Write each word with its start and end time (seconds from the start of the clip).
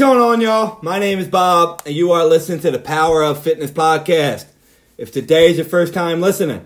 going 0.00 0.18
on, 0.18 0.40
y'all? 0.40 0.78
My 0.80 0.98
name 0.98 1.18
is 1.18 1.28
Bob, 1.28 1.82
and 1.84 1.94
you 1.94 2.12
are 2.12 2.24
listening 2.24 2.60
to 2.60 2.70
the 2.70 2.78
Power 2.78 3.22
of 3.22 3.42
Fitness 3.42 3.70
podcast. 3.70 4.46
If 4.96 5.12
today 5.12 5.50
is 5.50 5.58
your 5.58 5.66
first 5.66 5.92
time 5.92 6.22
listening, 6.22 6.60
I 6.60 6.62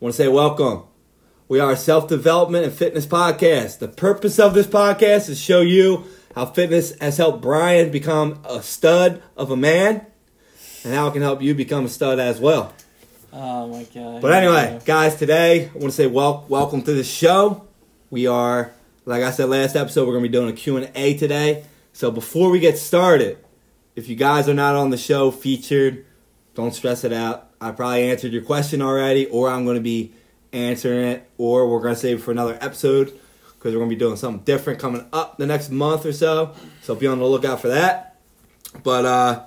want 0.00 0.16
to 0.16 0.20
say 0.20 0.26
welcome. 0.26 0.82
We 1.46 1.60
are 1.60 1.70
a 1.70 1.76
self 1.76 2.08
development 2.08 2.64
and 2.64 2.74
fitness 2.74 3.06
podcast. 3.06 3.78
The 3.78 3.86
purpose 3.86 4.40
of 4.40 4.54
this 4.54 4.66
podcast 4.66 5.16
is 5.16 5.26
to 5.26 5.34
show 5.36 5.60
you 5.60 6.06
how 6.34 6.46
fitness 6.46 6.98
has 6.98 7.18
helped 7.18 7.40
Brian 7.40 7.92
become 7.92 8.40
a 8.44 8.60
stud 8.64 9.22
of 9.36 9.52
a 9.52 9.56
man, 9.56 10.04
and 10.82 10.92
how 10.92 11.06
it 11.06 11.12
can 11.12 11.22
help 11.22 11.40
you 11.40 11.54
become 11.54 11.84
a 11.84 11.88
stud 11.88 12.18
as 12.18 12.40
well. 12.40 12.74
Oh 13.32 13.68
my 13.68 13.84
god. 13.94 14.20
But 14.20 14.32
anyway, 14.32 14.80
guys, 14.84 15.14
today 15.14 15.66
I 15.66 15.72
want 15.74 15.84
to 15.84 15.92
say 15.92 16.08
wel- 16.08 16.46
welcome 16.48 16.82
to 16.82 16.92
the 16.94 17.04
show. 17.04 17.64
We 18.10 18.26
are, 18.26 18.72
like 19.04 19.22
I 19.22 19.30
said 19.30 19.48
last 19.50 19.76
episode, 19.76 20.08
we're 20.08 20.14
going 20.14 20.24
to 20.24 20.28
be 20.28 20.32
doing 20.32 20.50
a 20.50 20.56
Q&A 20.56 21.16
today. 21.16 21.64
So 21.92 22.10
before 22.10 22.50
we 22.50 22.58
get 22.58 22.78
started, 22.78 23.38
if 23.94 24.08
you 24.08 24.16
guys 24.16 24.48
are 24.48 24.54
not 24.54 24.74
on 24.74 24.90
the 24.90 24.96
show 24.96 25.30
featured, 25.30 26.06
don't 26.54 26.74
stress 26.74 27.04
it 27.04 27.12
out. 27.12 27.50
I 27.60 27.70
probably 27.70 28.10
answered 28.10 28.32
your 28.32 28.42
question 28.42 28.82
already, 28.82 29.26
or 29.26 29.48
I'm 29.48 29.64
going 29.64 29.76
to 29.76 29.82
be 29.82 30.12
answering 30.52 31.06
it, 31.06 31.30
or 31.38 31.68
we're 31.68 31.80
going 31.80 31.94
to 31.94 32.00
save 32.00 32.18
it 32.18 32.22
for 32.22 32.30
another 32.30 32.58
episode 32.60 33.18
because 33.54 33.74
we're 33.74 33.80
going 33.80 33.90
to 33.90 33.96
be 33.96 34.00
doing 34.00 34.16
something 34.16 34.42
different 34.44 34.80
coming 34.80 35.06
up 35.12 35.38
the 35.38 35.46
next 35.46 35.70
month 35.70 36.04
or 36.04 36.12
so. 36.12 36.54
So 36.82 36.94
be 36.94 37.06
on 37.06 37.18
the 37.18 37.24
lookout 37.24 37.60
for 37.60 37.68
that. 37.68 38.16
But 38.82 39.04
uh, 39.04 39.44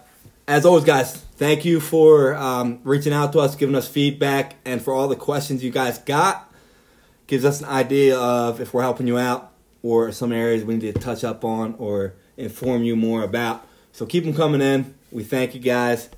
as 0.47 0.65
always, 0.65 0.85
guys, 0.85 1.15
thank 1.15 1.65
you 1.65 1.79
for 1.79 2.35
um, 2.35 2.79
reaching 2.83 3.11
out 3.11 3.33
to 3.33 3.39
us, 3.39 3.55
giving 3.55 3.75
us 3.75 3.87
feedback, 3.87 4.55
and 4.63 4.81
for 4.81 4.93
all 4.93 5.07
the 5.07 5.15
questions 5.15 5.63
you 5.63 5.71
guys 5.71 5.97
got. 5.99 6.51
Gives 7.27 7.43
us 7.43 7.59
an 7.59 7.65
idea 7.65 8.17
of 8.17 8.61
if 8.61 8.73
we're 8.73 8.83
helping 8.83 9.07
you 9.07 9.17
out 9.17 9.51
or 9.81 10.11
some 10.11 10.31
areas 10.31 10.63
we 10.63 10.77
need 10.77 10.93
to 10.93 10.99
touch 10.99 11.23
up 11.23 11.43
on 11.43 11.75
or 11.79 12.13
inform 12.37 12.83
you 12.83 12.95
more 12.95 13.23
about. 13.23 13.67
So 13.91 14.05
keep 14.05 14.23
them 14.25 14.33
coming 14.33 14.61
in. 14.61 14.95
We 15.11 15.23
thank 15.23 15.53
you 15.55 15.61
guys. 15.61 16.09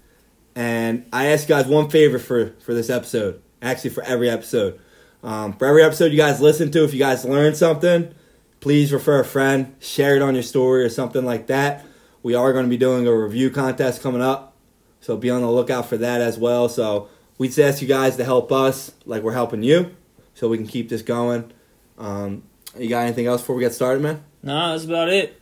And 0.55 1.05
I 1.13 1.27
ask 1.27 1.47
you 1.47 1.55
guys 1.55 1.67
one 1.67 1.89
favor 1.89 2.17
for, 2.17 2.55
for 2.65 2.73
this 2.73 2.89
episode, 2.89 3.41
actually, 3.61 3.91
for 3.91 4.03
every 4.03 4.29
episode. 4.29 4.79
Um, 5.23 5.53
for 5.53 5.67
every 5.67 5.83
episode 5.83 6.11
you 6.11 6.17
guys 6.17 6.41
listen 6.41 6.71
to, 6.71 6.83
if 6.83 6.93
you 6.93 6.99
guys 6.99 7.25
learn 7.25 7.53
something, 7.53 8.13
please 8.59 8.91
refer 8.91 9.19
a 9.19 9.25
friend, 9.25 9.75
share 9.79 10.15
it 10.15 10.21
on 10.21 10.33
your 10.33 10.43
story 10.43 10.83
or 10.83 10.89
something 10.89 11.25
like 11.25 11.47
that. 11.47 11.85
We 12.23 12.33
are 12.33 12.53
going 12.53 12.65
to 12.65 12.69
be 12.69 12.77
doing 12.77 13.07
a 13.07 13.13
review 13.13 13.49
contest 13.51 14.01
coming 14.01 14.21
up, 14.21 14.55
so 14.99 15.15
be 15.15 15.29
on 15.29 15.41
the 15.41 15.51
lookout 15.51 15.85
for 15.87 15.97
that 15.97 16.21
as 16.21 16.37
well. 16.37 16.69
So 16.69 17.09
we 17.37 17.47
just 17.47 17.59
ask 17.59 17.81
you 17.81 17.87
guys 17.87 18.17
to 18.17 18.23
help 18.23 18.51
us 18.51 18.91
like 19.05 19.21
we're 19.21 19.33
helping 19.33 19.63
you, 19.63 19.95
so 20.33 20.47
we 20.47 20.57
can 20.57 20.67
keep 20.67 20.89
this 20.89 21.03
going. 21.03 21.51
Um, 21.97 22.43
you 22.77 22.89
got 22.89 23.05
anything 23.05 23.27
else 23.27 23.41
before 23.41 23.55
we 23.55 23.63
get 23.63 23.73
started, 23.73 24.01
man? 24.01 24.23
No, 24.43 24.71
that's 24.71 24.85
about 24.85 25.09
it. 25.09 25.39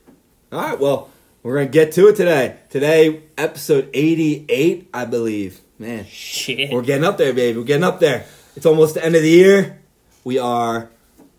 All 0.51 0.59
right, 0.61 0.79
well, 0.79 1.09
we're 1.43 1.55
going 1.55 1.67
to 1.67 1.71
get 1.71 1.91
to 1.93 2.07
it 2.07 2.15
today. 2.15 2.57
Today, 2.69 3.23
episode 3.37 3.89
88, 3.93 4.89
I 4.93 5.05
believe. 5.05 5.59
Man, 5.79 6.05
Shit. 6.05 6.71
we're 6.71 6.83
getting 6.83 7.03
up 7.03 7.17
there, 7.17 7.33
baby. 7.33 7.57
We're 7.57 7.65
getting 7.65 7.83
up 7.83 7.99
there. 7.99 8.25
It's 8.55 8.65
almost 8.65 8.93
the 8.93 9.03
end 9.03 9.15
of 9.15 9.21
the 9.21 9.29
year. 9.29 9.81
We 10.23 10.39
are 10.39 10.89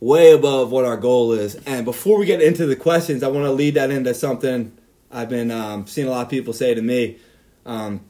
way 0.00 0.33
above 0.33 0.71
what 0.71 0.84
our 0.84 0.97
goal 0.97 1.33
is. 1.33 1.55
And 1.67 1.84
before 1.84 2.19
we 2.19 2.27
get 2.27 2.43
into 2.43 2.67
the 2.67 2.77
questions, 2.77 3.22
I 3.22 3.28
want 3.28 3.44
to 3.47 3.53
lead 3.53 3.75
that 3.75 3.91
into 3.91 4.12
something 4.12 4.77
I've 5.11 5.28
been 5.28 5.50
um, 5.50 5.87
seeing 5.87 6.06
a 6.06 6.11
lot 6.11 6.23
of 6.27 6.28
people 6.31 6.53
say 6.53 6.75
to 6.75 6.83
me. 6.83 7.19
Um, 7.65 8.00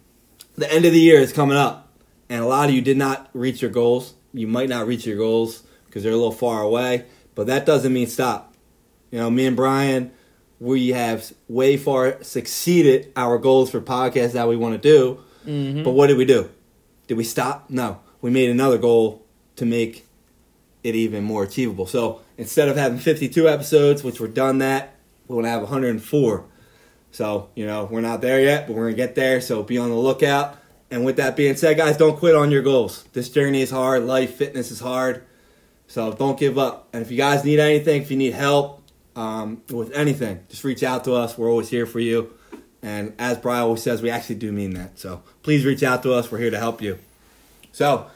the 0.56 0.70
end 0.72 0.86
of 0.86 0.92
the 0.92 0.98
year 0.98 1.20
is 1.20 1.32
coming 1.32 1.56
up, 1.56 1.88
and 2.28 2.42
a 2.42 2.46
lot 2.46 2.68
of 2.68 2.74
you 2.74 2.80
did 2.80 2.96
not 2.96 3.28
reach 3.32 3.62
your 3.62 3.70
goals. 3.70 4.14
You 4.32 4.46
might 4.46 4.68
not 4.68 4.86
reach 4.86 5.06
your 5.06 5.18
goals 5.18 5.62
because 5.86 6.02
they're 6.02 6.12
a 6.12 6.16
little 6.16 6.32
far 6.32 6.62
away, 6.62 7.04
but 7.34 7.46
that 7.46 7.66
doesn't 7.66 7.92
mean 7.92 8.06
stop. 8.06 8.54
You 9.10 9.18
know, 9.18 9.30
me 9.30 9.46
and 9.46 9.54
Brian, 9.54 10.10
we 10.60 10.88
have 10.88 11.32
way 11.48 11.76
far 11.76 12.22
succeeded 12.22 13.12
our 13.16 13.38
goals 13.38 13.70
for 13.70 13.80
podcasts 13.80 14.32
that 14.32 14.48
we 14.48 14.56
want 14.56 14.80
to 14.80 14.88
do. 14.88 15.18
Mhm. 15.46 15.84
But 15.84 15.90
what 15.90 16.06
did 16.06 16.16
we 16.16 16.24
do? 16.24 16.48
Did 17.06 17.16
we 17.16 17.24
stop? 17.24 17.66
No. 17.68 17.98
We 18.22 18.30
made 18.30 18.50
another 18.50 18.78
goal 18.78 19.22
to 19.56 19.66
make 19.66 20.06
it 20.82 20.94
even 20.94 21.24
more 21.24 21.42
achievable. 21.42 21.86
So 21.86 22.20
instead 22.38 22.68
of 22.68 22.76
having 22.76 22.98
52 22.98 23.48
episodes, 23.48 24.02
which 24.02 24.20
we're 24.20 24.28
done 24.28 24.58
that, 24.58 24.94
we're 25.28 25.34
going 25.34 25.44
to 25.44 25.50
have 25.50 25.62
104. 25.62 26.44
So, 27.10 27.48
you 27.54 27.66
know, 27.66 27.88
we're 27.90 28.00
not 28.00 28.20
there 28.20 28.40
yet, 28.40 28.66
but 28.66 28.74
we're 28.74 28.84
going 28.84 28.94
to 28.94 29.02
get 29.02 29.14
there. 29.14 29.40
So 29.40 29.62
be 29.62 29.78
on 29.78 29.90
the 29.90 29.96
lookout. 29.96 30.56
And 30.90 31.04
with 31.04 31.16
that 31.16 31.36
being 31.36 31.56
said, 31.56 31.76
guys, 31.76 31.96
don't 31.96 32.16
quit 32.16 32.34
on 32.34 32.50
your 32.50 32.62
goals. 32.62 33.04
This 33.12 33.28
journey 33.28 33.60
is 33.62 33.70
hard. 33.70 34.04
Life, 34.04 34.34
fitness 34.36 34.70
is 34.70 34.80
hard. 34.80 35.22
So 35.88 36.12
don't 36.12 36.38
give 36.38 36.58
up. 36.58 36.88
And 36.92 37.02
if 37.02 37.10
you 37.10 37.16
guys 37.16 37.44
need 37.44 37.58
anything, 37.58 38.02
if 38.02 38.10
you 38.10 38.16
need 38.16 38.34
help 38.34 38.82
um, 39.16 39.62
with 39.70 39.90
anything, 39.92 40.44
just 40.48 40.62
reach 40.62 40.82
out 40.82 41.04
to 41.04 41.14
us. 41.14 41.36
We're 41.36 41.50
always 41.50 41.70
here 41.70 41.86
for 41.86 41.98
you. 41.98 42.32
And 42.82 43.14
as 43.18 43.38
Brian 43.38 43.64
always 43.64 43.82
says, 43.82 44.02
we 44.02 44.10
actually 44.10 44.36
do 44.36 44.52
mean 44.52 44.74
that. 44.74 44.98
So 44.98 45.22
please 45.42 45.64
reach 45.64 45.82
out 45.82 46.02
to 46.04 46.12
us. 46.12 46.30
We're 46.30 46.38
here 46.38 46.50
to 46.50 46.58
help 46.58 46.82
you. 46.82 46.98
So 47.72 48.08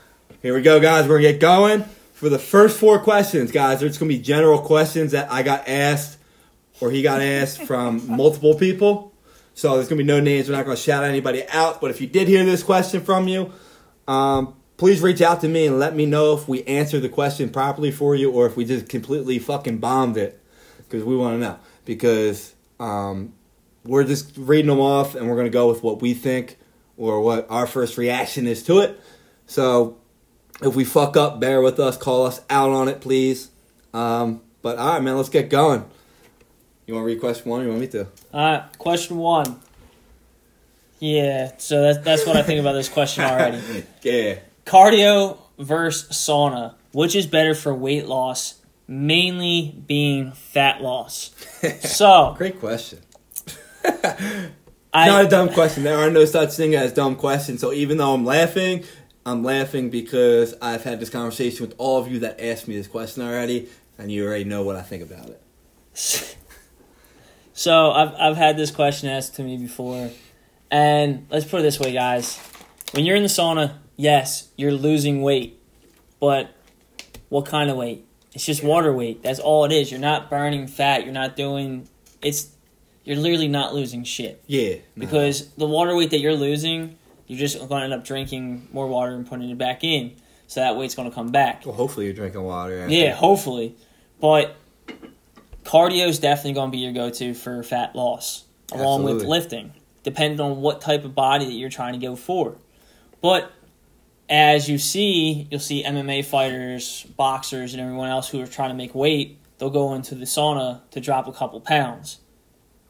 here 0.42 0.54
we 0.54 0.62
go, 0.62 0.78
guys. 0.78 1.08
We're 1.08 1.20
going 1.20 1.24
to 1.24 1.32
get 1.32 1.40
going. 1.40 1.84
For 2.12 2.28
the 2.28 2.38
first 2.38 2.78
four 2.78 2.98
questions, 2.98 3.50
guys, 3.50 3.80
there's 3.80 3.96
going 3.96 4.10
to 4.10 4.16
be 4.16 4.22
general 4.22 4.60
questions 4.60 5.12
that 5.12 5.32
I 5.32 5.42
got 5.42 5.66
asked 5.66 6.18
or 6.80 6.90
he 6.90 7.02
got 7.02 7.22
asked 7.22 7.62
from 7.66 8.06
multiple 8.06 8.54
people. 8.54 9.12
So 9.54 9.74
there's 9.74 9.88
going 9.88 9.98
to 9.98 10.04
be 10.04 10.06
no 10.06 10.20
names. 10.20 10.48
We're 10.48 10.56
not 10.56 10.66
going 10.66 10.76
to 10.76 10.82
shout 10.82 11.02
anybody 11.02 11.48
out. 11.48 11.80
But 11.80 11.90
if 11.90 12.00
you 12.00 12.06
did 12.06 12.28
hear 12.28 12.44
this 12.44 12.62
question 12.62 13.00
from 13.00 13.26
you, 13.26 13.52
um, 14.06 14.54
please 14.76 15.00
reach 15.00 15.22
out 15.22 15.40
to 15.40 15.48
me 15.48 15.66
and 15.66 15.78
let 15.78 15.96
me 15.96 16.06
know 16.06 16.34
if 16.34 16.46
we 16.46 16.62
answered 16.64 17.00
the 17.00 17.08
question 17.08 17.50
properly 17.50 17.90
for 17.90 18.14
you 18.14 18.30
or 18.30 18.46
if 18.46 18.56
we 18.56 18.64
just 18.64 18.88
completely 18.88 19.38
fucking 19.38 19.78
bombed 19.78 20.16
it 20.16 20.39
because 20.90 21.04
we 21.04 21.16
want 21.16 21.36
to 21.36 21.38
know. 21.38 21.58
Because 21.84 22.54
um, 22.80 23.32
we're 23.84 24.04
just 24.04 24.32
reading 24.36 24.66
them 24.66 24.80
off 24.80 25.14
and 25.14 25.28
we're 25.28 25.36
going 25.36 25.46
to 25.46 25.50
go 25.50 25.68
with 25.68 25.82
what 25.82 26.02
we 26.02 26.14
think 26.14 26.58
or 26.96 27.20
what 27.20 27.46
our 27.48 27.66
first 27.66 27.96
reaction 27.96 28.46
is 28.46 28.62
to 28.64 28.80
it. 28.80 29.00
So 29.46 29.96
if 30.60 30.74
we 30.74 30.84
fuck 30.84 31.16
up, 31.16 31.40
bear 31.40 31.62
with 31.62 31.78
us, 31.78 31.96
call 31.96 32.26
us 32.26 32.40
out 32.50 32.70
on 32.70 32.88
it, 32.88 33.00
please. 33.00 33.50
Um, 33.94 34.42
but 34.62 34.78
all 34.78 34.94
right, 34.94 35.02
man, 35.02 35.16
let's 35.16 35.28
get 35.28 35.48
going. 35.48 35.84
You 36.86 36.94
want 36.94 37.04
to 37.04 37.06
read 37.06 37.20
question 37.20 37.50
one? 37.50 37.60
Or 37.60 37.64
you 37.64 37.68
want 37.70 37.80
me 37.80 37.86
to? 37.88 38.08
Alright, 38.34 38.78
question 38.78 39.16
one. 39.16 39.60
Yeah, 40.98 41.52
so 41.56 41.80
that's 41.80 42.04
that's 42.04 42.26
what 42.26 42.36
I 42.36 42.42
think 42.42 42.60
about 42.60 42.72
this 42.72 42.90
question 42.90 43.24
already. 43.24 43.86
yeah. 44.02 44.40
Cardio 44.66 45.38
versus 45.58 46.10
sauna. 46.16 46.74
Which 46.92 47.14
is 47.14 47.26
better 47.26 47.54
for 47.54 47.72
weight 47.72 48.06
loss? 48.06 48.59
Mainly 48.90 49.82
being 49.86 50.32
fat 50.32 50.82
loss. 50.82 51.34
So 51.80 52.34
Great 52.36 52.58
question. 52.58 52.98
I 54.92 55.06
Not 55.06 55.26
a 55.26 55.28
dumb 55.28 55.50
question. 55.50 55.84
There 55.84 55.96
are 55.96 56.10
no 56.10 56.24
such 56.24 56.54
thing 56.54 56.74
as 56.74 56.92
dumb 56.92 57.14
questions. 57.16 57.60
So 57.60 57.72
even 57.72 57.98
though 57.98 58.12
I'm 58.12 58.24
laughing, 58.24 58.84
I'm 59.24 59.44
laughing 59.44 59.90
because 59.90 60.54
I've 60.60 60.82
had 60.82 60.98
this 61.00 61.10
conversation 61.10 61.66
with 61.66 61.76
all 61.78 62.00
of 62.00 62.10
you 62.10 62.18
that 62.20 62.42
asked 62.42 62.66
me 62.66 62.76
this 62.76 62.88
question 62.88 63.22
already, 63.22 63.68
and 63.98 64.10
you 64.10 64.26
already 64.26 64.44
know 64.44 64.62
what 64.62 64.76
I 64.76 64.82
think 64.82 65.02
about 65.02 65.28
it. 65.28 66.36
So 67.60 67.90
I've 67.90 68.14
I've 68.14 68.36
had 68.38 68.56
this 68.56 68.70
question 68.70 69.10
asked 69.10 69.36
to 69.36 69.42
me 69.42 69.58
before, 69.58 70.10
and 70.70 71.26
let's 71.28 71.44
put 71.44 71.60
it 71.60 71.62
this 71.62 71.78
way, 71.78 71.92
guys: 71.92 72.40
when 72.92 73.04
you're 73.04 73.16
in 73.16 73.22
the 73.22 73.28
sauna, 73.28 73.74
yes, 73.98 74.48
you're 74.56 74.72
losing 74.72 75.20
weight, 75.20 75.60
but 76.20 76.54
what 77.28 77.44
kind 77.44 77.68
of 77.68 77.76
weight? 77.76 78.06
It's 78.34 78.46
just 78.46 78.62
water 78.62 78.92
weight. 78.92 79.22
That's 79.22 79.40
all 79.40 79.64
it 79.64 79.72
is. 79.72 79.90
You're 79.90 80.00
not 80.00 80.30
burning 80.30 80.66
fat. 80.68 81.04
You're 81.04 81.12
not 81.12 81.36
doing. 81.36 81.88
It's 82.22 82.48
you're 83.04 83.16
literally 83.16 83.48
not 83.48 83.74
losing 83.74 84.04
shit 84.04 84.42
Yeah. 84.46 84.74
no. 84.74 84.80
because 84.96 85.48
the 85.54 85.66
water 85.66 85.96
weight 85.96 86.10
that 86.10 86.20
you're 86.20 86.34
losing, 86.36 86.96
you're 87.26 87.38
just 87.38 87.58
going 87.58 87.80
to 87.80 87.84
end 87.84 87.92
up 87.94 88.04
drinking 88.04 88.68
more 88.72 88.86
water 88.86 89.12
and 89.14 89.26
putting 89.28 89.48
it 89.50 89.58
back 89.58 89.82
in, 89.82 90.12
so 90.46 90.60
that 90.60 90.76
weight's 90.76 90.94
going 90.94 91.08
to 91.08 91.14
come 91.14 91.32
back. 91.32 91.64
Well, 91.64 91.74
hopefully 91.74 92.06
you're 92.06 92.14
drinking 92.14 92.42
water. 92.42 92.78
after. 92.82 92.94
Yeah, 92.94 93.14
hopefully. 93.14 93.74
But 94.20 94.54
cardio 95.64 96.08
is 96.08 96.18
definitely 96.18 96.52
going 96.52 96.68
to 96.70 96.72
be 96.72 96.78
your 96.78 96.92
go 96.92 97.10
to 97.10 97.34
for 97.34 97.62
fat 97.62 97.96
loss, 97.96 98.44
along 98.72 99.04
with 99.04 99.24
lifting, 99.24 99.72
depending 100.02 100.40
on 100.40 100.60
what 100.60 100.80
type 100.80 101.04
of 101.04 101.14
body 101.14 101.46
that 101.46 101.52
you're 101.52 101.70
trying 101.70 101.94
to 101.98 102.06
go 102.06 102.16
for. 102.16 102.56
But 103.22 103.50
as 104.30 104.68
you 104.68 104.78
see, 104.78 105.48
you'll 105.50 105.60
see 105.60 105.82
MMA 105.82 106.24
fighters, 106.24 107.04
boxers, 107.16 107.74
and 107.74 107.82
everyone 107.82 108.08
else 108.08 108.28
who 108.28 108.40
are 108.40 108.46
trying 108.46 108.70
to 108.70 108.76
make 108.76 108.94
weight, 108.94 109.38
they'll 109.58 109.70
go 109.70 109.92
into 109.92 110.14
the 110.14 110.24
sauna 110.24 110.80
to 110.92 111.00
drop 111.00 111.26
a 111.26 111.32
couple 111.32 111.60
pounds. 111.60 112.20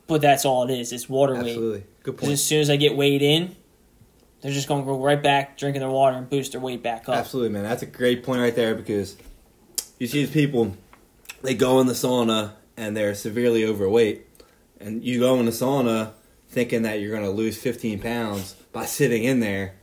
But 0.07 0.21
that's 0.21 0.45
all 0.45 0.69
it 0.69 0.79
is. 0.79 0.93
It's 0.93 1.09
water 1.09 1.35
weight. 1.35 1.49
Absolutely. 1.49 1.85
Good 2.03 2.17
Because 2.17 2.21
point. 2.21 2.33
as 2.35 2.45
soon 2.45 2.61
as 2.61 2.69
I 2.69 2.77
get 2.77 2.95
weighed 2.95 3.23
in, 3.23 3.57
they're 4.43 4.53
just 4.53 4.69
going 4.69 4.83
to 4.83 4.87
go 4.87 5.03
right 5.03 5.23
back 5.23 5.57
drinking 5.57 5.81
their 5.81 5.91
water 5.91 6.17
and 6.17 6.29
boost 6.29 6.53
their 6.53 6.61
weight 6.61 6.83
back 6.83 7.09
up. 7.09 7.17
Absolutely, 7.17 7.51
man. 7.51 7.63
That's 7.63 7.83
a 7.83 7.87
great 7.87 8.23
point 8.23 8.41
right 8.41 8.55
there 8.55 8.75
because 8.75 9.17
you 9.99 10.07
see 10.07 10.25
these 10.25 10.31
people, 10.31 10.77
they 11.43 11.55
go 11.55 11.81
in 11.81 11.87
the 11.87 11.95
sauna 11.95 12.53
and 12.77 12.97
they're 12.97 13.15
severely 13.15 13.65
overweight, 13.65 14.27
and 14.79 15.05
you 15.05 15.21
go 15.21 15.39
in 15.39 15.47
the 15.47 15.53
sauna 15.53 16.13
thinking 16.49 16.83
that 16.83 17.01
you're 17.01 17.11
going 17.11 17.25
to 17.25 17.31
lose 17.31 17.57
15 17.57 18.01
pounds 18.01 18.55
by 18.73 18.85
sitting 18.85 19.25
in 19.25 19.41
there. 19.41 19.75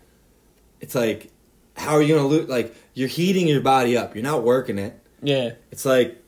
It's 0.81 0.95
like, 0.95 1.31
how 1.77 1.93
are 1.93 2.01
you 2.01 2.15
going 2.15 2.23
to 2.23 2.27
lose? 2.27 2.49
Like, 2.49 2.75
you're 2.93 3.07
heating 3.07 3.47
your 3.47 3.61
body 3.61 3.95
up. 3.95 4.15
You're 4.15 4.23
not 4.23 4.43
working 4.43 4.77
it. 4.79 4.99
Yeah. 5.21 5.51
It's 5.71 5.85
like 5.85 6.21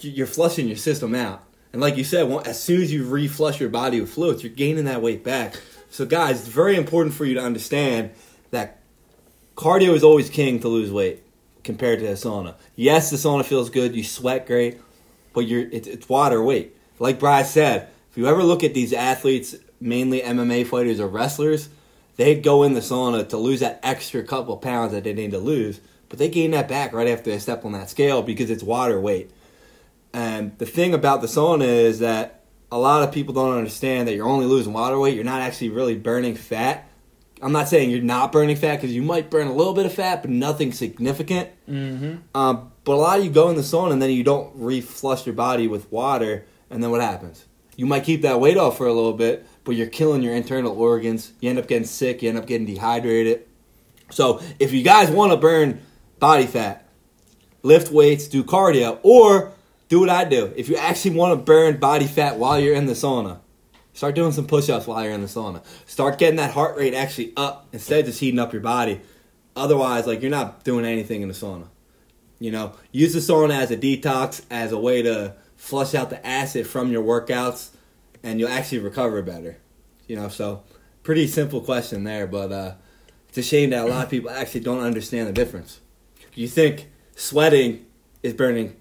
you're 0.00 0.26
flushing 0.26 0.66
your 0.66 0.76
system 0.76 1.14
out. 1.14 1.44
And 1.72 1.80
like 1.80 1.96
you 1.96 2.04
said, 2.04 2.30
as 2.46 2.60
soon 2.62 2.82
as 2.82 2.92
you 2.92 3.04
reflush 3.04 3.60
your 3.60 3.68
body 3.68 4.00
with 4.00 4.10
fluids, 4.10 4.42
you're 4.42 4.52
gaining 4.52 4.86
that 4.86 5.02
weight 5.02 5.22
back. 5.22 5.54
So, 5.90 6.04
guys, 6.04 6.40
it's 6.40 6.48
very 6.48 6.76
important 6.76 7.14
for 7.14 7.24
you 7.24 7.34
to 7.34 7.42
understand 7.42 8.10
that 8.50 8.80
cardio 9.56 9.94
is 9.94 10.02
always 10.02 10.30
king 10.30 10.60
to 10.60 10.68
lose 10.68 10.90
weight 10.90 11.22
compared 11.62 12.00
to 12.00 12.06
the 12.06 12.12
sauna. 12.12 12.54
Yes, 12.74 13.10
the 13.10 13.16
sauna 13.16 13.44
feels 13.44 13.70
good, 13.70 13.94
you 13.94 14.02
sweat 14.02 14.46
great, 14.46 14.80
but 15.32 15.40
you're 15.40 15.68
it's, 15.70 15.86
it's 15.86 16.08
water 16.08 16.42
weight. 16.42 16.76
Like 16.98 17.18
Brad 17.18 17.46
said, 17.46 17.88
if 18.10 18.16
you 18.16 18.26
ever 18.26 18.42
look 18.42 18.64
at 18.64 18.74
these 18.74 18.92
athletes, 18.92 19.54
mainly 19.80 20.20
MMA 20.20 20.66
fighters 20.66 21.00
or 21.00 21.08
wrestlers, 21.08 21.68
they 22.16 22.34
go 22.34 22.62
in 22.62 22.74
the 22.74 22.80
sauna 22.80 23.28
to 23.28 23.36
lose 23.36 23.60
that 23.60 23.80
extra 23.82 24.22
couple 24.22 24.56
pounds 24.56 24.92
that 24.92 25.04
they 25.04 25.14
need 25.14 25.30
to 25.30 25.38
lose, 25.38 25.80
but 26.08 26.18
they 26.18 26.28
gain 26.28 26.50
that 26.50 26.68
back 26.68 26.92
right 26.92 27.08
after 27.08 27.30
they 27.30 27.38
step 27.38 27.64
on 27.64 27.72
that 27.72 27.90
scale 27.90 28.22
because 28.22 28.50
it's 28.50 28.62
water 28.62 29.00
weight. 29.00 29.30
And 30.12 30.56
the 30.58 30.66
thing 30.66 30.92
about 30.92 31.20
the 31.20 31.28
sauna 31.28 31.64
is 31.64 32.00
that 32.00 32.42
a 32.72 32.78
lot 32.78 33.02
of 33.02 33.12
people 33.12 33.34
don't 33.34 33.56
understand 33.56 34.08
that 34.08 34.14
you're 34.14 34.28
only 34.28 34.46
losing 34.46 34.72
water 34.72 34.98
weight. 34.98 35.14
You're 35.14 35.24
not 35.24 35.40
actually 35.40 35.70
really 35.70 35.96
burning 35.96 36.34
fat. 36.34 36.88
I'm 37.42 37.52
not 37.52 37.68
saying 37.68 37.90
you're 37.90 38.02
not 38.02 38.32
burning 38.32 38.56
fat 38.56 38.76
because 38.76 38.94
you 38.94 39.02
might 39.02 39.30
burn 39.30 39.46
a 39.46 39.52
little 39.52 39.72
bit 39.72 39.86
of 39.86 39.94
fat, 39.94 40.22
but 40.22 40.30
nothing 40.30 40.72
significant. 40.72 41.48
Mm-hmm. 41.68 42.16
Um, 42.34 42.72
but 42.84 42.92
a 42.92 42.96
lot 42.96 43.18
of 43.18 43.24
you 43.24 43.30
go 43.30 43.48
in 43.48 43.56
the 43.56 43.62
sauna 43.62 43.92
and 43.92 44.02
then 44.02 44.10
you 44.10 44.22
don't 44.22 44.58
reflush 44.58 45.24
your 45.26 45.34
body 45.34 45.66
with 45.66 45.90
water, 45.90 46.44
and 46.68 46.82
then 46.82 46.90
what 46.90 47.00
happens? 47.00 47.46
You 47.76 47.86
might 47.86 48.04
keep 48.04 48.22
that 48.22 48.40
weight 48.40 48.58
off 48.58 48.76
for 48.76 48.86
a 48.86 48.92
little 48.92 49.14
bit, 49.14 49.46
but 49.64 49.76
you're 49.76 49.86
killing 49.86 50.22
your 50.22 50.34
internal 50.34 50.76
organs. 50.76 51.32
You 51.40 51.50
end 51.50 51.58
up 51.58 51.68
getting 51.68 51.86
sick. 51.86 52.22
You 52.22 52.28
end 52.28 52.38
up 52.38 52.46
getting 52.46 52.66
dehydrated. 52.66 53.46
So 54.10 54.40
if 54.58 54.72
you 54.72 54.82
guys 54.82 55.10
want 55.10 55.32
to 55.32 55.36
burn 55.36 55.80
body 56.18 56.46
fat, 56.46 56.88
lift 57.62 57.92
weights, 57.92 58.28
do 58.28 58.42
cardio, 58.42 58.98
or 59.02 59.52
do 59.88 60.00
what 60.00 60.08
I 60.08 60.24
do. 60.24 60.52
If 60.56 60.68
you 60.68 60.76
actually 60.76 61.16
want 61.16 61.38
to 61.38 61.44
burn 61.44 61.78
body 61.78 62.06
fat 62.06 62.38
while 62.38 62.58
you're 62.58 62.74
in 62.74 62.86
the 62.86 62.92
sauna, 62.92 63.38
start 63.92 64.14
doing 64.14 64.32
some 64.32 64.46
push-ups 64.46 64.86
while 64.86 65.02
you're 65.04 65.12
in 65.12 65.20
the 65.20 65.26
sauna. 65.26 65.62
Start 65.86 66.18
getting 66.18 66.36
that 66.36 66.52
heart 66.52 66.76
rate 66.76 66.94
actually 66.94 67.32
up 67.36 67.68
instead 67.72 68.00
of 68.00 68.06
just 68.06 68.20
heating 68.20 68.40
up 68.40 68.52
your 68.52 68.62
body. 68.62 69.00
Otherwise, 69.56 70.06
like 70.06 70.22
you're 70.22 70.30
not 70.30 70.64
doing 70.64 70.84
anything 70.84 71.22
in 71.22 71.28
the 71.28 71.34
sauna. 71.34 71.68
You 72.38 72.50
know, 72.50 72.72
use 72.92 73.12
the 73.12 73.18
sauna 73.18 73.60
as 73.60 73.70
a 73.70 73.76
detox, 73.76 74.42
as 74.50 74.72
a 74.72 74.78
way 74.78 75.02
to 75.02 75.34
flush 75.56 75.94
out 75.94 76.08
the 76.08 76.26
acid 76.26 76.66
from 76.66 76.90
your 76.90 77.02
workouts, 77.02 77.70
and 78.22 78.38
you'll 78.40 78.48
actually 78.48 78.78
recover 78.78 79.22
better. 79.22 79.56
You 80.06 80.16
know, 80.16 80.28
so 80.28 80.62
pretty 81.02 81.26
simple 81.26 81.60
question 81.60 82.04
there, 82.04 82.26
but 82.26 82.52
uh, 82.52 82.74
it's 83.28 83.38
a 83.38 83.42
shame 83.42 83.70
that 83.70 83.84
a 83.84 83.88
lot 83.88 84.04
of 84.04 84.10
people 84.10 84.30
actually 84.30 84.60
don't 84.60 84.80
understand 84.80 85.28
the 85.28 85.32
difference. 85.32 85.80
You 86.34 86.48
think 86.48 86.88
sweating 87.16 87.86
is 88.22 88.34
burning 88.34 88.76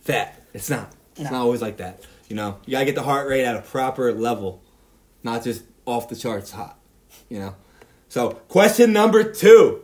fat. 0.00 0.42
It's 0.52 0.68
not. 0.70 0.92
It's 1.12 1.24
No. 1.24 1.30
not 1.30 1.40
always 1.42 1.62
like 1.62 1.76
that. 1.78 2.00
You 2.28 2.36
know, 2.36 2.58
you 2.66 2.72
gotta 2.72 2.84
get 2.86 2.94
the 2.94 3.02
heart 3.02 3.28
rate 3.28 3.44
at 3.44 3.56
a 3.56 3.62
proper 3.62 4.12
level, 4.12 4.62
not 5.22 5.44
just 5.44 5.64
off 5.86 6.08
the 6.08 6.16
charts 6.16 6.50
hot. 6.52 6.78
You 7.28 7.38
know. 7.38 7.54
So, 8.08 8.30
question 8.48 8.92
number 8.92 9.22
two: 9.22 9.82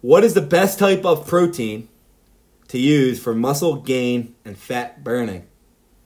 What 0.00 0.24
is 0.24 0.34
the 0.34 0.40
best 0.42 0.78
type 0.78 1.04
of 1.04 1.26
protein 1.26 1.88
to 2.68 2.78
use 2.78 3.20
for 3.22 3.34
muscle 3.34 3.76
gain 3.76 4.34
and 4.44 4.56
fat 4.58 5.02
burning? 5.02 5.46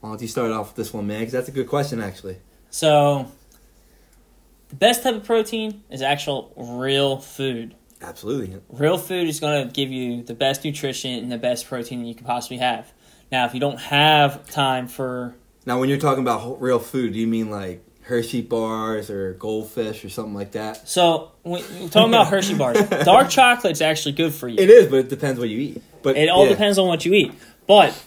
Why 0.05 0.11
don't 0.11 0.21
you 0.21 0.29
start 0.29 0.51
off 0.51 0.67
with 0.67 0.77
this 0.77 0.93
one, 0.93 1.07
man? 1.07 1.21
Because 1.21 1.33
that's 1.33 1.49
a 1.49 1.51
good 1.51 1.67
question, 1.67 1.99
actually. 1.99 2.37
So, 2.69 3.27
the 4.69 4.75
best 4.77 5.03
type 5.03 5.15
of 5.15 5.25
protein 5.25 5.83
is 5.89 6.03
actual 6.03 6.53
real 6.59 7.17
food. 7.17 7.75
Absolutely. 8.03 8.61
Real 8.69 8.99
food 8.99 9.29
is 9.29 9.41
going 9.41 9.67
to 9.67 9.73
give 9.73 9.91
you 9.91 10.23
the 10.23 10.35
best 10.35 10.63
nutrition 10.63 11.13
and 11.13 11.33
the 11.33 11.39
best 11.39 11.67
protein 11.67 12.03
that 12.03 12.07
you 12.07 12.15
can 12.15 12.27
possibly 12.27 12.59
have. 12.59 12.93
Now, 13.33 13.47
if 13.47 13.55
you 13.55 13.61
don't 13.61 13.81
have 13.81 14.47
time 14.51 14.89
for 14.89 15.37
Now, 15.65 15.81
when 15.81 15.89
you're 15.89 15.97
talking 15.97 16.23
about 16.23 16.61
real 16.61 16.81
food, 16.81 17.15
do 17.15 17.19
you 17.19 17.27
mean 17.27 17.49
like 17.51 17.83
Hershey 18.03 18.43
bars 18.43 19.09
or 19.09 19.33
goldfish 19.33 20.05
or 20.05 20.11
something 20.11 20.35
like 20.35 20.53
that? 20.53 20.87
so 20.87 21.33
when 21.45 21.63
talking 21.89 22.11
about 22.11 22.27
Hershey 22.27 22.57
bars, 22.57 22.77
dark 23.07 23.31
chocolate's 23.31 23.81
actually 23.81 24.13
good 24.13 24.35
for 24.35 24.49
you. 24.49 24.59
It 24.59 24.69
is, 24.69 24.87
but 24.87 24.97
it 24.99 25.09
depends 25.09 25.41
what 25.41 25.49
you 25.49 25.61
eat. 25.61 25.83
But 26.03 26.19
It 26.19 26.29
all 26.29 26.45
yeah. 26.45 26.51
depends 26.51 26.77
on 26.77 26.89
what 26.89 27.07
you 27.07 27.15
eat. 27.15 27.33
But 27.67 27.99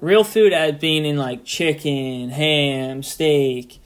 real 0.00 0.24
food 0.24 0.52
as 0.52 0.74
being 0.74 1.04
in 1.04 1.16
like 1.16 1.44
chicken, 1.44 2.30
ham, 2.30 3.02
steak, 3.02 3.80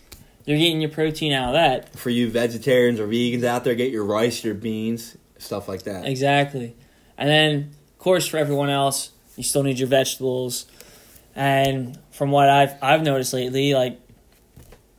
you're 0.44 0.59
getting 0.59 0.81
your 0.81 0.91
protein 0.91 1.32
out 1.32 1.49
of 1.49 1.55
that. 1.55 1.97
For 1.99 2.11
you 2.11 2.29
vegetarians 2.31 2.99
or 3.00 3.06
vegans 3.06 3.44
out 3.44 3.64
there, 3.64 3.75
get 3.75 3.91
your 3.91 4.05
rice, 4.05 4.43
your 4.44 4.55
beans, 4.55 5.17
stuff 5.38 5.69
like 5.69 5.85
that. 5.85 6.05
Exactly. 6.06 6.75
And 7.17 7.29
then, 7.29 7.75
of 7.93 7.99
course, 7.99 8.26
for 8.26 8.37
everyone 8.38 8.69
else, 8.70 9.11
you 9.37 9.44
still 9.44 9.62
need 9.62 9.79
your 9.79 9.88
vegetables. 9.88 10.67
And 11.35 11.99
from 12.11 12.31
what 12.31 12.49
I've 12.50 12.75
I've 12.82 13.03
noticed 13.03 13.32
lately, 13.32 13.73
like 13.75 13.99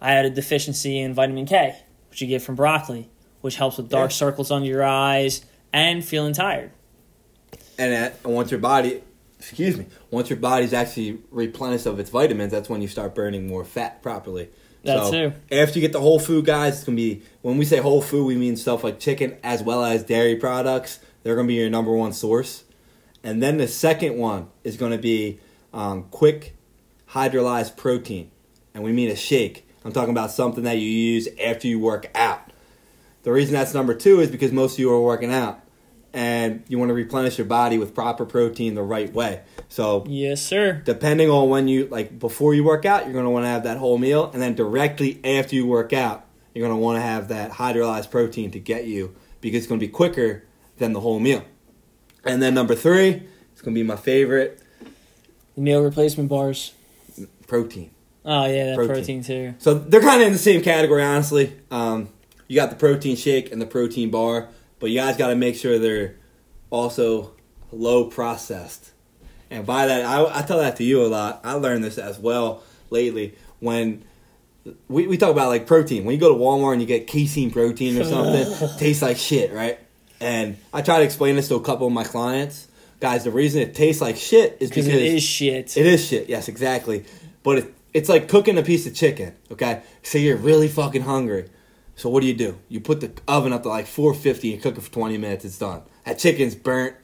I 0.01 0.11
had 0.13 0.25
a 0.25 0.29
deficiency 0.29 0.99
in 0.99 1.13
vitamin 1.13 1.45
K, 1.45 1.77
which 2.09 2.21
you 2.21 2.27
get 2.27 2.41
from 2.41 2.55
broccoli, 2.55 3.09
which 3.41 3.57
helps 3.57 3.77
with 3.77 3.89
dark 3.89 4.09
Yeah. 4.11 4.15
circles 4.15 4.49
under 4.49 4.67
your 4.67 4.83
eyes 4.83 5.45
and 5.71 6.03
feeling 6.03 6.33
tired. 6.33 6.71
And 7.77 7.93
at, 7.93 8.19
and 8.23 8.33
once 8.33 8.49
your 8.51 8.59
body, 8.59 9.01
excuse 9.43 9.77
me, 9.77 9.87
once 10.09 10.29
your 10.29 10.39
body's 10.39 10.73
actually 10.73 11.19
replenished 11.29 11.85
of 11.85 11.99
its 11.99 12.09
vitamins, 12.09 12.51
that's 12.51 12.69
when 12.69 12.81
you 12.81 12.87
start 12.87 13.13
burning 13.13 13.47
more 13.47 13.65
fat 13.65 14.01
properly. 14.01 14.49
That 14.83 15.03
so 15.03 15.11
too. 15.11 15.33
After 15.51 15.79
you 15.79 15.81
get 15.81 15.91
the 15.91 15.99
whole 15.99 16.19
food, 16.19 16.45
guys, 16.45 16.75
it's 16.75 16.83
gonna 16.83 16.95
be 16.95 17.21
when 17.41 17.57
we 17.57 17.65
say 17.65 17.77
whole 17.77 18.01
food, 18.01 18.25
we 18.25 18.35
mean 18.35 18.55
stuff 18.55 18.83
like 18.83 18.99
chicken 18.99 19.37
as 19.43 19.61
well 19.61 19.83
as 19.83 20.03
dairy 20.03 20.35
products. 20.35 20.99
They're 21.23 21.35
gonna 21.35 21.47
be 21.47 21.55
your 21.55 21.69
number 21.69 21.91
one 21.91 22.13
source. 22.13 22.63
And 23.23 23.41
then 23.41 23.57
the 23.57 23.67
second 23.67 24.17
one 24.17 24.49
is 24.63 24.77
gonna 24.77 24.97
be 24.97 25.39
um, 25.73 26.03
quick 26.11 26.55
hydrolyzed 27.09 27.77
protein, 27.77 28.31
and 28.73 28.83
we 28.83 28.91
mean 28.91 29.09
a 29.09 29.15
shake. 29.15 29.67
I'm 29.85 29.91
talking 29.91 30.11
about 30.11 30.31
something 30.31 30.63
that 30.63 30.77
you 30.77 30.87
use 30.89 31.27
after 31.43 31.67
you 31.67 31.79
work 31.79 32.09
out. 32.15 32.51
The 33.23 33.31
reason 33.31 33.53
that's 33.53 33.73
number 33.73 33.93
two 33.93 34.19
is 34.19 34.29
because 34.29 34.51
most 34.51 34.73
of 34.73 34.79
you 34.79 34.91
are 34.91 35.01
working 35.01 35.31
out, 35.31 35.62
and 36.13 36.63
you 36.67 36.77
want 36.77 36.89
to 36.89 36.93
replenish 36.93 37.37
your 37.37 37.45
body 37.47 37.77
with 37.77 37.95
proper 37.95 38.25
protein 38.25 38.75
the 38.75 38.83
right 38.83 39.11
way. 39.11 39.41
So 39.69 40.05
Yes, 40.07 40.41
sir. 40.41 40.81
depending 40.85 41.29
on 41.29 41.49
when 41.49 41.67
you 41.67 41.87
like 41.87 42.19
before 42.19 42.53
you 42.53 42.63
work 42.63 42.85
out, 42.85 43.03
you're 43.05 43.13
going 43.13 43.25
to 43.25 43.31
want 43.31 43.43
to 43.45 43.49
have 43.49 43.63
that 43.63 43.77
whole 43.77 43.97
meal, 43.97 44.29
and 44.33 44.41
then 44.41 44.53
directly 44.55 45.19
after 45.25 45.55
you 45.55 45.65
work 45.65 45.91
out, 45.93 46.25
you're 46.53 46.67
going 46.67 46.77
to 46.79 46.83
want 46.83 46.97
to 46.97 47.01
have 47.01 47.29
that 47.29 47.51
hydrolyzed 47.51 48.11
protein 48.11 48.51
to 48.51 48.59
get 48.59 48.85
you 48.85 49.15
because 49.41 49.57
it's 49.59 49.67
going 49.67 49.79
to 49.79 49.85
be 49.85 49.91
quicker 49.91 50.43
than 50.77 50.93
the 50.93 50.99
whole 50.99 51.19
meal. 51.19 51.43
And 52.23 52.41
then 52.41 52.53
number 52.53 52.75
three, 52.75 53.23
it's 53.51 53.61
going 53.61 53.73
to 53.75 53.79
be 53.79 53.83
my 53.83 53.95
favorite 53.95 54.59
Meal 55.55 55.81
replacement 55.83 56.29
bars. 56.29 56.73
protein. 57.47 57.91
Oh 58.25 58.45
yeah, 58.45 58.65
that 58.67 58.75
Protein. 58.75 58.95
protein, 58.95 59.23
too. 59.23 59.53
So 59.59 59.73
they're 59.73 59.99
kind 60.01 60.21
of 60.21 60.27
in 60.27 60.33
the 60.33 60.39
same 60.39 60.61
category, 60.61 61.03
honestly. 61.03 61.53
Um, 61.69 62.09
you 62.47 62.55
got 62.55 62.69
the 62.69 62.75
protein 62.75 63.15
shake 63.17 63.51
and 63.51 63.61
the 63.61 63.65
protein 63.65 64.09
bar, 64.11 64.47
but 64.83 64.91
you 64.91 64.97
guys 64.99 65.15
got 65.15 65.27
to 65.27 65.35
make 65.37 65.55
sure 65.55 65.79
they're 65.79 66.17
also 66.69 67.31
low 67.71 68.03
processed. 68.03 68.91
And 69.49 69.65
by 69.65 69.87
that, 69.87 70.03
I, 70.03 70.39
I 70.39 70.41
tell 70.41 70.57
that 70.57 70.75
to 70.75 70.83
you 70.83 71.05
a 71.05 71.07
lot. 71.07 71.39
I 71.45 71.53
learned 71.53 71.85
this 71.85 71.97
as 71.97 72.19
well 72.19 72.63
lately 72.89 73.33
when 73.61 74.03
we, 74.89 75.07
we 75.07 75.15
talk 75.15 75.31
about 75.31 75.47
like 75.47 75.67
protein. 75.67 76.03
When 76.03 76.13
you 76.13 76.19
go 76.19 76.33
to 76.33 76.37
Walmart 76.37 76.73
and 76.73 76.81
you 76.81 76.87
get 76.87 77.07
casein 77.07 77.49
protein 77.49 77.97
or 77.97 78.03
something, 78.03 78.77
tastes 78.77 79.01
like 79.01 79.15
shit, 79.15 79.53
right? 79.53 79.79
And 80.19 80.57
I 80.73 80.81
try 80.81 80.97
to 80.97 81.05
explain 81.05 81.37
this 81.37 81.47
to 81.47 81.55
a 81.55 81.61
couple 81.61 81.87
of 81.87 81.93
my 81.93 82.03
clients. 82.03 82.67
Guys, 82.99 83.23
the 83.23 83.31
reason 83.31 83.61
it 83.61 83.75
tastes 83.75 84.01
like 84.01 84.17
shit 84.17 84.57
is 84.59 84.67
Because 84.67 84.87
because 84.87 84.99
it 84.99 85.05
is 85.13 85.23
shit. 85.23 85.77
it 85.77 85.85
is 85.85 86.05
shit, 86.05 86.27
yes, 86.27 86.49
exactly. 86.49 87.05
But 87.41 87.59
it, 87.59 87.73
it's 87.93 88.09
like 88.09 88.27
cooking 88.27 88.57
a 88.57 88.63
piece 88.63 88.85
of 88.85 88.93
chicken, 88.93 89.33
okay? 89.49 89.81
So 90.01 90.17
you're 90.17 90.35
really 90.35 90.67
fucking 90.67 91.03
hungry. 91.03 91.49
So 91.95 92.09
what 92.09 92.21
do 92.21 92.27
you 92.27 92.33
do? 92.33 92.57
You 92.69 92.79
put 92.79 93.01
the 93.01 93.11
oven 93.27 93.53
up 93.53 93.63
to 93.63 93.69
like 93.69 93.85
450 93.87 94.53
and 94.53 94.61
cook 94.61 94.77
it 94.77 94.81
for 94.81 94.91
20 94.91 95.17
minutes, 95.17 95.45
it's 95.45 95.57
done. 95.57 95.83
That 96.05 96.19
chicken's 96.19 96.55
burnt 96.55 96.95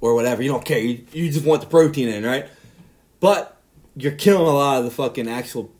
or 0.00 0.14
whatever. 0.14 0.42
You 0.42 0.50
don't 0.50 0.64
care. 0.64 0.78
You, 0.78 1.04
you 1.12 1.30
just 1.30 1.44
want 1.44 1.60
the 1.62 1.68
protein 1.68 2.08
in, 2.08 2.24
right? 2.24 2.48
But 3.20 3.56
you're 3.94 4.12
killing 4.12 4.46
a 4.46 4.54
lot 4.54 4.78
of 4.78 4.84
the 4.84 4.90
fucking 4.90 5.28
actual 5.28 5.70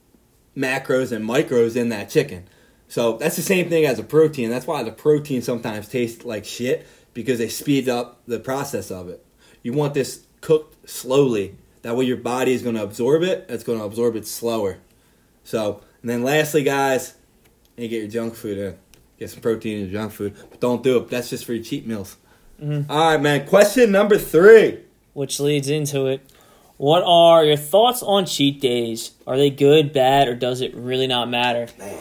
macros 0.57 1.13
and 1.13 1.29
micros 1.29 1.77
in 1.77 1.91
that 1.91 2.09
chicken. 2.09 2.49
So 2.89 3.17
that's 3.17 3.37
the 3.37 3.43
same 3.43 3.69
thing 3.69 3.85
as 3.85 3.99
a 3.99 4.05
protein. 4.05 4.49
That's 4.49 4.67
why 4.67 4.83
the 4.83 4.93
protein 4.93 5.43
sometimes 5.43 5.89
tastes 5.89 6.25
like 6.25 6.45
shit 6.45 6.87
because 7.15 7.39
they 7.39 7.49
speed 7.49 7.89
up 7.89 8.23
the 8.27 8.39
process 8.39 8.91
of 8.91 9.09
it. 9.09 9.25
You 9.63 9.73
want 9.73 9.95
this 9.95 10.25
cooked 10.41 10.89
slowly. 10.89 11.57
That 11.83 11.97
way 11.97 12.05
your 12.05 12.17
body 12.17 12.53
is 12.53 12.63
going 12.63 12.77
to 12.77 12.83
absorb 12.83 13.23
it. 13.23 13.47
It's 13.49 13.65
going 13.65 13.79
to 13.79 13.85
absorb 13.85 14.17
it 14.17 14.27
slower. 14.27 14.79
So, 15.45 15.83
and 16.01 16.11
then 16.11 16.23
lastly, 16.23 16.63
guys, 16.63 17.15
you 17.77 17.89
get 17.89 18.01
your 18.03 18.09
junk 18.11 18.35
food 18.35 18.59
in. 18.59 18.75
Get 19.19 19.31
some 19.31 19.41
protein 19.41 19.79
in 19.79 19.91
your 19.91 20.01
junk 20.01 20.13
food, 20.13 20.35
but 20.51 20.61
don't 20.61 20.83
do 20.83 20.99
it. 20.99 21.09
That's 21.09 21.31
just 21.31 21.45
for 21.45 21.55
your 21.55 21.65
cheat 21.65 21.87
meals. 21.87 22.17
Mhm. 22.63 22.87
All 22.89 23.13
right, 23.13 23.21
man. 23.21 23.47
Question 23.47 23.91
number 23.93 24.19
three. 24.19 24.79
which 25.15 25.41
leads 25.41 25.71
into 25.71 26.05
it. 26.07 26.21
What 26.77 27.03
are 27.07 27.43
your 27.43 27.57
thoughts 27.57 28.03
on 28.03 28.27
cheat 28.27 28.61
days? 28.61 29.13
Are 29.27 29.39
they 29.39 29.49
good, 29.49 29.95
bad, 29.95 30.29
or 30.29 30.35
does 30.35 30.61
it 30.61 30.75
really 30.75 31.07
not 31.07 31.31
matter? 31.31 31.69
Man. 31.79 31.95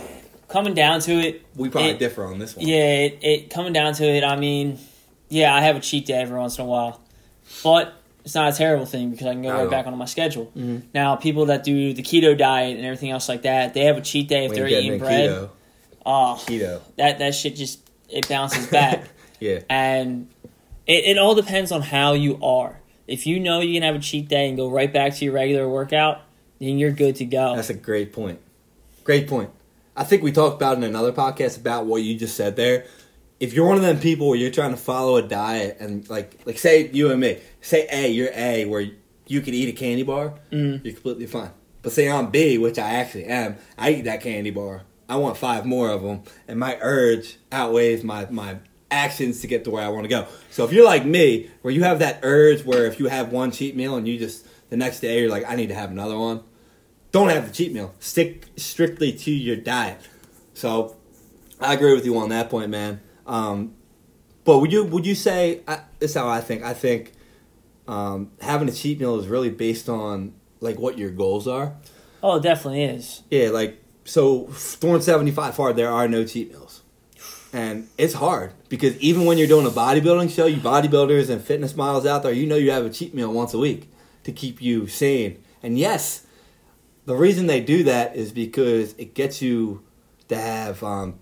Coming 0.50 0.74
down 0.74 1.00
to 1.02 1.14
it, 1.14 1.42
We 1.56 1.70
probably 1.70 1.92
It- 1.92 2.00
differ 2.00 2.26
on 2.26 2.40
this 2.40 2.58
one. 2.58 2.68
yeah, 2.68 2.76
it, 3.06 3.20
it 3.22 3.50
coming 3.50 3.72
down 3.72 3.94
to 3.94 4.04
it. 4.04 4.26
I 4.26 4.36
mean, 4.36 4.78
yeah, 5.30 5.56
I 5.56 5.62
have 5.62 5.78
a 5.78 5.80
cheat 5.80 6.06
day 6.08 6.16
every 6.16 6.38
once 6.38 6.58
in 6.58 6.66
a 6.66 6.68
while, 6.68 7.00
but 7.64 7.94
it's 8.26 8.36
not 8.36 8.54
a 8.54 8.58
terrible 8.58 8.86
thing 8.86 9.12
because 9.12 9.28
I 9.28 9.32
can 9.32 9.44
go 9.44 9.48
Not 9.50 9.60
right 9.62 9.70
back 9.70 9.88
onto 9.88 9.98
my 9.98 10.04
schedule. 10.06 10.52
Mhm. 10.58 10.82
Now, 10.94 11.16
people 11.16 11.46
that 11.46 11.64
do 11.64 11.94
the 11.94 12.02
keto 12.04 12.38
diet 12.38 12.76
and 12.76 12.86
everything 12.86 13.12
else 13.12 13.30
like 13.30 13.44
that, 13.44 13.74
they 13.74 13.86
have 13.86 13.96
a 13.98 14.02
cheat 14.02 14.28
day 14.28 14.44
if 14.44 14.50
When 14.52 14.60
they're 14.60 14.68
eating 14.68 15.00
bread. 15.00 15.30
keto, 15.30 15.50
Oh, 16.06 16.38
keto, 16.40 16.82
that 16.98 17.20
that 17.20 17.34
shit 17.36 17.56
just 17.56 17.80
it 18.10 18.28
bounces 18.30 18.68
back, 18.68 19.06
yeah, 19.40 19.60
and 19.70 20.28
it, 20.86 21.06
it 21.06 21.18
all 21.18 21.34
depends 21.36 21.72
on 21.72 21.82
how 21.82 22.14
you 22.14 22.40
are. 22.44 22.80
If 23.08 23.26
you 23.28 23.40
know 23.40 23.60
you 23.60 23.74
can 23.74 23.84
have 23.84 23.96
a 23.96 24.00
cheat 24.00 24.28
day 24.30 24.48
and 24.48 24.58
go 24.58 24.70
right 24.70 24.92
back 24.92 25.16
to 25.16 25.26
your 25.26 25.34
regular 25.34 25.68
workout, 25.70 26.22
then 26.60 26.78
you're 26.78 26.92
good 26.92 27.16
to 27.18 27.26
go. 27.26 27.56
that's 27.56 27.70
a 27.70 27.74
great 27.74 28.14
point. 28.14 28.40
Great 29.04 29.28
point. 29.28 29.50
I 29.96 30.04
think 30.04 30.24
we 30.24 30.32
talked 30.32 30.56
about 30.56 30.78
in 30.78 30.84
another 30.84 31.12
podcast 31.12 31.58
about 31.58 31.86
what 31.86 32.04
you 32.04 32.18
just 32.18 32.36
said 32.36 32.56
there. 32.56 32.86
If 33.40 33.54
you're 33.54 33.68
one 33.68 33.78
of 33.78 33.84
them 33.84 34.00
people 34.00 34.28
where 34.30 34.38
you're 34.38 34.52
trying 34.52 34.72
to 34.72 34.78
follow 34.78 35.18
a 35.18 35.22
diet 35.22 35.78
and 35.80 36.08
like 36.10 36.40
like 36.46 36.58
say 36.58 36.88
you 36.90 37.12
and 37.12 37.20
me, 37.20 37.40
say 37.62 37.88
A, 37.92 38.08
you're 38.10 38.30
A 38.34 38.66
where 38.66 38.86
you 39.28 39.42
could 39.42 39.54
eat 39.54 39.70
a 39.70 39.72
candy 39.72 40.04
bar, 40.04 40.34
Mm. 40.52 40.84
you're 40.84 40.94
completely 40.94 41.26
fine. 41.28 41.52
But 41.82 41.92
say 41.92 42.10
I'm 42.10 42.30
B, 42.32 42.58
which 42.58 42.78
I 42.80 42.90
actually 42.96 43.26
am, 43.26 43.58
I 43.78 43.92
eat 43.92 44.04
that 44.04 44.22
candy 44.22 44.52
bar. 44.52 44.82
I 45.08 45.18
want 45.18 45.38
five 45.38 45.66
more 45.66 45.90
of 45.90 46.02
them, 46.02 46.24
and 46.48 46.60
my 46.60 46.78
urge 46.82 47.38
outweighs 47.52 48.04
my 48.04 48.28
my 48.30 48.58
actions 48.92 49.42
to 49.42 49.48
get 49.48 49.64
to 49.66 49.72
where 49.72 49.84
I 49.84 49.90
want 49.90 50.04
to 50.04 50.10
go. 50.10 50.28
So 50.52 50.64
if 50.66 50.72
you're 50.72 50.86
like 50.86 51.06
me, 51.06 51.50
where 51.62 51.74
you 51.74 51.84
have 51.84 52.00
that 52.00 52.20
urge 52.24 52.64
where 52.64 52.86
if 52.86 53.00
you 53.00 53.08
have 53.08 53.32
one 53.32 53.52
cheat 53.52 53.76
meal 53.76 53.96
and 53.96 54.08
you 54.08 54.18
just 54.18 54.48
the 54.70 54.78
next 54.78 55.00
day 55.00 55.20
you're 55.20 55.30
like 55.30 55.44
I 55.48 55.56
need 55.56 55.68
to 55.70 55.76
have 55.76 55.92
another 55.92 56.18
one, 56.18 56.44
don't 57.12 57.30
have 57.30 57.48
the 57.48 57.54
cheat 57.54 57.74
meal. 57.74 57.94
Stick 58.00 58.46
strictly 58.56 59.12
to 59.14 59.32
your 59.32 59.56
diet. 59.56 60.00
So 60.54 60.96
I 61.60 61.74
agree 61.74 61.94
with 61.94 62.06
you 62.06 62.18
on 62.18 62.30
that 62.30 62.50
point, 62.50 62.70
man. 62.70 63.02
Um, 63.26 63.76
but 64.44 64.60
would 64.60 64.72
you 64.72 64.84
would 64.86 65.06
you 65.06 65.16
say 65.16 65.62
I, 65.68 65.82
this 66.00 66.12
is 66.12 66.18
how 66.18 66.28
I 66.28 66.42
think? 66.42 66.64
I 66.64 66.74
think 66.74 67.14
um, 67.88 68.32
having 68.42 68.70
a 68.70 68.72
cheat 68.72 69.00
meal 69.00 69.20
is 69.20 69.28
really 69.28 69.50
based 69.50 69.90
on 69.90 70.34
like 70.60 70.80
what 70.80 70.98
your 70.98 71.10
goals 71.12 71.48
are. 71.48 71.76
oh, 72.24 72.38
it 72.38 72.44
definitely 72.44 72.84
is. 72.84 73.24
Yeah, 73.30 73.50
like 73.50 73.82
so 74.06 74.46
throwing 74.46 75.02
seventy 75.02 75.32
five 75.32 75.56
hard, 75.58 75.76
there 75.76 75.92
are 75.92 76.08
no 76.08 76.24
cheat 76.26 76.52
meals, 76.52 76.82
and 77.52 77.90
it's 77.98 78.14
hard 78.14 78.54
because 78.70 78.98
even 79.00 79.26
when 79.26 79.38
you're 79.38 79.48
doing 79.48 79.66
a 79.66 79.72
bodybuilding 79.72 80.34
show, 80.34 80.46
you 80.46 80.58
bodybuilders 80.58 81.30
and 81.30 81.42
fitness 81.44 81.76
models 81.76 82.06
out 82.06 82.24
there, 82.24 82.32
you 82.32 82.46
know 82.48 82.56
you 82.56 82.72
have 82.72 82.86
a 82.86 82.90
cheat 82.90 83.14
meal 83.14 83.32
once 83.34 83.54
a 83.54 83.58
week 83.58 83.90
to 84.24 84.32
keep 84.32 84.62
you 84.62 84.88
sane. 84.88 85.44
And 85.62 85.78
yes, 85.78 86.26
the 87.06 87.16
reason 87.16 87.48
they 87.48 87.62
do 87.62 87.84
that 87.84 88.16
is 88.16 88.32
because 88.32 88.94
it 88.98 89.14
gets 89.14 89.42
you 89.42 89.84
to 90.28 90.36
have 90.36 90.84
um, 90.84 91.20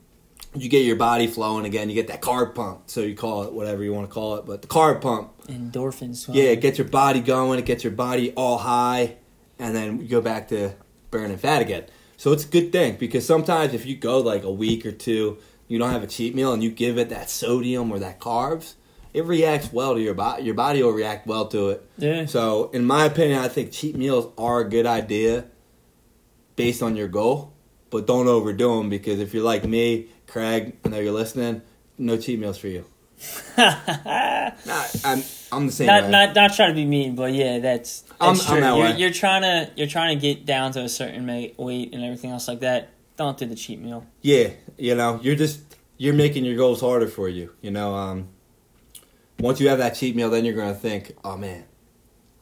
you 0.55 0.69
get 0.69 0.85
your 0.85 0.95
body 0.95 1.27
flowing 1.27 1.65
again. 1.65 1.89
You 1.89 1.95
get 1.95 2.07
that 2.07 2.21
carb 2.21 2.53
pump, 2.55 2.83
so 2.87 3.01
you 3.01 3.15
call 3.15 3.43
it 3.43 3.53
whatever 3.53 3.83
you 3.83 3.93
want 3.93 4.07
to 4.09 4.13
call 4.13 4.35
it, 4.35 4.45
but 4.45 4.61
the 4.61 4.67
carb 4.67 5.01
pump 5.01 5.31
Endorphins. 5.47 6.33
yeah, 6.33 6.45
it 6.45 6.61
gets 6.61 6.77
your 6.77 6.87
body 6.87 7.19
going, 7.19 7.59
it 7.59 7.65
gets 7.65 7.83
your 7.83 7.93
body 7.93 8.33
all 8.33 8.57
high, 8.57 9.15
and 9.59 9.75
then 9.75 9.99
you 9.99 10.07
go 10.07 10.21
back 10.21 10.49
to 10.49 10.73
burning 11.11 11.37
fat 11.37 11.61
again. 11.61 11.85
So 12.17 12.32
it's 12.32 12.46
a 12.46 12.48
good 12.48 12.72
thing 12.72 12.96
because 12.98 13.25
sometimes 13.25 13.74
if 13.74 13.86
you 13.86 13.96
go 13.96 14.20
like 14.20 14.43
a 14.43 14.51
week 14.51 14.86
or 14.86 14.91
two, 14.91 15.38
you 15.67 15.79
don't 15.79 15.91
have 15.91 16.03
a 16.03 16.08
cheat 16.08 16.36
meal 16.36 16.53
and 16.53 16.63
you 16.63 16.72
give 16.72 16.98
it 16.98 17.10
that 17.10 17.29
sodium 17.29 17.91
or 17.91 18.00
that 18.00 18.20
carbs, 18.20 18.75
it 19.13 19.25
reacts 19.25 19.72
well 19.72 19.96
to 19.96 20.01
your 20.01 20.13
body. 20.13 20.43
Your 20.43 20.55
body 20.55 20.82
will 20.82 20.91
react 20.91 21.27
well 21.27 21.48
to 21.48 21.70
it. 21.70 21.89
Yeah. 21.98 22.25
So 22.25 22.70
in 22.72 22.86
my 22.86 23.05
opinion, 23.05 23.39
I 23.39 23.48
think 23.48 23.72
cheat 23.72 23.96
meals 23.96 24.32
are 24.38 24.62
a 24.62 24.70
good 24.70 24.86
idea 24.86 25.46
based 26.55 26.84
on 26.84 26.96
your 26.96 27.08
goal, 27.08 27.53
but 27.89 28.08
don't 28.08 28.27
overdo 28.27 28.77
them 28.77 28.89
because 28.89 29.20
if 29.20 29.34
you're 29.34 29.43
like 29.43 29.65
me, 29.65 30.08
Craig, 30.27 30.77
I 30.86 30.89
know 30.89 31.00
you're 31.00 31.13
listening, 31.13 31.62
no 31.98 32.17
cheat 32.17 32.39
meals 32.39 32.58
for 32.58 32.67
you. 32.67 32.86
Nah, 34.65 34.86
I'm 35.03 35.24
I'm 35.51 35.65
the 35.67 35.72
same 35.72 35.88
not 35.88 36.03
way. 36.03 36.12
not 36.12 36.36
not 36.36 36.53
trying 36.53 36.70
to 36.70 36.75
be 36.75 36.86
mean, 36.86 37.15
but 37.15 37.34
yeah, 37.34 37.60
that's, 37.60 38.01
that's 38.01 38.12
I'm- 38.23 38.35
I'm 38.47 38.61
that 38.61 38.75
you're, 38.77 38.85
way. 38.85 38.97
you're 38.97 39.11
trying 39.11 39.41
to 39.43 39.71
you're 39.75 39.87
trying 39.87 40.17
to 40.17 40.21
get 40.21 40.45
down 40.45 40.71
to 40.73 40.81
a 40.81 40.89
certain 40.89 41.25
weight 41.57 41.93
and 41.93 42.03
everything 42.03 42.31
else 42.31 42.47
like 42.47 42.61
that. 42.61 42.89
Don't 43.17 43.37
do 43.37 43.45
the 43.45 43.55
cheat 43.55 43.79
meal. 43.79 44.05
Yeah, 44.21 44.49
you 44.77 44.95
know, 44.95 45.19
you're 45.21 45.35
just 45.35 45.61
you're 45.97 46.13
making 46.13 46.45
your 46.45 46.55
goals 46.57 46.81
harder 46.81 47.07
for 47.07 47.29
you. 47.29 47.53
You 47.61 47.71
know, 47.71 47.93
um, 47.95 48.29
once 49.39 49.59
you 49.59 49.69
have 49.69 49.77
that 49.77 49.95
cheat 49.95 50.15
meal, 50.15 50.29
then 50.29 50.45
you're 50.45 50.55
gonna 50.55 50.73
think, 50.73 51.15
oh 51.23 51.37
man, 51.37 51.65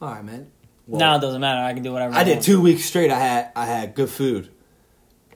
all 0.01 0.09
right, 0.13 0.23
man. 0.23 0.47
Well, 0.87 0.99
now 0.99 1.15
it 1.17 1.19
doesn't 1.21 1.41
matter. 1.41 1.61
I 1.61 1.73
can 1.73 1.83
do 1.83 1.91
whatever. 1.93 2.13
I 2.15 2.21
I 2.21 2.23
did 2.23 2.33
want. 2.35 2.45
two 2.45 2.61
weeks 2.61 2.85
straight. 2.85 3.11
I 3.11 3.19
had 3.19 3.51
I 3.55 3.65
had 3.65 3.93
good 3.95 4.09
food. 4.09 4.49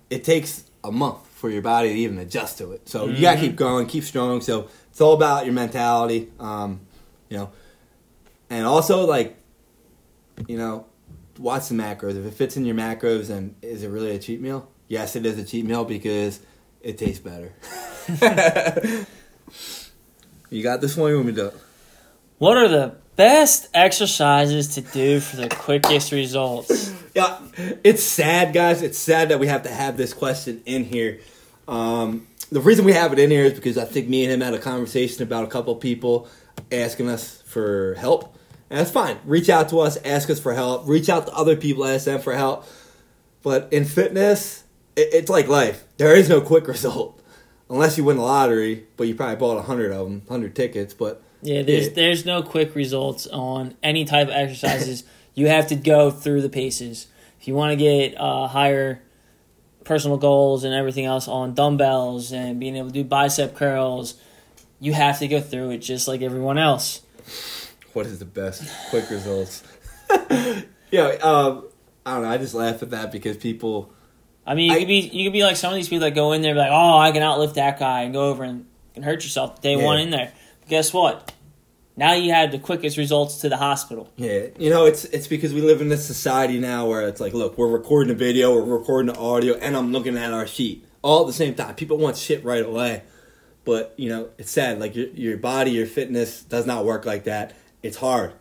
It 0.09 0.23
takes 0.23 0.63
a 0.83 0.91
month 0.91 1.25
for 1.27 1.49
your 1.49 1.61
body 1.61 1.89
to 1.89 1.95
even 1.95 2.17
adjust 2.19 2.57
to 2.59 2.71
it. 2.71 2.87
So 2.87 3.07
you 3.07 3.21
gotta 3.21 3.39
keep 3.39 3.55
going, 3.55 3.87
keep 3.87 4.03
strong. 4.03 4.41
So 4.41 4.69
it's 4.89 5.01
all 5.01 5.13
about 5.13 5.45
your 5.45 5.53
mentality. 5.53 6.31
Um, 6.39 6.81
you 7.29 7.37
know, 7.37 7.51
and 8.49 8.65
also 8.65 9.05
like, 9.05 9.35
you 10.47 10.57
know, 10.57 10.85
watch 11.39 11.69
the 11.69 11.75
macros. 11.75 12.17
If 12.17 12.25
it 12.25 12.33
fits 12.33 12.57
in 12.57 12.65
your 12.65 12.75
macros, 12.75 13.29
and 13.29 13.55
is 13.61 13.83
it 13.83 13.89
really 13.89 14.11
a 14.11 14.19
cheat 14.19 14.41
meal? 14.41 14.69
Yes, 14.87 15.15
it 15.15 15.25
is 15.25 15.37
a 15.37 15.43
cheat 15.43 15.65
meal 15.65 15.85
because 15.85 16.39
it 16.81 16.97
tastes 16.97 17.19
better. 17.19 17.53
you 20.49 20.63
got 20.63 20.81
this 20.81 20.95
one. 20.95 21.09
You 21.09 21.15
want 21.17 21.27
me 21.27 21.33
to? 21.35 21.53
What 22.37 22.57
are 22.57 22.67
the 22.67 22.95
best 23.15 23.69
exercises 23.73 24.75
to 24.75 24.81
do 24.81 25.19
for 25.19 25.37
the 25.37 25.49
quickest 25.49 26.11
results? 26.11 26.93
Yeah, 27.15 27.39
it's 27.85 28.03
sad, 28.03 28.53
guys. 28.53 28.81
It's 28.81 28.97
sad 28.97 29.29
that 29.29 29.39
we 29.39 29.47
have 29.47 29.63
to 29.63 29.69
have 29.69 29.95
this 29.95 30.13
question 30.13 30.61
in 30.65 30.83
here. 30.83 31.21
Um, 31.65 32.27
the 32.51 32.59
reason 32.59 32.83
we 32.83 32.91
have 32.91 33.13
it 33.13 33.19
in 33.19 33.31
here 33.31 33.45
is 33.45 33.53
because 33.53 33.77
I 33.77 33.85
think 33.85 34.09
me 34.09 34.25
and 34.25 34.33
him 34.33 34.41
had 34.41 34.53
a 34.53 34.59
conversation 34.59 35.23
about 35.23 35.45
a 35.45 35.47
couple 35.47 35.73
people 35.75 36.27
asking 36.73 37.07
us 37.07 37.41
for 37.43 37.93
help. 37.93 38.34
And 38.69 38.79
that's 38.79 38.91
fine. 38.91 39.17
Reach 39.25 39.49
out 39.49 39.69
to 39.69 39.79
us, 39.79 39.97
ask 40.03 40.29
us 40.29 40.39
for 40.39 40.53
help. 40.53 40.87
Reach 40.87 41.07
out 41.09 41.27
to 41.27 41.33
other 41.33 41.55
people, 41.55 41.85
ask 41.85 42.05
them 42.05 42.19
for 42.19 42.33
help. 42.33 42.65
But 43.43 43.71
in 43.71 43.85
fitness, 43.85 44.63
it, 44.95 45.09
it's 45.13 45.29
like 45.29 45.47
life. 45.47 45.83
There 45.97 46.15
is 46.15 46.29
no 46.29 46.41
quick 46.41 46.67
result. 46.75 47.21
Unless 47.69 47.97
you 47.97 48.03
win 48.03 48.17
the 48.17 48.23
lottery, 48.23 48.85
but 48.97 49.07
you 49.07 49.15
probably 49.15 49.35
bought 49.37 49.57
a 49.57 49.63
hundred 49.63 49.91
of 49.91 50.05
them, 50.07 50.21
hundred 50.29 50.55
tickets. 50.55 50.93
But 50.93 51.21
Yeah, 51.41 51.61
there's 51.63 51.87
Yeah. 51.87 51.93
there's 51.95 52.25
no 52.25 52.43
quick 52.43 52.75
results 52.75 53.25
on 53.27 53.75
any 53.83 54.05
type 54.05 54.27
of 54.27 54.33
exercises. 54.33 55.03
you 55.35 55.47
have 55.47 55.67
to 55.67 55.75
go 55.75 56.09
through 56.11 56.41
the 56.41 56.49
paces. 56.49 57.07
If 57.39 57.47
you 57.47 57.55
want 57.55 57.71
to 57.71 57.75
get 57.75 58.19
uh, 58.19 58.47
higher 58.47 59.01
personal 59.83 60.17
goals 60.17 60.63
and 60.63 60.73
everything 60.73 61.05
else 61.05 61.27
on 61.27 61.53
dumbbells 61.53 62.31
and 62.31 62.59
being 62.59 62.75
able 62.75 62.87
to 62.87 62.93
do 62.93 63.03
bicep 63.03 63.55
curls, 63.55 64.15
you 64.79 64.93
have 64.93 65.19
to 65.19 65.27
go 65.27 65.39
through 65.41 65.71
it 65.71 65.77
just 65.79 66.07
like 66.07 66.21
everyone 66.23 66.57
else. 66.57 67.01
What 67.95 68.05
is 68.05 68.19
the 68.19 68.25
best 68.25 68.63
quick 68.89 69.09
results? 69.09 69.63
yeah, 70.91 71.07
um, 71.23 71.67
I 72.05 72.13
don't 72.15 72.23
know. 72.23 72.29
I 72.29 72.37
just 72.37 72.53
laugh 72.53 72.81
at 72.83 72.91
that 72.91 73.11
because 73.11 73.37
people. 73.37 73.91
I 74.45 74.53
mean, 74.53 74.69
you 74.71 74.75
I- 74.77 74.79
could 74.79 74.87
be 74.87 74.99
you 74.99 75.25
could 75.25 75.33
be 75.33 75.43
like 75.43 75.55
some 75.55 75.71
of 75.71 75.75
these 75.77 75.87
people 75.89 76.01
that 76.01 76.13
go 76.15 76.31
in 76.33 76.41
there 76.41 76.51
and 76.51 76.57
be 76.57 76.61
like, 76.61 76.71
oh, 76.71 76.97
I 76.99 77.11
can 77.11 77.21
outlift 77.21 77.55
that 77.55 77.79
guy 77.79 78.01
and 78.03 78.13
go 78.13 78.29
over 78.29 78.43
and, 78.43 78.65
and 78.95 79.03
hurt 79.03 79.23
yourself 79.23 79.61
day 79.61 79.75
Yeah. 79.77 79.83
one 79.83 79.99
in 79.99 80.09
there. 80.11 80.31
But 80.61 80.69
guess 80.69 80.93
what? 80.93 81.31
Now 81.97 82.13
you 82.13 82.31
had 82.33 82.51
the 82.51 82.59
quickest 82.59 82.97
results 82.97 83.37
to 83.37 83.49
the 83.49 83.55
hospital. 83.57 84.11
Yeah, 84.17 84.47
you 84.59 84.69
know, 84.69 84.85
it's 84.85 85.05
it's 85.05 85.27
because 85.27 85.53
we 85.53 85.61
live 85.61 85.79
in 85.81 85.87
this 85.89 86.05
society 86.05 86.59
now 86.59 86.87
where 86.87 87.07
it's 87.07 87.21
like, 87.21 87.33
look, 87.33 87.57
we're 87.57 87.69
recording 87.69 88.11
a 88.11 88.15
video, 88.17 88.53
we're 88.53 88.77
recording 88.77 89.13
the 89.13 89.17
audio, 89.19 89.55
and 89.55 89.75
I'm 89.77 89.91
looking 89.93 90.17
at 90.17 90.33
our 90.33 90.45
sheet 90.45 90.85
all 91.01 91.21
at 91.21 91.27
the 91.27 91.33
same 91.33 91.55
time. 91.55 91.73
People 91.75 91.97
want 91.97 92.17
shit 92.17 92.43
right 92.43 92.65
away, 92.65 93.03
but 93.63 93.93
you 93.95 94.09
know, 94.09 94.27
it's 94.37 94.51
sad. 94.51 94.77
Like 94.79 94.93
your 94.95 95.07
your 95.07 95.37
body, 95.37 95.71
your 95.71 95.85
fitness 95.87 96.43
does 96.43 96.65
not 96.67 96.83
work 96.83 97.05
like 97.05 97.23
that. 97.23 97.53
It's 97.85 97.97
hard, 97.97 98.33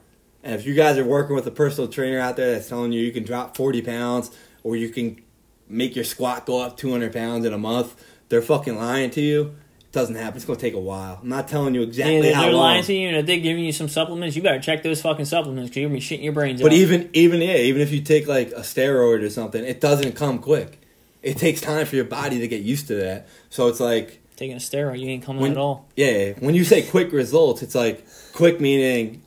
and 0.42 0.54
if 0.54 0.64
you 0.66 0.72
guys 0.74 0.96
are 0.96 1.04
working 1.04 1.36
with 1.36 1.46
a 1.46 1.50
personal 1.50 1.86
trainer 1.86 2.18
out 2.18 2.36
there 2.36 2.52
that's 2.52 2.66
telling 2.66 2.92
you 2.92 3.02
you 3.02 3.12
can 3.12 3.24
drop 3.24 3.56
40 3.58 3.82
pounds 3.82 4.30
or 4.62 4.74
you 4.74 4.88
can 4.88 5.20
make 5.68 5.94
your 5.94 6.04
squat 6.06 6.46
go 6.46 6.62
up 6.62 6.78
200 6.78 7.12
pounds 7.12 7.44
in 7.44 7.52
a 7.52 7.58
month, 7.58 7.94
they're 8.30 8.40
fucking 8.40 8.76
lying 8.76 9.10
to 9.10 9.20
you. 9.20 9.54
It 9.80 9.92
doesn't 9.92 10.14
happen. 10.14 10.36
It's 10.36 10.46
gonna 10.46 10.58
take 10.58 10.72
a 10.72 10.80
while. 10.80 11.18
I'm 11.20 11.28
not 11.28 11.46
telling 11.46 11.74
you 11.74 11.82
exactly 11.82 12.22
they're, 12.22 12.34
how 12.34 12.44
they're 12.44 12.52
long. 12.52 12.62
lying 12.62 12.84
to 12.84 12.94
you, 12.94 13.08
and 13.08 13.16
if 13.18 13.26
they're 13.26 13.38
giving 13.38 13.64
you 13.64 13.72
some 13.72 13.88
supplements, 13.88 14.34
you 14.34 14.40
better 14.42 14.60
check 14.60 14.82
those 14.82 15.02
fucking 15.02 15.26
supplements 15.26 15.68
because 15.68 15.80
you're 15.82 15.90
gonna 15.90 15.98
be 16.00 16.04
shitting 16.04 16.24
your 16.24 16.32
brains 16.32 16.62
But 16.62 16.72
out. 16.72 16.78
even 16.78 17.10
even 17.12 17.42
yeah, 17.42 17.56
even 17.56 17.82
if 17.82 17.92
you 17.92 18.00
take 18.00 18.26
like 18.26 18.48
a 18.52 18.60
steroid 18.60 19.22
or 19.22 19.28
something, 19.28 19.62
it 19.62 19.78
doesn't 19.82 20.12
come 20.16 20.38
quick. 20.38 20.80
It 21.22 21.36
takes 21.36 21.60
time 21.60 21.84
for 21.84 21.96
your 21.96 22.06
body 22.06 22.38
to 22.40 22.48
get 22.48 22.62
used 22.62 22.86
to 22.88 22.94
that. 22.94 23.28
So 23.50 23.68
it's 23.68 23.78
like 23.80 24.20
taking 24.36 24.56
a 24.56 24.60
steroid, 24.60 25.00
you 25.00 25.08
ain't 25.10 25.22
coming 25.22 25.42
When- 25.42 25.52
at 25.52 25.58
all. 25.58 25.86
yeah, 25.96 26.32
when 26.40 26.54
you 26.54 26.64
say 26.64 26.80
quick 26.82 27.12
results, 27.12 27.62
it's 27.62 27.74
like 27.74 28.06
quick 28.32 28.58
meaning 28.60 29.20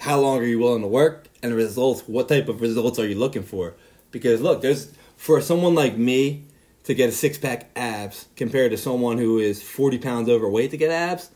how 0.00 0.18
long 0.20 0.38
are 0.38 0.44
you 0.44 0.58
willing 0.58 0.82
to 0.82 0.88
work 0.88 1.28
and 1.42 1.52
the 1.52 1.56
results 1.56 2.02
what 2.06 2.28
type 2.28 2.48
of 2.48 2.60
results 2.60 2.98
are 2.98 3.06
you 3.06 3.14
looking 3.14 3.42
for? 3.42 3.74
Because 4.10 4.40
look, 4.40 4.62
there's 4.62 4.92
for 5.16 5.40
someone 5.40 5.74
like 5.74 5.96
me 5.96 6.44
to 6.84 6.94
get 6.94 7.08
a 7.08 7.12
six 7.12 7.38
pack 7.38 7.70
abs 7.76 8.26
compared 8.36 8.70
to 8.70 8.76
someone 8.76 9.18
who 9.18 9.38
is 9.38 9.62
40 9.62 9.98
pounds 9.98 10.28
overweight 10.28 10.70
to 10.70 10.76
get 10.76 10.90
abs, 10.90 11.30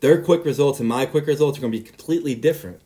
their 0.00 0.20
quick 0.22 0.44
results 0.44 0.80
and 0.80 0.88
my 0.88 1.06
quick 1.06 1.26
results 1.26 1.58
are 1.58 1.60
going 1.60 1.72
to 1.72 1.78
be 1.78 1.84
completely 1.84 2.34
different. 2.34 2.80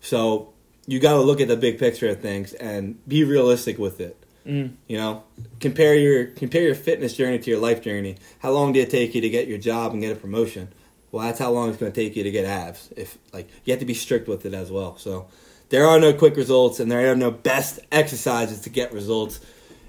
So 0.00 0.52
you 0.86 0.98
got 0.98 1.12
to 1.12 1.20
look 1.20 1.40
at 1.40 1.48
the 1.48 1.56
big 1.56 1.78
picture 1.78 2.08
of 2.08 2.20
things 2.20 2.54
and 2.54 3.06
be 3.06 3.24
realistic 3.24 3.78
with 3.78 4.00
it. 4.00 4.16
Mm. 4.46 4.72
You 4.88 4.96
know, 4.96 5.22
compare 5.60 5.94
your 5.94 6.24
compare 6.26 6.62
your 6.62 6.74
fitness 6.74 7.14
journey 7.14 7.38
to 7.38 7.50
your 7.50 7.60
life 7.60 7.82
journey. 7.82 8.16
How 8.40 8.50
long 8.50 8.72
did 8.72 8.88
it 8.88 8.90
take 8.90 9.14
you 9.14 9.20
to 9.20 9.30
get 9.30 9.46
your 9.46 9.58
job 9.58 9.92
and 9.92 10.02
get 10.02 10.16
a 10.16 10.18
promotion? 10.18 10.72
Well, 11.12 11.26
that's 11.26 11.38
how 11.38 11.52
long 11.52 11.68
it's 11.68 11.78
going 11.78 11.92
to 11.92 12.00
take 12.00 12.16
you 12.16 12.24
to 12.24 12.30
get 12.30 12.46
abs. 12.46 12.88
If 12.96 13.18
like 13.32 13.48
you 13.64 13.72
have 13.72 13.80
to 13.80 13.86
be 13.86 13.94
strict 13.94 14.26
with 14.26 14.44
it 14.46 14.54
as 14.54 14.72
well. 14.72 14.96
So 14.96 15.28
there 15.68 15.86
are 15.86 16.00
no 16.00 16.14
quick 16.14 16.36
results 16.36 16.80
and 16.80 16.90
there 16.90 17.12
are 17.12 17.16
no 17.16 17.30
best 17.30 17.80
exercises 17.92 18.62
to 18.62 18.70
get 18.70 18.92
results. 18.92 19.38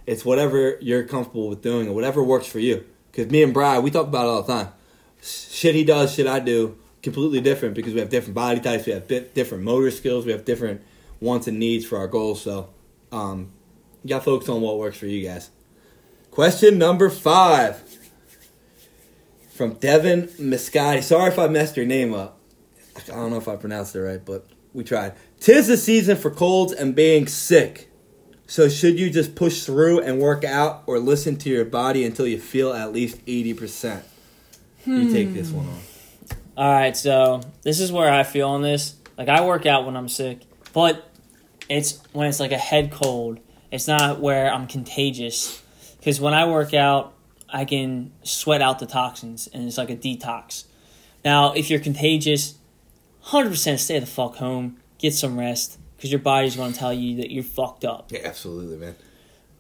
It's 0.05 0.25
whatever 0.25 0.77
you're 0.81 1.05
comfortable 1.05 1.47
with 1.47 1.61
doing 1.61 1.87
and 1.87 1.95
whatever 1.95 2.21
works 2.21 2.45
for 2.45 2.59
you. 2.59 2.85
Because 3.09 3.31
me 3.31 3.41
and 3.41 3.53
Brian, 3.53 3.83
we 3.83 3.89
talk 3.89 4.07
about 4.07 4.25
it 4.25 4.29
all 4.29 4.43
the 4.43 4.53
time. 4.53 4.73
Shit 5.21 5.75
he 5.75 5.85
does, 5.85 6.13
shit 6.13 6.27
I 6.27 6.39
do, 6.39 6.77
completely 7.01 7.39
different 7.39 7.73
because 7.73 7.93
we 7.93 8.01
have 8.01 8.09
different 8.09 8.35
body 8.35 8.59
types, 8.59 8.85
we 8.85 8.91
have 8.91 9.07
different 9.07 9.63
motor 9.63 9.91
skills, 9.91 10.25
we 10.25 10.33
have 10.33 10.43
different 10.43 10.81
wants 11.21 11.47
and 11.47 11.57
needs 11.57 11.85
for 11.85 11.97
our 11.97 12.07
goals. 12.07 12.41
So, 12.41 12.69
um, 13.13 13.51
you 14.03 14.09
got 14.09 14.19
to 14.19 14.25
focus 14.25 14.49
on 14.49 14.59
what 14.59 14.77
works 14.77 14.97
for 14.97 15.05
you 15.05 15.25
guys. 15.25 15.49
Question 16.31 16.77
number 16.77 17.09
five 17.09 17.92
from 19.53 19.73
Devin 19.73 20.27
Miscati. 20.39 21.03
Sorry 21.03 21.31
if 21.31 21.37
I 21.37 21.47
messed 21.47 21.77
your 21.77 21.85
name 21.85 22.13
up. 22.13 22.39
I 22.95 23.15
don't 23.15 23.31
know 23.31 23.37
if 23.37 23.47
I 23.47 23.55
pronounced 23.55 23.95
it 23.95 24.01
right, 24.01 24.23
but 24.23 24.47
we 24.73 24.83
tried. 24.83 25.13
Tis 25.39 25.67
the 25.67 25.77
season 25.77 26.17
for 26.17 26.31
colds 26.31 26.73
and 26.73 26.95
being 26.95 27.27
sick. 27.27 27.89
So 28.47 28.67
should 28.69 28.99
you 28.99 29.09
just 29.09 29.35
push 29.35 29.63
through 29.63 30.01
and 30.01 30.19
work 30.19 30.43
out 30.43 30.83
or 30.85 30.99
listen 30.99 31.37
to 31.37 31.49
your 31.49 31.65
body 31.65 32.03
until 32.03 32.27
you 32.27 32.39
feel 32.39 32.73
at 32.73 32.91
least 32.91 33.25
80%? 33.25 34.03
You 34.85 35.11
take 35.11 35.33
this 35.33 35.49
one 35.49 35.67
on. 35.67 35.79
All 36.57 36.71
right, 36.71 36.95
so 36.95 37.41
this 37.61 37.79
is 37.79 37.91
where 37.91 38.11
I 38.11 38.23
feel 38.23 38.49
on 38.49 38.61
this. 38.61 38.95
Like 39.17 39.29
I 39.29 39.45
work 39.45 39.65
out 39.65 39.85
when 39.85 39.95
I'm 39.95 40.09
sick, 40.09 40.41
but 40.73 41.09
it's 41.69 41.99
when 42.11 42.27
it's 42.27 42.39
like 42.39 42.51
a 42.51 42.57
head 42.57 42.91
cold. 42.91 43.39
It's 43.71 43.87
not 43.87 44.19
where 44.19 44.51
I'm 44.51 44.67
contagious. 44.67 45.61
Because 45.97 46.19
when 46.19 46.33
I 46.33 46.47
work 46.47 46.73
out, 46.73 47.12
I 47.53 47.65
can 47.65 48.11
sweat 48.23 48.61
out 48.61 48.79
the 48.79 48.87
toxins, 48.87 49.47
and 49.47 49.65
it's 49.67 49.77
like 49.77 49.91
a 49.91 49.95
detox. 49.95 50.65
Now, 51.23 51.53
if 51.53 51.69
you're 51.69 51.79
contagious, 51.79 52.55
hundred 53.21 53.51
percent 53.51 53.79
stay 53.79 53.99
the 53.99 54.07
fuck 54.07 54.35
home, 54.37 54.77
get 54.97 55.13
some 55.13 55.39
rest, 55.39 55.77
because 55.95 56.11
your 56.11 56.19
body's 56.19 56.55
going 56.55 56.73
to 56.73 56.79
tell 56.79 56.91
you 56.91 57.17
that 57.17 57.31
you're 57.31 57.43
fucked 57.43 57.85
up. 57.85 58.11
Yeah, 58.11 58.21
absolutely, 58.25 58.77
man. 58.77 58.95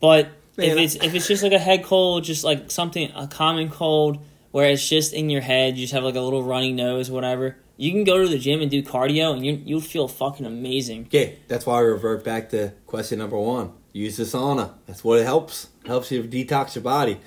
But 0.01 0.29
Man, 0.57 0.69
if 0.69 0.77
it's 0.77 0.95
if 0.95 1.15
it's 1.15 1.27
just 1.27 1.43
like 1.43 1.53
a 1.53 1.59
head 1.59 1.83
cold, 1.83 2.23
just 2.23 2.43
like 2.43 2.71
something 2.71 3.11
a 3.15 3.27
common 3.27 3.69
cold 3.69 4.17
where 4.51 4.69
it's 4.69 4.87
just 4.87 5.13
in 5.13 5.29
your 5.29 5.41
head, 5.41 5.77
you 5.77 5.83
just 5.83 5.93
have 5.93 6.03
like 6.03 6.15
a 6.15 6.21
little 6.21 6.43
runny 6.43 6.73
nose, 6.73 7.09
whatever. 7.09 7.57
You 7.77 7.91
can 7.91 8.03
go 8.03 8.21
to 8.21 8.27
the 8.27 8.37
gym 8.37 8.61
and 8.61 8.69
do 8.69 8.83
cardio, 8.83 9.33
and 9.33 9.45
you 9.45 9.61
you'll 9.63 9.81
feel 9.81 10.07
fucking 10.07 10.45
amazing. 10.45 11.07
Yeah, 11.11 11.29
that's 11.47 11.65
why 11.65 11.77
I 11.77 11.81
revert 11.81 12.23
back 12.23 12.49
to 12.49 12.73
question 12.87 13.19
number 13.19 13.37
one. 13.37 13.71
Use 13.93 14.17
the 14.17 14.23
sauna. 14.23 14.73
That's 14.87 15.03
what 15.03 15.19
it 15.19 15.25
helps. 15.25 15.69
helps 15.85 16.11
you 16.11 16.23
detox 16.23 16.75
your 16.75 16.83
body. 16.83 17.19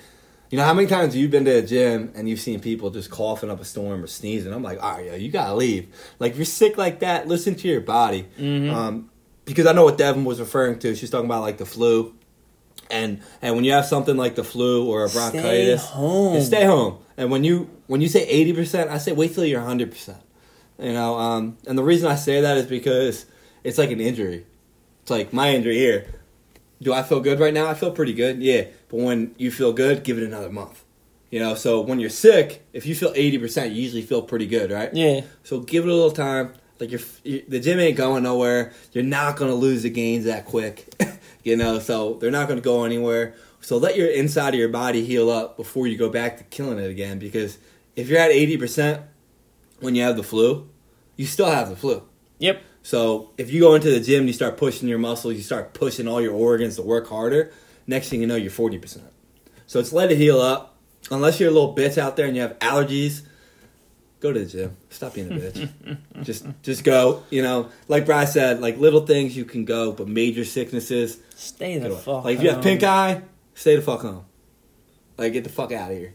You 0.49 0.57
know, 0.57 0.63
how 0.63 0.73
many 0.73 0.87
times 0.87 1.13
you've 1.15 1.23
you 1.23 1.29
been 1.29 1.45
to 1.45 1.57
a 1.57 1.61
gym 1.61 2.11
and 2.15 2.29
you've 2.29 2.39
seen 2.39 2.59
people 2.61 2.89
just 2.89 3.09
coughing 3.11 3.49
up 3.49 3.59
a 3.59 3.65
storm 3.65 4.03
or 4.03 4.07
sneezing? 4.07 4.53
I'm 4.53 4.63
like, 4.63 4.81
all 4.81 4.93
right, 4.93 5.05
yo, 5.05 5.15
you 5.15 5.29
gotta 5.29 5.53
leave. 5.55 5.87
Like, 6.19 6.31
if 6.31 6.37
you're 6.37 6.45
sick 6.45 6.77
like 6.77 6.99
that, 6.99 7.27
listen 7.27 7.55
to 7.55 7.67
your 7.67 7.81
body. 7.81 8.27
Mhm. 8.39 8.71
Um, 8.73 9.09
because 9.43 9.65
I 9.65 9.73
know 9.73 9.83
what 9.83 9.97
Devin 9.97 10.23
was 10.25 10.39
referring 10.39 10.79
to. 10.79 10.95
She's 10.95 11.09
talking 11.09 11.25
about 11.25 11.41
like 11.41 11.57
the 11.57 11.65
flu. 11.65 12.13
And 12.89 13.19
and 13.41 13.55
when 13.55 13.65
you 13.65 13.73
have 13.73 13.85
something 13.85 14.15
like 14.15 14.35
the 14.35 14.43
flu 14.45 14.87
or 14.89 15.03
a 15.05 15.09
bronchitis, 15.09 15.83
Stay 15.83 15.91
home. 15.93 16.41
stay 16.41 16.63
home. 16.63 16.99
And 17.17 17.29
when 17.29 17.43
you 17.43 17.69
when 17.87 17.99
you 17.99 18.07
say 18.07 18.25
eighty 18.27 18.53
percent, 18.53 18.89
I 18.89 18.97
say 18.99 19.11
wait 19.11 19.33
till 19.33 19.43
you're 19.45 19.59
hundred 19.61 19.91
percent. 19.91 20.19
You 20.79 20.93
know, 20.93 21.17
um, 21.17 21.57
and 21.67 21.77
the 21.77 21.83
reason 21.83 22.09
I 22.09 22.15
say 22.15 22.39
that 22.41 22.55
is 22.57 22.65
because 22.67 23.25
it's 23.65 23.77
like 23.77 23.91
an 23.91 23.99
injury. 23.99 24.45
It's 25.01 25.11
like 25.11 25.33
my 25.33 25.53
injury 25.53 25.75
here. 25.77 26.05
Do 26.81 26.93
I 26.93 27.03
feel 27.03 27.19
good 27.19 27.39
right 27.41 27.53
now? 27.53 27.67
I 27.67 27.73
feel 27.73 27.91
pretty 27.91 28.13
good, 28.13 28.41
yeah. 28.41 28.65
But 28.89 28.97
when 28.99 29.35
you 29.37 29.51
feel 29.51 29.73
good, 29.73 30.03
give 30.03 30.17
it 30.17 30.23
another 30.23 30.49
month. 30.49 30.83
You 31.29 31.39
know, 31.41 31.55
so 31.55 31.81
when 31.81 31.99
you're 31.99 32.09
sick, 32.09 32.65
if 32.71 32.85
you 32.85 32.95
feel 32.95 33.11
eighty 33.15 33.37
percent, 33.37 33.73
you 33.73 33.81
usually 33.81 34.01
feel 34.01 34.21
pretty 34.21 34.47
good, 34.47 34.71
right? 34.71 34.93
Yeah, 34.93 35.21
So 35.43 35.59
give 35.59 35.83
it 35.83 35.89
a 35.89 35.93
little 35.93 36.11
time. 36.11 36.53
Like 36.79 36.91
you're, 36.91 37.01
you 37.23 37.43
the 37.47 37.59
gym 37.59 37.79
ain't 37.79 37.97
going 37.97 38.23
nowhere. 38.23 38.71
You're 38.93 39.03
not 39.03 39.35
gonna 39.35 39.55
lose 39.55 39.83
the 39.83 39.89
gains 39.89 40.25
that 40.25 40.45
quick, 40.45 40.93
you 41.43 41.57
know. 41.57 41.79
So 41.79 42.13
they're 42.15 42.31
not 42.31 42.47
gonna 42.47 42.61
go 42.61 42.85
anywhere. 42.85 43.35
So 43.59 43.77
let 43.77 43.97
your 43.97 44.07
inside 44.07 44.53
of 44.53 44.59
your 44.59 44.69
body 44.69 45.03
heal 45.03 45.29
up 45.29 45.57
before 45.57 45.87
you 45.87 45.97
go 45.97 46.09
back 46.09 46.37
to 46.37 46.43
killing 46.45 46.79
it 46.79 46.89
again. 46.89 47.19
Because 47.19 47.57
if 47.95 48.07
you're 48.07 48.19
at 48.19 48.31
eighty 48.31 48.55
percent 48.55 49.01
when 49.81 49.95
you 49.95 50.03
have 50.03 50.15
the 50.15 50.23
flu, 50.23 50.69
you 51.17 51.25
still 51.25 51.51
have 51.51 51.69
the 51.69 51.75
flu. 51.75 52.03
yep. 52.39 52.61
So 52.83 53.31
if 53.37 53.51
you 53.51 53.59
go 53.59 53.75
into 53.75 53.89
the 53.91 53.99
gym, 53.99 54.19
and 54.19 54.27
you 54.27 54.33
start 54.33 54.55
pushing 54.55 54.87
your 54.87 54.97
muscles, 54.97 55.33
you 55.33 55.41
start 55.41 55.73
pushing 55.73 56.07
all 56.07 56.21
your 56.21 56.33
organs 56.33 56.77
to 56.77 56.83
work 56.83 57.07
harder. 57.09 57.51
Next 57.87 58.09
thing 58.09 58.21
you 58.21 58.27
know, 58.27 58.35
you're 58.35 58.51
forty 58.51 58.77
percent. 58.77 59.05
So 59.65 59.79
it's 59.79 59.93
let 59.93 60.11
it 60.11 60.17
heal 60.17 60.39
up. 60.41 60.75
Unless 61.09 61.39
you're 61.39 61.49
a 61.49 61.53
little 61.53 61.73
bitch 61.75 61.97
out 61.97 62.17
there 62.17 62.25
and 62.27 62.35
you 62.35 62.41
have 62.41 62.59
allergies, 62.59 63.21
go 64.19 64.33
to 64.33 64.39
the 64.39 64.45
gym. 64.45 64.75
Stop 64.89 65.13
being 65.13 65.31
a 65.31 65.35
bitch. 65.35 65.97
just 66.23 66.45
just 66.63 66.83
go. 66.83 67.23
You 67.29 67.41
know, 67.41 67.69
like 67.87 68.05
Brad 68.05 68.27
said, 68.29 68.59
like 68.59 68.77
little 68.77 69.05
things 69.05 69.35
you 69.37 69.45
can 69.45 69.63
go, 69.65 69.91
but 69.93 70.07
major 70.07 70.43
sicknesses. 70.43 71.17
Stay 71.35 71.77
the 71.77 71.91
fuck. 71.91 72.25
Like 72.25 72.37
if 72.37 72.43
you 72.43 72.49
have 72.49 72.61
pink 72.61 72.83
eye, 72.83 73.21
stay 73.53 73.75
the 73.77 73.81
fuck 73.81 74.01
home. 74.01 74.25
Like 75.17 75.33
get 75.33 75.43
the 75.43 75.49
fuck 75.49 75.71
out 75.71 75.91
of 75.91 75.97
here. 75.97 76.13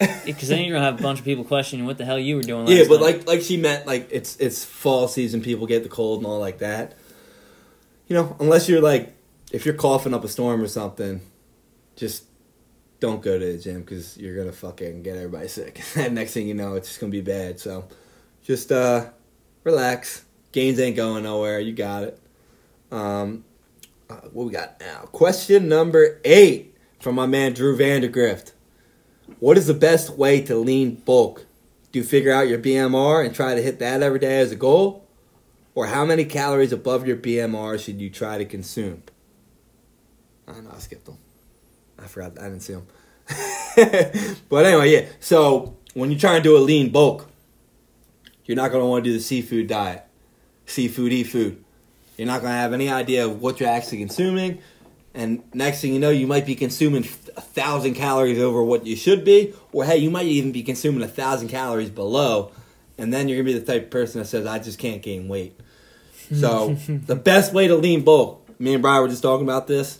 because 0.24 0.48
then 0.48 0.64
you're 0.64 0.74
gonna 0.76 0.84
have 0.84 0.98
a 0.98 1.02
bunch 1.02 1.18
of 1.18 1.24
people 1.26 1.44
questioning 1.44 1.84
what 1.84 1.98
the 1.98 2.04
hell 2.06 2.18
you 2.18 2.36
were 2.36 2.42
doing. 2.42 2.64
Last 2.66 2.74
Yeah, 2.74 2.84
but 2.88 3.00
night. 3.00 3.18
like 3.18 3.26
like 3.26 3.40
she 3.42 3.56
meant 3.58 3.86
like 3.86 4.08
it's 4.10 4.36
it's 4.36 4.64
fall 4.64 5.08
season. 5.08 5.40
People 5.42 5.66
get 5.66 5.82
the 5.82 5.88
cold 5.90 6.20
and 6.20 6.26
all 6.26 6.38
like 6.40 6.58
that. 6.58 6.94
You 8.06 8.16
know, 8.16 8.36
unless 8.40 8.68
you're 8.68 8.80
like 8.80 9.14
if 9.50 9.64
you're 9.64 9.74
coughing 9.74 10.14
up 10.14 10.24
a 10.24 10.28
storm 10.28 10.62
or 10.62 10.68
something, 10.68 11.20
just 11.96 12.24
don't 13.00 13.22
go 13.22 13.38
to 13.38 13.52
the 13.52 13.58
gym 13.58 13.80
because 13.80 14.16
you're 14.16 14.36
gonna 14.36 14.52
fucking 14.52 15.02
get 15.02 15.16
everybody 15.16 15.48
sick. 15.48 15.80
and 15.96 16.14
next 16.14 16.32
thing 16.32 16.46
you 16.46 16.54
know, 16.54 16.74
it's 16.74 16.88
just 16.88 17.00
gonna 17.00 17.10
be 17.10 17.20
bad. 17.20 17.58
So 17.58 17.88
just 18.42 18.70
uh 18.70 19.10
relax. 19.64 20.24
Gains 20.52 20.80
ain't 20.80 20.96
going 20.96 21.22
nowhere. 21.22 21.60
You 21.60 21.72
got 21.72 22.02
it. 22.04 22.20
Um, 22.90 23.44
uh, 24.08 24.16
what 24.32 24.46
we 24.46 24.52
got 24.52 24.80
now? 24.80 25.02
Question 25.12 25.68
number 25.68 26.20
eight 26.24 26.76
from 26.98 27.14
my 27.14 27.26
man 27.26 27.52
Drew 27.52 27.76
Vandergrift. 27.76 28.52
What 29.38 29.56
is 29.56 29.68
the 29.68 29.74
best 29.74 30.10
way 30.10 30.42
to 30.42 30.56
lean 30.56 30.96
bulk? 30.96 31.46
Do 31.92 32.00
you 32.00 32.04
figure 32.04 32.32
out 32.32 32.48
your 32.48 32.58
BMR 32.58 33.24
and 33.24 33.34
try 33.34 33.54
to 33.54 33.62
hit 33.62 33.78
that 33.78 34.02
every 34.02 34.18
day 34.18 34.40
as 34.40 34.50
a 34.50 34.56
goal? 34.56 35.06
Or 35.74 35.86
how 35.86 36.04
many 36.04 36.24
calories 36.24 36.72
above 36.72 37.06
your 37.06 37.16
BMR 37.16 37.78
should 37.78 38.00
you 38.00 38.10
try 38.10 38.38
to 38.38 38.44
consume? 38.44 39.04
I 40.56 40.60
know 40.60 40.70
I 40.74 40.78
skipped 40.78 41.06
them. 41.06 41.18
I 41.98 42.06
forgot. 42.06 42.38
I 42.38 42.44
didn't 42.44 42.60
see 42.60 42.74
them. 42.74 42.86
but 44.48 44.66
anyway, 44.66 44.92
yeah. 44.92 45.06
So 45.20 45.76
when 45.94 46.10
you 46.10 46.18
try 46.18 46.34
and 46.34 46.44
do 46.44 46.56
a 46.56 46.58
lean 46.58 46.90
bulk, 46.90 47.28
you're 48.44 48.56
not 48.56 48.70
going 48.70 48.82
to 48.82 48.86
want 48.86 49.04
to 49.04 49.10
do 49.10 49.16
the 49.16 49.22
seafood 49.22 49.68
diet. 49.68 50.04
Seafood, 50.66 51.12
eat 51.12 51.24
food. 51.24 51.62
You're 52.16 52.26
not 52.26 52.40
going 52.40 52.52
to 52.52 52.58
have 52.58 52.72
any 52.72 52.88
idea 52.90 53.26
of 53.26 53.40
what 53.40 53.60
you're 53.60 53.68
actually 53.68 53.98
consuming. 53.98 54.60
And 55.14 55.42
next 55.54 55.80
thing 55.80 55.92
you 55.92 55.98
know, 55.98 56.10
you 56.10 56.26
might 56.26 56.46
be 56.46 56.54
consuming 56.54 57.02
a 57.36 57.40
thousand 57.40 57.94
calories 57.94 58.38
over 58.38 58.62
what 58.62 58.86
you 58.86 58.94
should 58.94 59.24
be, 59.24 59.54
or 59.72 59.84
hey, 59.84 59.96
you 59.96 60.10
might 60.10 60.26
even 60.26 60.52
be 60.52 60.62
consuming 60.62 61.02
a 61.02 61.08
thousand 61.08 61.48
calories 61.48 61.90
below. 61.90 62.52
And 62.96 63.12
then 63.12 63.28
you're 63.28 63.38
gonna 63.38 63.52
be 63.52 63.58
the 63.58 63.64
type 63.64 63.84
of 63.84 63.90
person 63.90 64.20
that 64.20 64.26
says, 64.26 64.46
"I 64.46 64.58
just 64.58 64.78
can't 64.78 65.02
gain 65.02 65.26
weight." 65.26 65.58
So 66.34 66.74
the 66.88 67.16
best 67.16 67.52
way 67.52 67.66
to 67.66 67.74
lean 67.74 68.02
bulk, 68.04 68.46
me 68.60 68.74
and 68.74 68.82
Brian 68.82 69.02
were 69.02 69.08
just 69.08 69.22
talking 69.22 69.46
about 69.46 69.66
this. 69.66 69.99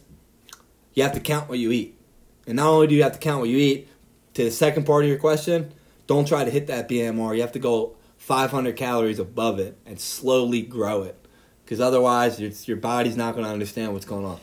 You 0.95 1.03
have 1.03 1.13
to 1.13 1.21
count 1.21 1.49
what 1.49 1.59
you 1.59 1.71
eat, 1.71 1.99
and 2.47 2.57
not 2.57 2.67
only 2.69 2.87
do 2.87 2.95
you 2.95 3.03
have 3.03 3.13
to 3.13 3.19
count 3.19 3.41
what 3.41 3.49
you 3.49 3.59
eat. 3.59 3.89
To 4.35 4.45
the 4.45 4.51
second 4.51 4.87
part 4.87 5.03
of 5.03 5.09
your 5.09 5.19
question, 5.19 5.73
don't 6.07 6.27
try 6.27 6.45
to 6.45 6.51
hit 6.51 6.69
that 6.69 6.89
BMR. 6.89 7.35
You 7.35 7.41
have 7.41 7.53
to 7.53 7.59
go 7.59 7.97
500 8.19 8.77
calories 8.77 9.19
above 9.19 9.59
it 9.59 9.77
and 9.85 9.99
slowly 9.99 10.63
grow 10.63 11.03
it, 11.03 11.17
because 11.65 11.81
otherwise, 11.81 12.41
your 12.41 12.51
your 12.65 12.77
body's 12.77 13.17
not 13.17 13.35
gonna 13.35 13.49
understand 13.49 13.93
what's 13.93 14.07
going 14.07 14.25
on. 14.25 14.41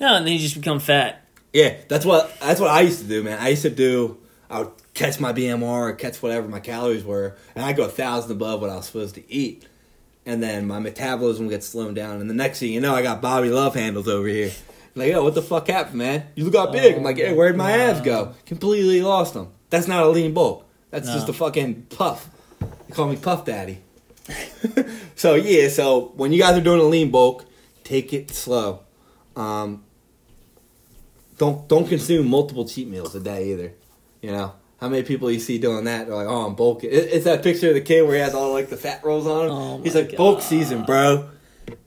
no, 0.00 0.16
and 0.16 0.26
then 0.26 0.32
you 0.32 0.38
just 0.40 0.56
become 0.56 0.80
fat. 0.80 1.24
Yeah, 1.52 1.76
that's 1.88 2.04
what 2.04 2.32
that's 2.40 2.60
what 2.60 2.70
I 2.70 2.80
used 2.82 3.00
to 3.00 3.06
do, 3.08 3.22
man. 3.22 3.38
I 3.38 3.48
used 3.48 3.62
to 3.62 3.70
do. 3.70 4.18
I 4.48 4.60
would 4.60 4.72
catch 4.94 5.20
my 5.20 5.32
BMR 5.32 5.62
or 5.62 5.92
catch 5.92 6.20
whatever 6.22 6.48
my 6.48 6.60
calories 6.60 7.04
were, 7.04 7.36
and 7.54 7.64
I'd 7.64 7.76
go 7.76 7.84
a 7.84 7.88
thousand 7.88 8.32
above 8.32 8.60
what 8.60 8.70
I 8.70 8.76
was 8.76 8.86
supposed 8.86 9.14
to 9.14 9.32
eat, 9.32 9.66
and 10.26 10.42
then 10.42 10.66
my 10.66 10.78
metabolism 10.80 11.46
would 11.46 11.50
get 11.50 11.62
slowed 11.62 11.94
down. 11.94 12.20
And 12.20 12.28
the 12.28 12.34
next 12.34 12.58
thing 12.60 12.72
you 12.72 12.80
know, 12.80 12.94
I 12.94 13.02
got 13.02 13.22
Bobby 13.22 13.48
Love 13.50 13.74
handles 13.74 14.08
over 14.08 14.26
here. 14.26 14.52
Like, 14.94 15.10
yo, 15.12 15.22
what 15.22 15.34
the 15.34 15.42
fuck 15.42 15.68
happened, 15.68 15.96
man? 15.98 16.26
You 16.34 16.44
look 16.44 16.52
got 16.52 16.72
big. 16.72 16.96
I'm 16.96 17.02
like, 17.04 17.16
hey, 17.16 17.32
where'd 17.32 17.56
my 17.56 17.72
abs 17.72 18.00
go? 18.00 18.34
Completely 18.46 19.02
lost 19.02 19.34
them. 19.34 19.52
That's 19.70 19.86
not 19.86 20.02
a 20.02 20.08
lean 20.08 20.34
bulk. 20.34 20.66
That's 20.90 21.06
No. 21.06 21.14
just 21.14 21.28
a 21.28 21.32
fucking 21.32 21.86
puff. 21.90 22.28
They 22.60 22.92
call 22.94 23.08
me 23.08 23.16
Puff 23.16 23.44
Daddy. 23.44 23.78
so 25.16 25.34
yeah, 25.36 25.68
so 25.68 26.12
when 26.16 26.32
you 26.32 26.40
guys 26.40 26.56
are 26.56 26.60
doing 26.60 26.80
a 26.80 26.84
lean 26.84 27.10
bulk, 27.10 27.44
take 27.84 28.12
it 28.12 28.30
slow. 28.32 28.80
Um, 29.36 29.84
don't 31.38 31.68
don't 31.68 31.88
consume 31.88 32.28
multiple 32.28 32.66
cheat 32.66 32.88
meals 32.88 33.14
a 33.14 33.20
day 33.20 33.52
either. 33.52 33.72
You 34.20 34.32
know 34.32 34.52
how 34.80 34.88
many 34.88 35.02
people 35.04 35.30
you 35.30 35.40
see 35.40 35.58
doing 35.58 35.84
that? 35.84 36.06
They're 36.06 36.14
like, 36.16 36.26
"Oh, 36.26 36.46
I'm 36.46 36.54
bulking." 36.54 36.90
It, 36.90 36.94
it's 37.12 37.24
that 37.24 37.42
picture 37.42 37.68
of 37.68 37.74
the 37.74 37.80
kid 37.80 38.02
where 38.02 38.14
he 38.16 38.20
has 38.20 38.34
all 38.34 38.52
like 38.52 38.68
the 38.68 38.76
fat 38.76 39.02
rolls 39.04 39.26
on 39.26 39.46
him. 39.46 39.50
Oh, 39.52 39.80
He's 39.82 39.94
my 39.94 40.00
like, 40.02 40.16
"Bulk 40.16 40.38
God. 40.38 40.44
season, 40.44 40.84
bro," 40.84 41.30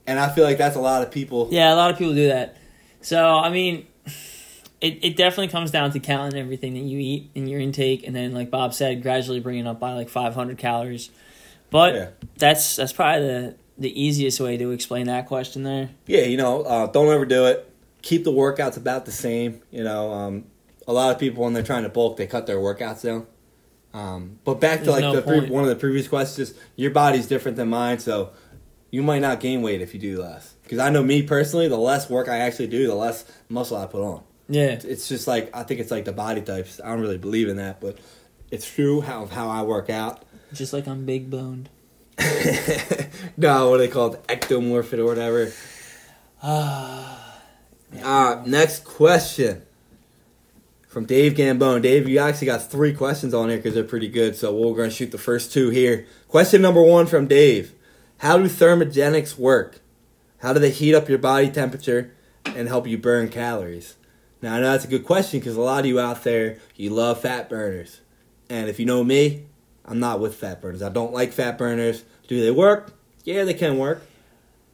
and 0.06 0.18
I 0.18 0.28
feel 0.34 0.44
like 0.44 0.58
that's 0.58 0.76
a 0.76 0.80
lot 0.80 1.02
of 1.02 1.10
people. 1.12 1.48
Yeah, 1.50 1.72
a 1.72 1.76
lot 1.76 1.90
of 1.90 1.98
people 1.98 2.14
do 2.14 2.28
that. 2.28 2.56
So 3.04 3.36
I 3.38 3.50
mean, 3.50 3.86
it 4.80 5.04
it 5.04 5.16
definitely 5.16 5.48
comes 5.48 5.70
down 5.70 5.92
to 5.92 6.00
counting 6.00 6.40
everything 6.40 6.74
that 6.74 6.80
you 6.80 6.98
eat 6.98 7.30
in 7.34 7.46
your 7.46 7.60
intake, 7.60 8.06
and 8.06 8.16
then 8.16 8.32
like 8.32 8.50
Bob 8.50 8.74
said, 8.74 9.02
gradually 9.02 9.40
bringing 9.40 9.66
up 9.66 9.78
by 9.78 9.92
like 9.92 10.08
500 10.08 10.58
calories. 10.58 11.10
But 11.70 11.94
Yeah. 11.94 12.08
that's 12.38 12.76
that's 12.76 12.92
probably 12.92 13.26
the 13.26 13.54
the 13.76 14.00
easiest 14.02 14.40
way 14.40 14.56
to 14.56 14.70
explain 14.70 15.06
that 15.06 15.26
question 15.26 15.64
there? 15.64 15.90
Yeah, 16.06 16.22
you 16.22 16.36
know, 16.36 16.62
uh, 16.62 16.86
don't 16.86 17.08
overdo 17.08 17.46
it. 17.46 17.68
Keep 18.02 18.24
the 18.24 18.32
workouts 18.32 18.76
about 18.76 19.04
the 19.04 19.12
same. 19.12 19.60
You 19.70 19.82
know, 19.84 20.12
um, 20.12 20.44
a 20.86 20.92
lot 20.92 21.12
of 21.12 21.18
people 21.18 21.44
when 21.44 21.52
they're 21.54 21.62
trying 21.62 21.82
to 21.82 21.88
bulk, 21.88 22.16
they 22.16 22.26
cut 22.26 22.46
their 22.46 22.58
workouts 22.58 23.02
down. 23.02 23.26
Um, 23.92 24.38
but 24.44 24.60
back 24.60 24.80
to 24.80 24.86
There's 24.86 24.94
like 24.96 25.02
no 25.02 25.16
the 25.16 25.22
pre- 25.22 25.50
one 25.50 25.62
of 25.62 25.68
the 25.68 25.76
previous 25.76 26.08
questions, 26.08 26.54
your 26.76 26.90
body's 26.90 27.26
different 27.26 27.56
than 27.56 27.68
mine, 27.68 27.98
so 27.98 28.30
you 28.90 29.02
might 29.02 29.20
not 29.20 29.40
gain 29.40 29.62
weight 29.62 29.80
if 29.80 29.94
you 29.94 30.00
do 30.00 30.20
less. 30.20 30.53
Because 30.64 30.78
I 30.78 30.90
know 30.90 31.02
me 31.02 31.22
personally, 31.22 31.68
the 31.68 31.78
less 31.78 32.10
work 32.10 32.28
I 32.28 32.38
actually 32.38 32.66
do, 32.66 32.86
the 32.86 32.94
less 32.94 33.24
muscle 33.48 33.76
I 33.76 33.86
put 33.86 34.02
on. 34.02 34.22
Yeah. 34.48 34.78
It's 34.82 35.08
just 35.08 35.26
like 35.28 35.54
I 35.54 35.62
think 35.62 35.80
it's 35.80 35.90
like 35.90 36.04
the 36.04 36.12
body 36.12 36.42
types. 36.42 36.80
I 36.82 36.88
don't 36.88 37.00
really 37.00 37.18
believe 37.18 37.48
in 37.48 37.56
that, 37.56 37.80
but 37.80 37.98
it's 38.50 38.70
true 38.70 39.00
how 39.00 39.26
how 39.26 39.48
I 39.48 39.62
work 39.62 39.88
out. 39.90 40.24
Just 40.52 40.72
like 40.72 40.88
I'm 40.88 41.04
big 41.04 41.30
boned. 41.30 41.68
no, 43.36 43.70
what 43.70 43.76
are 43.76 43.78
they 43.78 43.88
called? 43.88 44.24
Ectomorphic 44.26 44.98
or 44.98 45.06
whatever. 45.06 45.52
Ah. 46.46 47.24
Uh, 48.02 48.42
next 48.44 48.84
question 48.84 49.62
from 50.88 51.06
Dave 51.06 51.34
Gambone. 51.34 51.82
Dave, 51.82 52.08
you 52.08 52.18
actually 52.18 52.46
got 52.46 52.70
three 52.70 52.92
questions 52.92 53.32
on 53.32 53.48
here 53.48 53.58
because 53.58 53.74
they're 53.74 53.84
pretty 53.84 54.08
good. 54.08 54.36
So 54.36 54.54
we're 54.54 54.76
going 54.76 54.90
to 54.90 54.94
shoot 54.94 55.10
the 55.10 55.18
first 55.18 55.52
two 55.52 55.70
here. 55.70 56.06
Question 56.28 56.60
number 56.60 56.82
one 56.82 57.06
from 57.06 57.26
Dave 57.26 57.72
How 58.18 58.36
do 58.38 58.44
thermogenics 58.44 59.38
work? 59.38 59.80
How 60.44 60.52
do 60.52 60.60
they 60.60 60.70
heat 60.70 60.94
up 60.94 61.08
your 61.08 61.16
body 61.16 61.50
temperature 61.50 62.12
and 62.44 62.68
help 62.68 62.86
you 62.86 62.98
burn 62.98 63.30
calories? 63.30 63.96
Now, 64.42 64.56
I 64.56 64.60
know 64.60 64.72
that's 64.72 64.84
a 64.84 64.88
good 64.88 65.06
question 65.06 65.40
because 65.40 65.56
a 65.56 65.60
lot 65.62 65.80
of 65.80 65.86
you 65.86 65.98
out 65.98 66.22
there, 66.22 66.58
you 66.76 66.90
love 66.90 67.22
fat 67.22 67.48
burners. 67.48 68.02
And 68.50 68.68
if 68.68 68.78
you 68.78 68.84
know 68.84 69.02
me, 69.02 69.46
I'm 69.86 69.98
not 69.98 70.20
with 70.20 70.34
fat 70.34 70.60
burners. 70.60 70.82
I 70.82 70.90
don't 70.90 71.14
like 71.14 71.32
fat 71.32 71.56
burners. 71.56 72.04
Do 72.28 72.42
they 72.42 72.50
work? 72.50 72.92
Yeah, 73.24 73.44
they 73.44 73.54
can 73.54 73.78
work. 73.78 74.02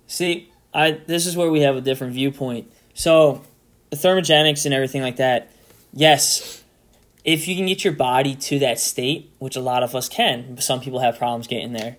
See, 0.08 0.50
I 0.74 1.00
this 1.06 1.24
is 1.24 1.36
where 1.36 1.52
we 1.52 1.60
have 1.60 1.76
a 1.76 1.80
different 1.80 2.14
viewpoint. 2.14 2.68
So, 2.92 3.44
the 3.90 3.96
thermogenics 3.96 4.64
and 4.64 4.74
everything 4.74 5.02
like 5.02 5.16
that. 5.16 5.52
Yes, 5.92 6.64
if 7.24 7.46
you 7.46 7.54
can 7.54 7.66
get 7.66 7.84
your 7.84 7.92
body 7.92 8.34
to 8.34 8.58
that 8.58 8.80
state, 8.80 9.32
which 9.38 9.54
a 9.54 9.60
lot 9.60 9.84
of 9.84 9.94
us 9.94 10.08
can, 10.08 10.56
but 10.56 10.64
some 10.64 10.80
people 10.80 10.98
have 10.98 11.16
problems 11.16 11.46
getting 11.46 11.74
there. 11.74 11.96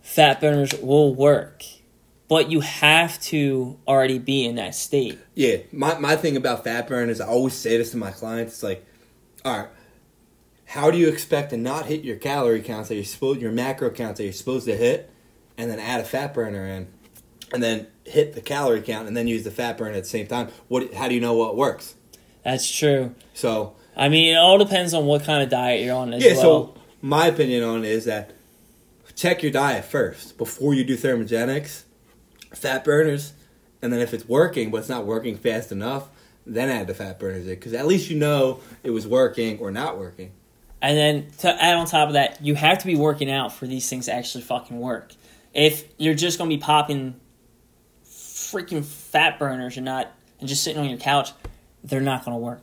Fat 0.00 0.40
burners 0.40 0.72
will 0.80 1.12
work, 1.12 1.64
but 2.28 2.50
you 2.50 2.60
have 2.60 3.20
to 3.22 3.78
already 3.86 4.18
be 4.18 4.44
in 4.44 4.56
that 4.56 4.74
state. 4.74 5.18
Yeah, 5.34 5.58
my, 5.72 5.98
my 5.98 6.16
thing 6.16 6.36
about 6.36 6.64
fat 6.64 6.88
burn 6.88 7.10
is 7.10 7.20
I 7.20 7.26
always 7.26 7.54
say 7.54 7.76
this 7.76 7.90
to 7.92 7.96
my 7.96 8.10
clients. 8.10 8.54
It's 8.54 8.62
like, 8.62 8.84
all 9.44 9.58
right, 9.58 9.68
how 10.66 10.90
do 10.90 10.98
you 10.98 11.08
expect 11.08 11.50
to 11.50 11.56
not 11.56 11.86
hit 11.86 12.02
your 12.02 12.16
calorie 12.16 12.62
counts 12.62 12.88
that 12.88 12.94
you're 12.94 13.04
supposed, 13.04 13.40
your 13.40 13.52
macro 13.52 13.90
counts 13.90 14.18
that 14.18 14.24
you're 14.24 14.32
supposed 14.32 14.66
to 14.66 14.76
hit, 14.76 15.10
and 15.56 15.70
then 15.70 15.78
add 15.78 16.00
a 16.00 16.04
fat 16.04 16.34
burner 16.34 16.66
in, 16.66 16.88
and 17.52 17.62
then 17.62 17.86
hit 18.04 18.34
the 18.34 18.40
calorie 18.40 18.82
count, 18.82 19.06
and 19.06 19.16
then 19.16 19.26
use 19.26 19.44
the 19.44 19.50
fat 19.50 19.76
burner 19.76 19.92
at 19.92 20.04
the 20.04 20.08
same 20.08 20.26
time? 20.26 20.48
What? 20.68 20.94
How 20.94 21.08
do 21.08 21.14
you 21.14 21.20
know 21.20 21.34
what 21.34 21.56
works? 21.56 21.94
That's 22.42 22.70
true. 22.70 23.14
So 23.34 23.76
I 23.96 24.08
mean, 24.08 24.34
it 24.34 24.38
all 24.38 24.58
depends 24.58 24.94
on 24.94 25.06
what 25.06 25.24
kind 25.24 25.42
of 25.42 25.48
diet 25.48 25.82
you're 25.82 25.94
on 25.94 26.12
as 26.12 26.24
yeah, 26.24 26.32
well. 26.32 26.42
so 26.42 26.80
my 27.00 27.26
opinion 27.26 27.62
on 27.62 27.84
it 27.84 27.90
is 27.90 28.06
that 28.06 28.32
check 29.14 29.42
your 29.42 29.52
diet 29.52 29.84
first 29.84 30.36
before 30.36 30.74
you 30.74 30.84
do 30.84 30.96
thermogenics, 30.96 31.83
fat 32.54 32.84
burners, 32.84 33.32
and 33.82 33.92
then 33.92 34.00
if 34.00 34.14
it's 34.14 34.28
working 34.28 34.70
but 34.70 34.78
it's 34.78 34.88
not 34.88 35.06
working 35.06 35.36
fast 35.36 35.72
enough, 35.72 36.08
then 36.46 36.68
add 36.68 36.86
the 36.86 36.94
fat 36.94 37.18
burners 37.18 37.46
in 37.46 37.54
because 37.54 37.72
at 37.72 37.86
least 37.86 38.10
you 38.10 38.18
know 38.18 38.60
it 38.82 38.90
was 38.90 39.06
working 39.06 39.58
or 39.58 39.70
not 39.70 39.98
working. 39.98 40.32
And 40.82 40.98
then 40.98 41.30
to 41.38 41.62
add 41.62 41.76
on 41.76 41.86
top 41.86 42.08
of 42.08 42.14
that, 42.14 42.44
you 42.44 42.54
have 42.54 42.78
to 42.78 42.86
be 42.86 42.94
working 42.94 43.30
out 43.30 43.52
for 43.52 43.66
these 43.66 43.88
things 43.88 44.06
to 44.06 44.12
actually 44.12 44.42
fucking 44.42 44.78
work. 44.78 45.12
If 45.54 45.84
you're 45.98 46.14
just 46.14 46.38
gonna 46.38 46.50
be 46.50 46.58
popping 46.58 47.18
freaking 48.04 48.84
fat 48.84 49.38
burners 49.38 49.76
and 49.76 49.84
not 49.84 50.12
and 50.40 50.48
just 50.48 50.62
sitting 50.62 50.80
on 50.80 50.88
your 50.88 50.98
couch, 50.98 51.32
they're 51.82 52.00
not 52.00 52.24
gonna 52.24 52.38
work. 52.38 52.62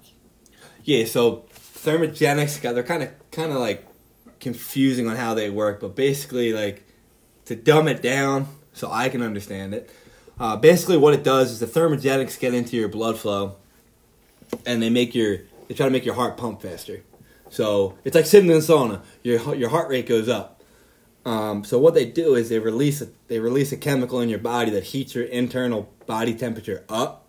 Yeah, 0.84 1.06
so 1.06 1.46
thermogenics, 1.54 2.62
got 2.62 2.76
they're 2.76 2.84
kind 2.84 3.04
of 3.04 3.32
kind 3.32 3.52
of 3.52 3.58
like 3.58 3.86
confusing 4.40 5.08
on 5.08 5.16
how 5.16 5.34
they 5.34 5.50
work, 5.50 5.80
but 5.80 5.96
basically, 5.96 6.54
like 6.54 6.84
to 7.46 7.56
dumb 7.56 7.88
it 7.88 8.02
down 8.02 8.48
so 8.74 8.90
I 8.92 9.10
can 9.10 9.22
understand 9.22 9.74
it. 9.74 9.90
Uh, 10.40 10.56
basically, 10.56 10.98
what 10.98 11.14
it 11.14 11.24
does 11.24 11.52
is 11.52 11.60
the 11.60 11.68
thermogenics 11.68 12.40
get 12.40 12.54
into 12.54 12.76
your 12.76 12.88
blood 12.88 13.18
flow, 13.18 13.56
and 14.66 14.82
they 14.82 14.90
make 14.90 15.14
your 15.14 15.40
they 15.68 15.76
try 15.76 15.86
to 15.86 15.92
make 15.92 16.06
your 16.06 16.16
heart 16.16 16.38
pump 16.38 16.62
faster. 16.62 17.02
So 17.50 17.98
it's 18.04 18.16
like 18.16 18.26
sitting 18.26 18.50
in 18.50 18.58
a 18.58 18.60
sauna. 18.60 19.02
Your 19.24 19.56
your 19.56 19.70
heart 19.70 19.90
rate 19.90 20.08
goes 20.08 20.30
up. 20.30 20.62
Um, 21.24 21.64
so 21.64 21.78
what 21.78 21.94
they 21.94 22.06
do 22.06 22.34
is 22.34 22.50
they 22.50 22.58
release 22.58 23.02
a, 23.02 23.10
they 23.28 23.40
release 23.40 23.72
a 23.72 23.78
chemical 23.78 24.20
in 24.22 24.30
your 24.30 24.40
body 24.40 24.72
that 24.72 24.86
heats 24.86 25.14
your 25.14 25.26
internal 25.26 25.92
body 26.08 26.34
temperature 26.34 26.84
up, 26.90 27.28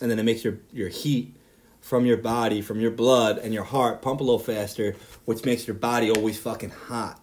and 0.00 0.10
then 0.10 0.18
it 0.18 0.24
makes 0.24 0.44
your 0.44 0.58
your 0.72 0.88
heat 0.88 1.34
from 1.80 2.04
your 2.04 2.18
body, 2.18 2.60
from 2.60 2.80
your 2.80 2.90
blood 2.90 3.38
and 3.38 3.54
your 3.54 3.64
heart 3.64 4.02
pump 4.02 4.20
a 4.20 4.22
little 4.22 4.38
faster, 4.38 4.94
which 5.24 5.44
makes 5.44 5.66
your 5.66 5.74
body 5.74 6.10
always 6.10 6.38
fucking 6.38 6.70
hot. 6.70 7.20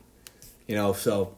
You 0.68 0.76
know, 0.76 0.94
so 0.94 1.36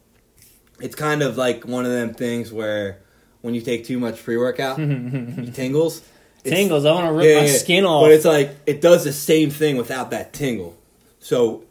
it's 0.82 0.96
kind 0.96 1.22
of 1.22 1.38
like 1.38 1.66
one 1.66 1.86
of 1.86 1.92
them 1.92 2.14
things 2.14 2.52
where 2.52 3.00
when 3.42 3.54
you 3.54 3.62
take 3.62 3.86
too 3.86 4.00
much 4.00 4.24
pre 4.24 4.38
workout, 4.38 4.80
you 4.80 5.52
tingles. 5.54 6.02
Tingles, 6.44 6.86
I 6.86 6.94
wanna 6.94 7.14
rip 7.14 7.42
my 7.42 7.48
skin 7.48 7.86
off. 7.86 8.04
But 8.04 8.12
it's 8.12 8.26
like 8.26 8.56
it 8.66 8.82
does 8.82 9.04
the 9.04 9.14
same 9.14 9.50
thing 9.50 9.78
without 9.78 10.12
that 10.12 10.34
tingle. 10.34 10.78
So 11.20 11.64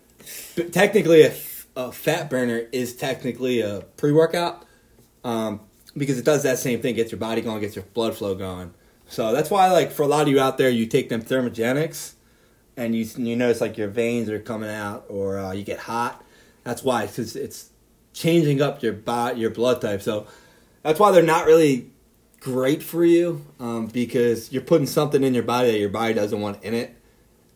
technically, 0.73 1.23
a, 1.23 1.93
fat 1.93 2.29
burner 2.29 2.67
is 2.73 2.97
technically 2.97 3.61
a 3.61 3.83
pre 3.97 4.13
workout 4.13 4.67
um, 5.25 5.61
because 5.97 6.19
it 6.19 6.25
does 6.25 6.43
that 6.43 6.59
same 6.59 6.81
thing, 6.83 6.97
gets 6.97 7.13
your 7.13 7.21
body 7.21 7.41
going, 7.41 7.61
gets 7.61 7.77
your 7.77 7.85
blood 7.95 8.17
flow 8.17 8.35
going. 8.35 8.75
So 9.09 9.33
that's 9.33 9.51
why, 9.51 9.71
like, 9.71 9.91
for 9.91 10.03
a 10.03 10.07
lot 10.07 10.23
of 10.23 10.29
you 10.29 10.41
out 10.41 10.59
there, 10.59 10.69
you 10.69 10.87
take 10.87 11.09
them 11.09 11.23
thermogenics, 11.23 12.13
and 12.77 12.95
you 12.95 13.05
you 13.17 13.37
notice 13.37 13.61
like 13.61 13.79
your 13.79 13.89
veins 13.89 14.29
are 14.29 14.39
coming 14.39 14.69
out, 14.69 15.07
or 15.09 15.39
uh, 15.39 15.53
you 15.53 15.65
get 15.65 15.79
hot. 15.79 16.23
That's 16.65 16.83
why, 16.83 17.07
because 17.07 17.35
it's 17.37 17.71
changing 18.13 18.61
up 18.63 18.83
your 18.83 18.93
body, 18.93 19.41
your 19.41 19.51
blood 19.51 19.81
type. 19.81 20.03
So 20.03 20.27
that's 20.83 20.99
why 20.99 21.13
they're 21.13 21.23
not 21.23 21.47
really 21.47 21.91
great 22.41 22.83
for 22.83 23.05
you, 23.05 23.45
um, 23.59 23.87
because 23.87 24.53
you're 24.53 24.63
putting 24.63 24.87
something 24.87 25.23
in 25.23 25.35
your 25.35 25.43
body 25.43 25.73
that 25.73 25.79
your 25.79 25.89
body 25.89 26.15
doesn't 26.15 26.41
want 26.41 26.63
in 26.63 26.75
it, 26.75 26.97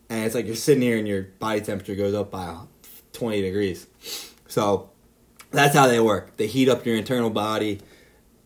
and 0.09 0.25
it's 0.25 0.35
like 0.35 0.45
you're 0.45 0.55
sitting 0.55 0.83
here 0.83 0.97
and 0.97 1.07
your 1.07 1.23
body 1.23 1.61
temperature 1.61 1.95
goes 1.95 2.13
up 2.13 2.31
by 2.31 2.55
20 3.13 3.41
degrees. 3.41 3.87
So 4.47 4.89
that's 5.51 5.75
how 5.75 5.87
they 5.87 5.99
work. 5.99 6.37
They 6.37 6.47
heat 6.47 6.69
up 6.69 6.85
your 6.85 6.95
internal 6.95 7.29
body 7.29 7.79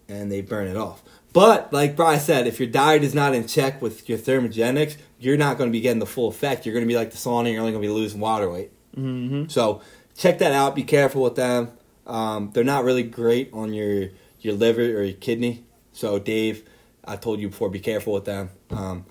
and 0.07 0.31
they 0.31 0.41
burn 0.41 0.67
it 0.67 0.77
off. 0.77 1.03
But 1.33 1.73
like 1.73 1.95
Brian 1.95 2.19
said, 2.19 2.47
if 2.47 2.59
your 2.59 2.69
diet 2.69 3.03
is 3.03 3.13
not 3.13 3.35
in 3.35 3.47
check 3.47 3.81
with 3.81 4.07
your 4.07 4.17
thermogenics, 4.17 4.97
you're 5.19 5.37
not 5.37 5.57
going 5.57 5.69
to 5.69 5.71
be 5.71 5.81
getting 5.81 5.99
the 5.99 6.05
full 6.05 6.29
effect. 6.29 6.65
You're 6.65 6.73
going 6.73 6.85
to 6.85 6.87
be 6.87 6.95
like 6.95 7.11
the 7.11 7.17
sauna. 7.17 7.51
You're 7.51 7.59
only 7.59 7.71
going 7.71 7.83
to 7.83 7.87
be 7.87 7.93
losing 7.93 8.19
water 8.19 8.49
weight. 8.49 8.71
Mm-hmm. 8.95 9.49
So 9.49 9.81
check 10.15 10.39
that 10.39 10.53
out. 10.53 10.75
Be 10.75 10.83
careful 10.83 11.21
with 11.21 11.35
them. 11.35 11.76
Um, 12.07 12.51
they're 12.53 12.63
not 12.63 12.83
really 12.83 13.03
great 13.03 13.51
on 13.53 13.73
your 13.73 14.09
your 14.39 14.55
liver 14.55 14.81
or 14.81 15.03
your 15.03 15.17
kidney. 15.17 15.65
So 15.91 16.17
Dave, 16.17 16.67
I 17.05 17.15
told 17.17 17.39
you 17.39 17.49
before, 17.49 17.69
be 17.69 17.79
careful 17.79 18.13
with 18.13 18.25
them. 18.25 18.49
Um, 18.71 19.05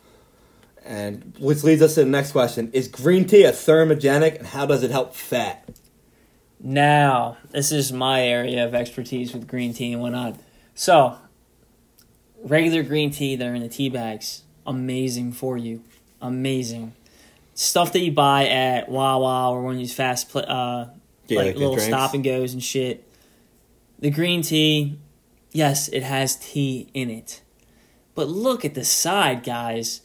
and 0.85 1.35
which 1.39 1.63
leads 1.63 1.83
us 1.83 1.95
to 1.95 2.05
the 2.05 2.11
next 2.11 2.33
question: 2.33 2.71
Is 2.73 2.89
green 2.89 3.27
tea 3.27 3.45
a 3.45 3.53
thermogenic, 3.53 4.39
and 4.39 4.47
how 4.47 4.67
does 4.67 4.83
it 4.83 4.91
help 4.91 5.15
fat? 5.15 5.69
Now, 6.59 7.37
this 7.51 7.71
is 7.71 7.93
my 7.93 8.23
area 8.23 8.65
of 8.65 8.75
expertise 8.75 9.35
with 9.35 9.47
green 9.47 9.75
tea 9.75 9.93
and 9.93 10.01
whatnot. 10.01 10.37
So, 10.75 11.19
regular 12.43 12.83
green 12.83 13.11
tea 13.11 13.37
that 13.37 13.47
are 13.47 13.55
in 13.55 13.63
the 13.63 13.69
tea 13.69 13.91
bags, 13.91 14.43
amazing 14.67 15.33
for 15.33 15.59
you. 15.59 15.83
Amazing. 16.23 16.95
Stuff 17.55 17.93
that 17.93 18.01
you 18.01 18.13
buy 18.13 18.47
at 18.49 18.89
Wawa 18.89 19.51
or 19.51 19.63
one 19.63 19.75
of 19.75 19.79
these 19.79 19.95
fast, 19.95 20.35
uh, 20.35 20.87
Yeah, 21.29 21.39
like, 21.39 21.47
like 21.49 21.57
little 21.57 21.75
drinks. 21.75 21.89
stop 21.89 22.15
and 22.15 22.23
goes 22.25 22.53
and 22.53 22.63
shit. 22.63 23.05
The 23.99 24.11
green 24.11 24.43
tea, 24.43 24.99
yes, 25.53 25.89
it 25.89 26.03
has 26.03 26.37
tea 26.37 26.89
in 26.95 27.11
it. 27.11 27.43
But 28.15 28.29
look 28.29 28.65
at 28.65 28.75
the 28.75 28.85
side, 28.85 29.43
guys. 29.43 30.03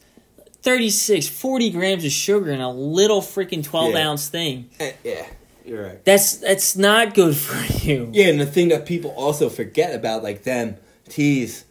36, 0.62 1.28
40 1.28 1.70
grams 1.70 2.04
of 2.04 2.12
sugar 2.12 2.50
in 2.50 2.60
a 2.60 2.70
little 2.70 3.20
freaking 3.20 3.64
12 3.64 3.94
Yeah. 3.94 4.08
ounce 4.08 4.28
thing. 4.28 4.70
Eh, 4.78 4.92
yeah, 5.02 5.26
you're 5.64 5.82
right. 5.84 6.04
That's 6.04 6.36
that's 6.36 6.76
not 6.76 7.14
good 7.14 7.36
for 7.36 7.60
you. 7.86 8.08
Yeah, 8.12 8.26
and 8.28 8.40
the 8.40 8.46
thing 8.46 8.68
that 8.68 8.86
people 8.86 9.10
also 9.10 9.48
forget 9.48 9.94
about, 9.94 10.22
like 10.22 10.44
them 10.44 10.76
teas, 11.08 11.64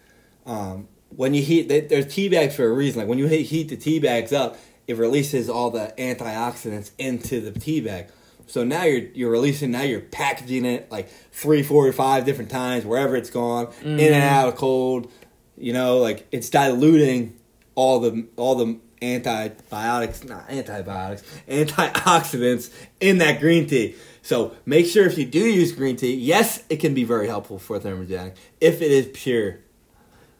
um, 0.45 0.87
when 1.15 1.33
you 1.33 1.41
heat, 1.41 1.69
they, 1.69 1.81
there's 1.81 2.13
tea 2.13 2.27
bags 2.29 2.55
for 2.55 2.65
a 2.65 2.71
reason. 2.73 2.99
Like 2.99 3.07
when 3.07 3.17
you 3.17 3.27
heat 3.27 3.69
the 3.69 3.77
tea 3.77 3.99
bags 3.99 4.33
up, 4.33 4.57
it 4.87 4.97
releases 4.97 5.49
all 5.49 5.69
the 5.71 5.93
antioxidants 5.97 6.91
into 6.97 7.39
the 7.39 7.57
tea 7.57 7.79
bag. 7.81 8.07
So 8.51 8.65
now 8.65 8.83
you're 8.83 9.07
you're 9.13 9.31
releasing. 9.31 9.71
Now 9.71 9.83
you're 9.83 10.01
packaging 10.01 10.65
it 10.65 10.91
like 10.91 11.09
three, 11.31 11.63
four, 11.63 11.87
or 11.87 11.93
five 11.93 12.25
different 12.25 12.51
times 12.51 12.85
wherever 12.85 13.15
it's 13.15 13.29
gone, 13.29 13.71
in 13.81 13.91
and 13.91 13.99
mm-hmm. 13.99 14.13
out 14.13 14.49
of 14.49 14.55
cold. 14.55 15.09
You 15.57 15.71
know, 15.71 15.99
like 15.99 16.27
it's 16.31 16.49
diluting 16.49 17.37
all 17.75 18.01
the 18.01 18.27
all 18.35 18.55
the 18.55 18.77
antibiotics, 19.01 20.25
not 20.25 20.49
antibiotics, 20.49 21.23
antioxidants 21.47 22.73
in 22.99 23.19
that 23.19 23.39
green 23.39 23.67
tea. 23.67 23.95
So 24.21 24.53
make 24.65 24.85
sure 24.85 25.05
if 25.05 25.17
you 25.17 25.25
do 25.25 25.39
use 25.39 25.71
green 25.71 25.95
tea, 25.95 26.13
yes, 26.15 26.61
it 26.69 26.77
can 26.77 26.93
be 26.93 27.05
very 27.05 27.27
helpful 27.27 27.57
for 27.57 27.79
thermogenic 27.79 28.35
if 28.59 28.81
it 28.81 28.91
is 28.91 29.09
pure. 29.13 29.59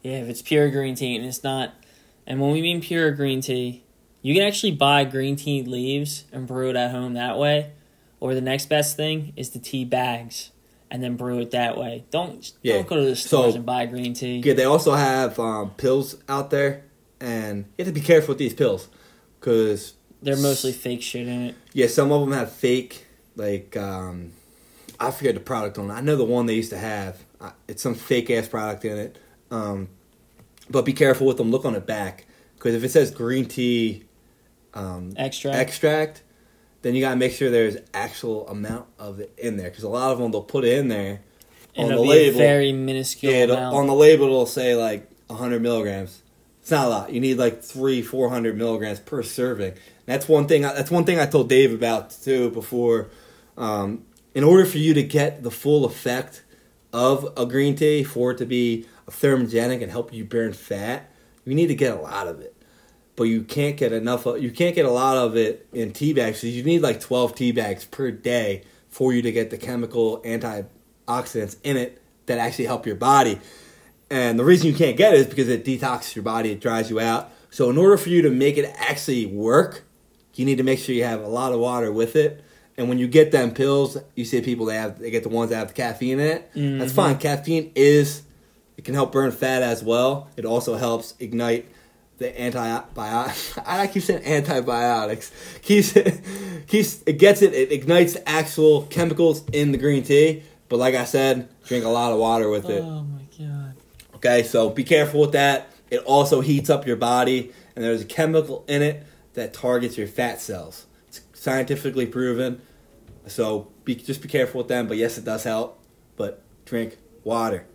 Yeah, 0.02 0.18
if 0.18 0.28
it's 0.28 0.42
pure 0.42 0.70
green 0.70 0.96
tea 0.96 1.16
and 1.16 1.26
it's 1.26 1.44
not. 1.44 1.74
And 2.28 2.42
when 2.42 2.52
we 2.52 2.62
mean 2.62 2.82
pure 2.82 3.12
green 3.12 3.40
tea, 3.40 3.84
you 4.22 4.36
can 4.36 4.44
actually 4.44 4.74
buy 4.74 5.06
green 5.06 5.38
tea 5.38 5.64
leaves 5.64 6.26
and 6.34 6.46
brew 6.46 6.70
it 6.70 6.76
at 6.76 6.92
home 6.92 7.14
that 7.14 7.38
way. 7.38 7.72
Or 8.22 8.34
the 8.34 8.40
next 8.42 8.70
best 8.70 8.96
thing 8.96 9.34
is 9.36 9.50
the 9.50 9.60
tea 9.60 9.84
bags 9.84 10.52
and 10.90 11.02
then 11.04 11.18
brew 11.18 11.40
it 11.40 11.52
that 11.52 11.78
way. 11.78 12.06
Don't 12.12 12.50
Yeah. 12.62 12.76
don't 12.76 12.88
go 12.88 12.96
to 12.98 13.06
the 13.06 13.16
stores 13.18 13.54
So- 13.54 13.58
and 13.58 13.66
buy 13.66 13.86
green 13.88 14.14
tea. 14.14 14.42
Yeah, 14.46 14.54
they 14.54 14.64
also 14.64 14.94
have 14.94 15.38
um, 15.40 15.72
pills 15.72 16.16
out 16.30 16.50
there, 16.52 16.84
and 17.20 17.66
you 17.78 17.84
have 17.86 17.94
to 17.94 18.00
be 18.00 18.06
careful 18.06 18.30
with 18.34 18.38
these 18.38 18.54
pills 18.54 18.88
because 19.40 19.96
They're 20.22 20.38
mostly 20.38 20.72
fake 20.72 21.02
shit 21.02 21.28
in 21.28 21.42
it. 21.48 21.56
yeah, 21.74 21.88
some 21.88 22.12
of 22.12 22.22
them 22.22 22.32
have 22.32 22.52
fake 22.52 23.08
like 23.36 23.76
um, 23.76 24.34
I 25.00 25.10
forget 25.12 25.34
the 25.34 25.40
product 25.42 25.80
on. 25.80 25.90
it. 25.90 25.94
I 25.94 26.02
know 26.02 26.16
the 26.16 26.24
one 26.26 26.46
they 26.46 26.54
used 26.56 26.70
to 26.70 26.78
have. 26.78 27.18
It's 27.68 27.82
some 27.82 27.96
fake 27.96 28.30
ass 28.30 28.48
product 28.48 28.86
in 28.86 28.98
it. 29.00 29.18
Um, 29.50 29.88
but 30.70 30.86
be 30.86 30.94
careful 30.94 31.26
with 31.26 31.38
them. 31.38 31.50
Look 31.50 31.66
on 31.66 31.74
the 31.74 31.80
back 31.82 32.28
because 32.56 32.76
if 32.76 32.84
it 32.84 32.90
says 32.92 33.10
green 33.10 33.46
tea 33.46 34.04
um, 34.76 35.14
Extract. 35.18 35.58
extract, 35.58 36.22
then 36.82 36.96
you 36.96 37.02
gotta 37.02 37.16
make 37.16 37.32
sure 37.34 37.50
there's 37.50 37.78
actual 37.94 38.48
amount 38.48 38.88
of 39.00 39.20
it 39.20 39.34
in 39.38 39.58
there 39.58 39.70
because 39.70 39.84
a 39.84 39.90
lot 39.90 40.12
of 40.12 40.20
them 40.20 40.32
they'll 40.32 40.42
put 40.42 40.64
it 40.66 40.78
in 40.78 40.88
there 40.88 41.22
on 41.78 41.90
the 41.90 42.00
label. 42.02 42.38
very 42.38 42.72
minuscule 42.72 43.32
Yeah, 43.32 43.44
amount. 43.44 43.76
on 43.76 43.88
the 43.88 43.94
label 43.94 44.26
it'll 44.26 44.46
say 44.46 44.76
like 44.76 45.10
100 45.28 45.62
milligrams. 45.62 46.22
It's 46.62 46.70
not 46.72 46.86
a 46.86 46.90
lot. 46.90 47.12
You 47.14 47.20
need 47.20 47.38
like 47.38 47.64
three, 47.64 48.02
400 48.02 48.56
milligrams 48.58 49.00
per 49.00 49.24
serving. 49.24 49.74
That's 50.06 50.28
one 50.28 50.48
thing. 50.48 50.64
I, 50.66 50.74
that's 50.74 50.92
one 50.92 51.06
thing 51.06 51.20
I 51.20 51.26
told 51.26 51.50
Dave 51.50 51.74
about 51.74 52.12
too 52.12 52.52
before. 52.52 53.10
Um, 53.58 54.06
in 54.36 54.44
order 54.44 54.66
for 54.66 54.78
you 54.78 54.94
to 54.94 55.04
get 55.04 55.42
the 55.44 55.50
full 55.52 55.86
effect 55.86 56.44
of 56.94 57.34
a 57.38 57.46
green 57.46 57.76
tea, 57.76 58.04
for 58.04 58.32
it 58.32 58.38
to 58.40 58.46
be 58.46 58.86
a 59.08 59.12
thermogenic 59.12 59.82
and 59.82 59.90
help 59.92 60.14
you 60.14 60.24
burn 60.24 60.54
fat, 60.54 61.10
you 61.46 61.56
need 61.56 61.68
to 61.68 61.76
get 61.76 61.98
a 61.98 62.02
lot 62.02 62.28
of 62.28 62.42
it. 62.42 62.56
But 63.16 63.24
you 63.26 63.44
can't 63.44 63.78
get 63.78 63.92
enough. 63.92 64.26
Of, 64.26 64.42
you 64.42 64.52
can't 64.52 64.74
get 64.74 64.86
a 64.86 64.92
lot 64.92 65.18
of 65.18 65.36
it 65.36 65.68
in 65.74 65.92
tea 65.92 66.14
bags. 66.14 66.40
So 66.40 66.48
you 66.48 66.64
need 66.64 66.82
like 66.82 67.00
12 67.02 67.36
tea 67.36 67.52
bags 67.52 67.86
per 67.86 68.10
day 68.12 68.64
for 68.90 69.14
you 69.14 69.22
to 69.22 69.32
get 69.32 69.50
the 69.50 69.58
chemical 69.58 70.22
antioxidants 70.22 71.58
in 71.64 71.78
it 71.78 72.02
that 72.26 72.38
actually 72.38 72.66
help 72.66 72.86
your 72.86 72.96
body. 72.96 73.40
And 74.10 74.38
the 74.38 74.44
reason 74.44 74.68
you 74.68 74.74
can't 74.76 74.98
get 74.98 75.14
it 75.14 75.22
is 75.22 75.28
because 75.28 75.48
it 75.50 75.64
detoxes 75.66 76.16
your 76.16 76.24
body, 76.24 76.52
it 76.52 76.60
dries 76.62 76.90
you 76.90 77.00
out. 77.00 77.32
So 77.50 77.70
in 77.70 77.78
order 77.78 77.98
for 77.98 78.10
you 78.10 78.22
to 78.24 78.30
make 78.30 78.58
it 78.58 78.66
actually 78.78 79.26
work, 79.26 79.84
you 80.36 80.46
need 80.46 80.58
to 80.58 80.64
make 80.64 80.80
sure 80.80 80.96
you 80.96 81.04
have 81.04 81.22
a 81.22 81.28
lot 81.28 81.54
of 81.54 81.60
water 81.60 81.92
with 81.92 82.16
it. 82.16 82.44
And 82.78 82.88
when 82.90 82.98
you 82.98 83.08
get 83.08 83.32
them 83.32 83.52
pills, 83.52 83.98
you 84.16 84.26
see 84.26 84.42
people 84.42 84.66
they 84.66 84.76
have 84.76 85.00
they 85.00 85.12
get 85.12 85.24
the 85.24 85.30
ones 85.30 85.50
that 85.52 85.58
have 85.58 85.68
the 85.70 85.74
caffeine 85.74 86.20
in 86.20 86.28
it. 86.28 86.50
That's 86.56 86.92
Mhm. 86.92 86.96
fine. 86.96 87.18
Caffeine 87.18 87.72
is 87.76 88.24
it 88.78 88.86
can 88.86 88.94
help 88.96 89.12
burn 89.12 89.32
fat 89.32 89.62
as 89.62 89.84
well. 89.84 90.30
It 90.38 90.46
also 90.46 90.76
helps 90.76 91.14
ignite 91.20 91.66
the 92.22 92.42
antibiotics. 92.42 93.58
I 93.66 93.88
keep 93.88 94.04
saying 94.04 94.24
antibiotics. 94.26 95.32
Keeps 95.64 95.94
keeps 96.68 97.04
it 97.06 97.18
gets 97.18 97.42
it. 97.42 97.54
It 97.54 97.72
ignites 97.72 98.14
the 98.14 98.30
actual 98.30 98.84
chemicals 98.84 99.44
in 99.52 99.72
the 99.72 99.78
green 99.78 100.04
tea. 100.04 100.44
But 100.70 100.78
like 100.78 100.96
I 100.96 101.04
said, 101.04 101.50
drink 101.66 101.84
a 101.84 101.90
lot 101.90 102.14
of 102.14 102.20
water 102.20 102.48
with 102.50 102.70
it. 102.70 102.82
oh 102.82 103.04
my 103.04 103.24
god. 103.38 103.74
Okay, 104.16 104.44
so 104.44 104.70
be 104.70 104.84
careful 104.84 105.20
with 105.20 105.34
that. 105.34 105.70
It 105.90 106.00
also 106.04 106.40
heats 106.40 106.70
up 106.70 106.88
your 106.88 106.96
body, 106.96 107.52
and 107.76 107.84
there's 107.84 108.04
a 108.04 108.06
chemical 108.06 108.64
in 108.68 108.82
it 108.82 109.04
that 109.34 109.54
targets 109.54 109.98
your 109.98 110.08
fat 110.08 110.40
cells. 110.40 110.86
It's 111.08 111.22
scientifically 111.34 112.06
proven. 112.06 112.62
So 113.28 113.72
be, 113.84 113.96
just 113.96 114.22
be 114.22 114.30
careful 114.30 114.60
with 114.60 114.68
them. 114.68 114.88
But 114.88 114.98
yes, 114.98 115.18
it 115.18 115.26
does 115.26 115.44
help. 115.44 115.80
But 116.16 116.42
drink 116.66 116.98
water. 117.24 117.66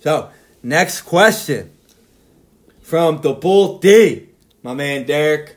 So 0.00 0.30
next 0.62 1.00
question 1.02 1.72
from 2.88 3.20
the 3.20 3.34
Bull 3.34 3.78
D, 3.80 4.30
my 4.62 4.72
man 4.72 5.04
Derek. 5.04 5.56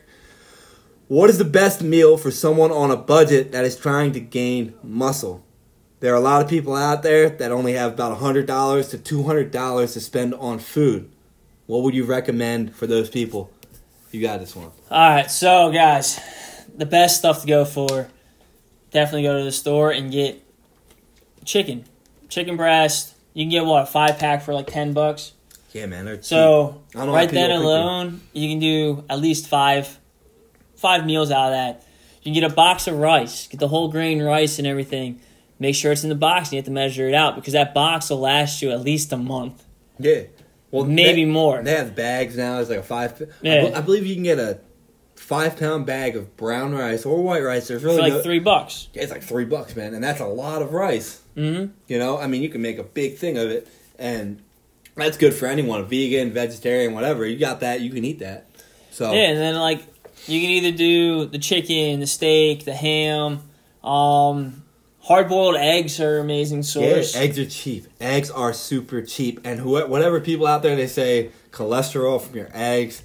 What 1.08 1.30
is 1.30 1.38
the 1.38 1.46
best 1.46 1.80
meal 1.80 2.18
for 2.18 2.30
someone 2.30 2.70
on 2.70 2.90
a 2.90 2.96
budget 2.96 3.52
that 3.52 3.64
is 3.64 3.74
trying 3.74 4.12
to 4.12 4.20
gain 4.20 4.74
muscle? 4.82 5.42
There 6.00 6.12
are 6.12 6.16
a 6.18 6.20
lot 6.20 6.42
of 6.42 6.50
people 6.50 6.76
out 6.76 7.02
there 7.02 7.30
that 7.30 7.50
only 7.50 7.72
have 7.72 7.94
about 7.94 8.18
$100 8.18 8.44
to 8.90 8.98
$200 8.98 9.92
to 9.94 10.00
spend 10.00 10.34
on 10.34 10.58
food. 10.58 11.10
What 11.64 11.84
would 11.84 11.94
you 11.94 12.04
recommend 12.04 12.76
for 12.76 12.86
those 12.86 13.08
people? 13.08 13.50
You 14.10 14.20
got 14.20 14.40
this 14.40 14.54
one. 14.54 14.70
All 14.90 15.08
right, 15.08 15.30
so 15.30 15.72
guys, 15.72 16.20
the 16.76 16.84
best 16.84 17.16
stuff 17.16 17.40
to 17.40 17.46
go 17.46 17.64
for, 17.64 18.08
definitely 18.90 19.22
go 19.22 19.38
to 19.38 19.44
the 19.44 19.52
store 19.52 19.90
and 19.90 20.12
get 20.12 20.44
chicken, 21.46 21.86
chicken 22.28 22.58
breast. 22.58 23.14
You 23.32 23.44
can 23.44 23.50
get 23.50 23.64
what 23.64 23.84
a 23.84 23.86
five 23.86 24.18
pack 24.18 24.42
for 24.42 24.52
like 24.52 24.66
ten 24.66 24.92
bucks. 24.92 25.32
Yeah, 25.72 25.86
man. 25.86 26.22
So 26.22 26.82
I 26.94 27.06
right 27.06 27.28
then 27.30 27.50
alone, 27.50 28.20
you 28.32 28.48
can 28.48 28.58
do 28.58 29.04
at 29.08 29.20
least 29.20 29.48
five, 29.48 29.98
five 30.76 31.06
meals 31.06 31.30
out 31.30 31.46
of 31.46 31.52
that. 31.52 31.86
You 32.22 32.32
can 32.32 32.40
get 32.40 32.50
a 32.50 32.54
box 32.54 32.86
of 32.86 32.96
rice, 32.98 33.48
get 33.48 33.58
the 33.58 33.68
whole 33.68 33.90
grain 33.90 34.22
rice 34.22 34.58
and 34.58 34.66
everything. 34.66 35.20
Make 35.58 35.74
sure 35.74 35.92
it's 35.92 36.02
in 36.02 36.08
the 36.08 36.14
box. 36.14 36.48
And 36.48 36.52
you 36.54 36.58
have 36.58 36.64
to 36.66 36.70
measure 36.70 37.08
it 37.08 37.14
out 37.14 37.36
because 37.36 37.52
that 37.54 37.72
box 37.74 38.10
will 38.10 38.20
last 38.20 38.62
you 38.62 38.70
at 38.70 38.80
least 38.82 39.12
a 39.12 39.16
month, 39.16 39.64
Yeah. 39.98 40.22
Well, 40.70 40.84
maybe 40.84 41.24
they, 41.24 41.30
more. 41.30 41.62
They 41.62 41.74
have 41.76 41.94
bags 41.94 42.36
now. 42.36 42.58
It's 42.58 42.70
like 42.70 42.78
a 42.78 42.82
five. 42.82 43.20
I 43.20 43.26
Yeah. 43.42 43.68
be- 43.68 43.74
I, 43.74 43.80
believe 43.82 44.06
you 44.06 44.14
can 44.14 44.22
get 44.24 44.38
a 44.38 44.58
five 45.16 45.58
pound 45.58 45.84
bag 45.84 46.16
of 46.16 46.34
brown 46.38 46.72
rice 46.74 47.04
or 47.04 47.22
white 47.22 47.42
rice. 47.42 47.68
There's 47.68 47.84
really 47.84 47.98
like 48.00 48.12
no- 48.14 48.22
three 48.22 48.38
bucks. 48.38 48.88
Yeah, 48.94 49.02
it's 49.02 49.12
like 49.12 49.22
three 49.22 49.44
bucks, 49.44 49.76
man, 49.76 49.92
and 49.94 50.02
that's 50.02 50.20
a 50.20 50.26
lot 50.26 50.62
of 50.62 50.72
rice. 50.72 51.20
hmm 51.34 51.66
You 51.88 51.98
know, 51.98 52.16
I 52.18 52.26
mean, 52.26 52.42
you 52.42 52.48
can 52.48 52.62
make 52.62 52.78
a 52.78 52.82
big 52.84 53.16
thing 53.18 53.36
of 53.36 53.50
it, 53.50 53.68
and 53.98 54.40
that's 54.94 55.16
good 55.16 55.34
for 55.34 55.46
anyone, 55.46 55.84
vegan, 55.86 56.32
vegetarian, 56.32 56.94
whatever. 56.94 57.26
You 57.26 57.38
got 57.38 57.60
that, 57.60 57.80
you 57.80 57.90
can 57.90 58.04
eat 58.04 58.18
that. 58.20 58.46
So 58.90 59.12
Yeah, 59.12 59.30
and 59.30 59.38
then 59.38 59.54
like 59.56 59.80
you 60.26 60.40
can 60.40 60.50
either 60.50 60.76
do 60.76 61.26
the 61.26 61.38
chicken, 61.38 62.00
the 62.00 62.06
steak, 62.06 62.64
the 62.64 62.74
ham. 62.74 63.40
Um, 63.82 64.62
hard 65.00 65.28
boiled 65.28 65.56
eggs 65.56 65.98
are 66.00 66.16
an 66.18 66.24
amazing 66.24 66.58
Yeah, 66.58 66.62
source. 66.62 67.16
eggs 67.16 67.38
are 67.38 67.46
cheap. 67.46 67.86
Eggs 68.00 68.30
are 68.30 68.52
super 68.52 69.02
cheap, 69.02 69.40
and 69.44 69.58
who, 69.60 69.84
whatever 69.86 70.20
people 70.20 70.46
out 70.46 70.62
there 70.62 70.76
they 70.76 70.86
say 70.86 71.30
cholesterol 71.50 72.20
from 72.20 72.36
your 72.36 72.48
eggs. 72.52 73.02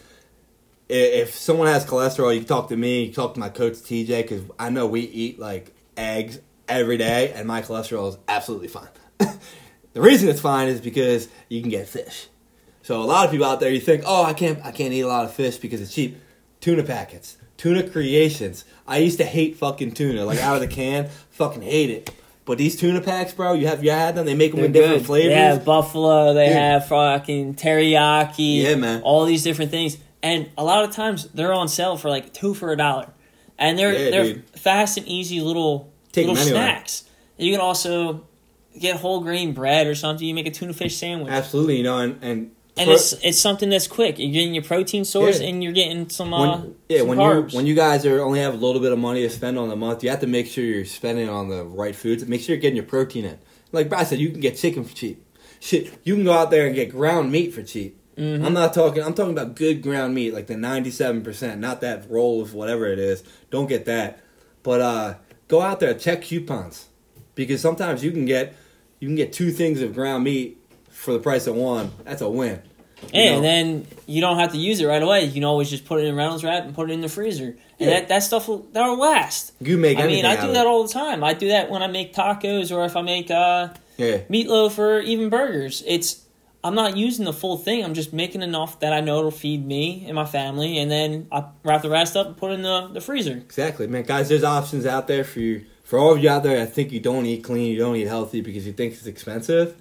If 0.89 1.35
someone 1.35 1.67
has 1.67 1.85
cholesterol, 1.85 2.33
you 2.33 2.39
can 2.41 2.47
talk 2.47 2.69
to 2.69 2.77
me. 2.77 3.01
You 3.01 3.05
can 3.07 3.15
talk 3.15 3.33
to 3.33 3.39
my 3.39 3.49
coach 3.49 3.73
TJ 3.73 4.21
because 4.21 4.41
I 4.57 4.69
know 4.69 4.87
we 4.87 5.01
eat 5.01 5.39
like 5.39 5.73
eggs 5.97 6.39
every 6.67 6.97
day, 6.97 7.31
and 7.33 7.47
my 7.47 7.61
cholesterol 7.61 8.09
is 8.09 8.17
absolutely 8.27 8.67
fine. 8.69 8.87
the 9.93 10.01
reason 10.01 10.29
it's 10.29 10.41
fine 10.41 10.67
is 10.67 10.81
because 10.81 11.27
you 11.49 11.61
can 11.61 11.69
get 11.69 11.87
fish. 11.87 12.27
So 12.83 13.01
a 13.01 13.03
lot 13.03 13.25
of 13.25 13.31
people 13.31 13.45
out 13.45 13.59
there, 13.59 13.71
you 13.71 13.79
think, 13.81 14.03
oh, 14.05 14.23
I 14.23 14.33
can't, 14.33 14.59
I 14.63 14.71
can't 14.71 14.93
eat 14.93 15.01
a 15.01 15.07
lot 15.07 15.25
of 15.25 15.33
fish 15.33 15.57
because 15.57 15.81
it's 15.81 15.93
cheap. 15.93 16.17
Tuna 16.61 16.83
packets, 16.83 17.37
tuna 17.57 17.87
creations. 17.87 18.63
I 18.87 18.97
used 18.99 19.17
to 19.19 19.25
hate 19.25 19.57
fucking 19.57 19.91
tuna, 19.93 20.25
like 20.25 20.39
out 20.39 20.55
of 20.55 20.61
the 20.61 20.67
can, 20.67 21.09
fucking 21.31 21.61
hate 21.63 21.89
it. 21.89 22.09
But 22.45 22.57
these 22.57 22.77
tuna 22.77 23.01
packs, 23.01 23.33
bro, 23.33 23.53
you 23.53 23.67
have 23.67 23.83
you 23.83 23.91
had 23.91 24.15
them? 24.15 24.25
They 24.25 24.33
make 24.33 24.51
them 24.51 24.59
They're 24.61 24.65
in 24.67 24.71
different 24.71 24.99
good. 24.99 25.05
flavors. 25.05 25.29
They 25.29 25.35
have 25.35 25.65
buffalo. 25.65 26.33
They 26.33 26.47
Dude. 26.47 26.55
have 26.55 26.87
fucking 26.87 27.55
teriyaki. 27.55 28.63
Yeah, 28.63 28.75
man. 28.75 29.01
All 29.01 29.25
these 29.25 29.43
different 29.43 29.69
things, 29.71 29.97
and 30.23 30.49
a 30.57 30.63
lot 30.63 30.85
of 30.85 30.91
times 30.91 31.27
they're 31.33 31.53
on 31.53 31.67
sale 31.67 31.97
for 31.97 32.09
like 32.09 32.33
two 32.33 32.53
for 32.53 32.71
a 32.71 32.77
dollar, 32.77 33.09
and 33.59 33.77
they're 33.77 33.91
Yeah, 33.93 34.09
they're 34.11 34.33
dude. 34.35 34.49
fast 34.51 34.97
and 34.97 35.05
easy 35.07 35.41
little 35.41 35.91
Take 36.13 36.27
little 36.27 36.41
snacks. 36.43 37.03
You 37.37 37.51
can 37.51 37.59
also 37.61 38.25
get 38.79 38.97
whole 38.97 39.21
grain 39.21 39.53
bread 39.53 39.87
or 39.87 39.95
something. 39.95 40.27
You 40.27 40.33
make 40.33 40.47
a 40.47 40.51
tuna 40.51 40.73
fish 40.73 40.95
sandwich. 40.97 41.31
Absolutely, 41.31 41.77
you 41.77 41.83
know, 41.83 41.97
and 41.99 42.13
and, 42.21 42.51
And 42.77 42.85
pro- 42.87 42.93
it's 42.93 43.13
it's 43.23 43.39
something 43.39 43.69
that's 43.69 43.87
quick. 43.87 44.19
You're 44.19 44.31
getting 44.31 44.53
your 44.53 44.63
protein 44.63 45.03
source, 45.05 45.39
Yeah. 45.39 45.47
and 45.47 45.63
you're 45.63 45.73
getting 45.73 46.09
some 46.09 46.33
uh, 46.33 46.59
when, 46.61 46.75
yeah, 46.89 46.99
some 46.99 47.07
when 47.09 47.17
carbs. 47.17 47.51
you 47.51 47.57
when 47.57 47.65
you 47.67 47.75
guys 47.75 48.05
are 48.05 48.21
only 48.21 48.39
have 48.39 48.53
a 48.53 48.57
little 48.57 48.81
bit 48.81 48.91
of 48.91 48.99
money 48.99 49.21
to 49.21 49.29
spend 49.29 49.57
on 49.59 49.69
the 49.69 49.75
month, 49.75 50.03
you 50.03 50.09
have 50.09 50.21
to 50.21 50.27
make 50.27 50.47
sure 50.47 50.63
you're 50.63 50.85
spending 50.85 51.29
on 51.29 51.49
the 51.49 51.63
right 51.65 51.95
foods. 51.95 52.25
Make 52.27 52.41
sure 52.41 52.55
you're 52.55 52.61
getting 52.61 52.77
your 52.77 52.85
protein 52.85 53.25
in. 53.25 53.39
Like 53.71 53.89
Brad 53.89 54.07
said, 54.07 54.19
you 54.19 54.29
can 54.31 54.39
get 54.39 54.57
chicken 54.57 54.83
for 54.83 54.95
cheap. 54.95 55.23
Shit, 55.59 55.91
you 56.03 56.15
can 56.15 56.23
go 56.23 56.33
out 56.33 56.51
there 56.51 56.67
and 56.67 56.75
get 56.75 56.89
ground 56.91 57.31
meat 57.31 57.53
for 57.53 57.63
cheap. 57.63 57.99
Mhm. 58.17 58.43
I'm 58.45 58.53
not 58.53 58.73
talking. 58.73 59.03
I'm 59.03 59.13
talking 59.13 59.31
about 59.33 59.55
good 59.55 59.81
ground 59.81 60.13
meat, 60.15 60.33
like 60.33 60.47
the 60.47 60.57
97 60.57 61.21
percent, 61.23 61.59
not 61.61 61.81
that 61.81 62.09
roll 62.09 62.41
of 62.41 62.53
whatever 62.53 62.85
it 62.87 62.99
is. 62.99 63.23
Don't 63.51 63.67
get 63.67 63.85
that. 63.85 64.19
But 64.63 64.81
uh, 64.81 65.13
go 65.47 65.61
out 65.61 65.79
there, 65.79 65.93
check 65.93 66.21
coupons, 66.23 66.87
because 67.35 67.61
sometimes 67.61 68.03
you 68.03 68.11
can 68.11 68.25
get 68.25 68.55
you 68.99 69.07
can 69.07 69.15
get 69.15 69.33
two 69.33 69.51
things 69.51 69.81
of 69.81 69.93
ground 69.93 70.23
meat 70.23 70.57
for 70.89 71.13
the 71.13 71.19
price 71.19 71.47
of 71.47 71.55
one. 71.55 71.91
That's 72.03 72.21
a 72.21 72.29
win. 72.29 72.61
Know? 73.03 73.09
and 73.19 73.43
then 73.43 73.87
you 74.07 74.21
don't 74.21 74.39
have 74.39 74.53
to 74.53 74.57
use 74.57 74.79
it 74.79 74.87
right 74.87 75.01
away. 75.03 75.23
You 75.25 75.31
can 75.31 75.43
always 75.43 75.69
just 75.69 75.85
put 75.85 76.01
it 76.01 76.05
in 76.07 76.15
Reynolds 76.15 76.43
wrap 76.43 76.63
and 76.63 76.73
put 76.73 76.89
it 76.89 76.93
in 76.93 77.01
the 77.01 77.07
freezer, 77.09 77.55
and 77.79 77.89
Yeah. 77.89 77.89
that 77.91 78.07
that 78.09 78.23
stuff 78.23 78.47
will 78.47 78.65
that'll 78.73 78.97
last. 78.97 79.51
you 79.61 79.77
make. 79.77 79.99
I 79.99 80.07
mean, 80.07 80.25
I 80.25 80.35
do 80.43 80.51
that 80.53 80.65
all 80.65 80.81
the 80.81 80.91
time. 80.91 81.23
I 81.23 81.33
do 81.33 81.49
that 81.49 81.69
when 81.69 81.83
I 81.83 81.87
make 81.87 82.15
tacos 82.15 82.75
or 82.75 82.85
if 82.85 82.95
I 82.95 83.01
make 83.03 83.29
uh, 83.29 83.69
Yeah. 83.97 84.17
meatloaf 84.31 84.79
or 84.79 84.99
even 85.01 85.29
burgers. 85.29 85.83
It's 85.85 86.21
I'm 86.63 86.73
not 86.73 86.97
using 86.97 87.23
the 87.25 87.33
full 87.33 87.57
thing. 87.57 87.83
I'm 87.85 87.93
just 87.93 88.13
making 88.13 88.41
enough 88.41 88.79
that 88.79 88.91
I 88.93 88.99
know 88.99 89.19
it'll 89.19 89.29
feed 89.31 89.65
me 89.65 90.03
and 90.07 90.15
my 90.15 90.25
family, 90.25 90.79
and 90.79 90.89
then 90.89 91.27
I 91.31 91.45
wrap 91.63 91.83
the 91.83 91.89
rest 91.91 92.17
up 92.17 92.25
and 92.27 92.35
put 92.35 92.49
it 92.51 92.55
in 92.55 92.61
the, 92.63 92.87
the 92.93 92.99
freezer. 92.99 93.33
Exactly, 93.33 93.85
man. 93.85 94.03
Guys, 94.03 94.27
there's 94.27 94.43
options 94.43 94.87
out 94.87 95.07
there 95.07 95.23
for 95.23 95.39
you. 95.39 95.65
For 95.87 95.97
all 95.97 96.11
of 96.13 96.21
you 96.21 96.29
out 96.29 96.43
there 96.43 96.57
that 96.57 96.73
think 96.73 96.91
you 96.91 96.99
don't 96.99 97.25
eat 97.25 97.45
clean, 97.45 97.71
you 97.71 97.77
don't 97.77 97.95
eat 97.95 98.07
healthy 98.07 98.41
because 98.41 98.67
you 98.67 98.73
think 98.73 98.91
it's 98.91 99.05
expensive. 99.05 99.73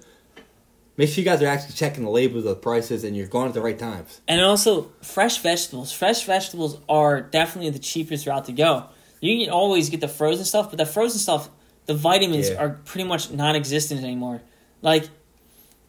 Make 0.95 1.09
sure 1.09 1.21
you 1.21 1.25
guys 1.25 1.41
are 1.41 1.47
actually 1.47 1.73
checking 1.73 2.05
the 2.05 2.09
labels 2.09 2.45
of 2.45 2.49
the 2.51 2.55
prices 2.55 3.03
and 3.03 3.13
you're 3.13 3.27
going 3.27 3.49
at 3.49 3.53
the 3.53 3.59
right 3.59 3.77
times. 3.77 4.21
And 4.25 4.39
also, 4.39 4.89
fresh 5.01 5.39
vegetables. 5.39 5.91
Fresh 5.91 6.23
vegetables 6.23 6.79
are 6.87 7.19
definitely 7.19 7.71
the 7.71 7.79
cheapest 7.79 8.25
route 8.25 8.45
to 8.45 8.53
go. 8.53 8.85
You 9.19 9.37
can 9.45 9.53
always 9.53 9.89
get 9.89 9.99
the 9.99 10.07
frozen 10.07 10.45
stuff, 10.45 10.69
but 10.69 10.77
the 10.77 10.85
frozen 10.85 11.19
stuff, 11.19 11.49
the 11.87 11.93
vitamins 11.93 12.51
Yeah. 12.51 12.55
are 12.55 12.69
pretty 12.85 13.05
much 13.05 13.29
non 13.29 13.57
existent 13.57 14.01
anymore. 14.01 14.41
Like, 14.81 15.09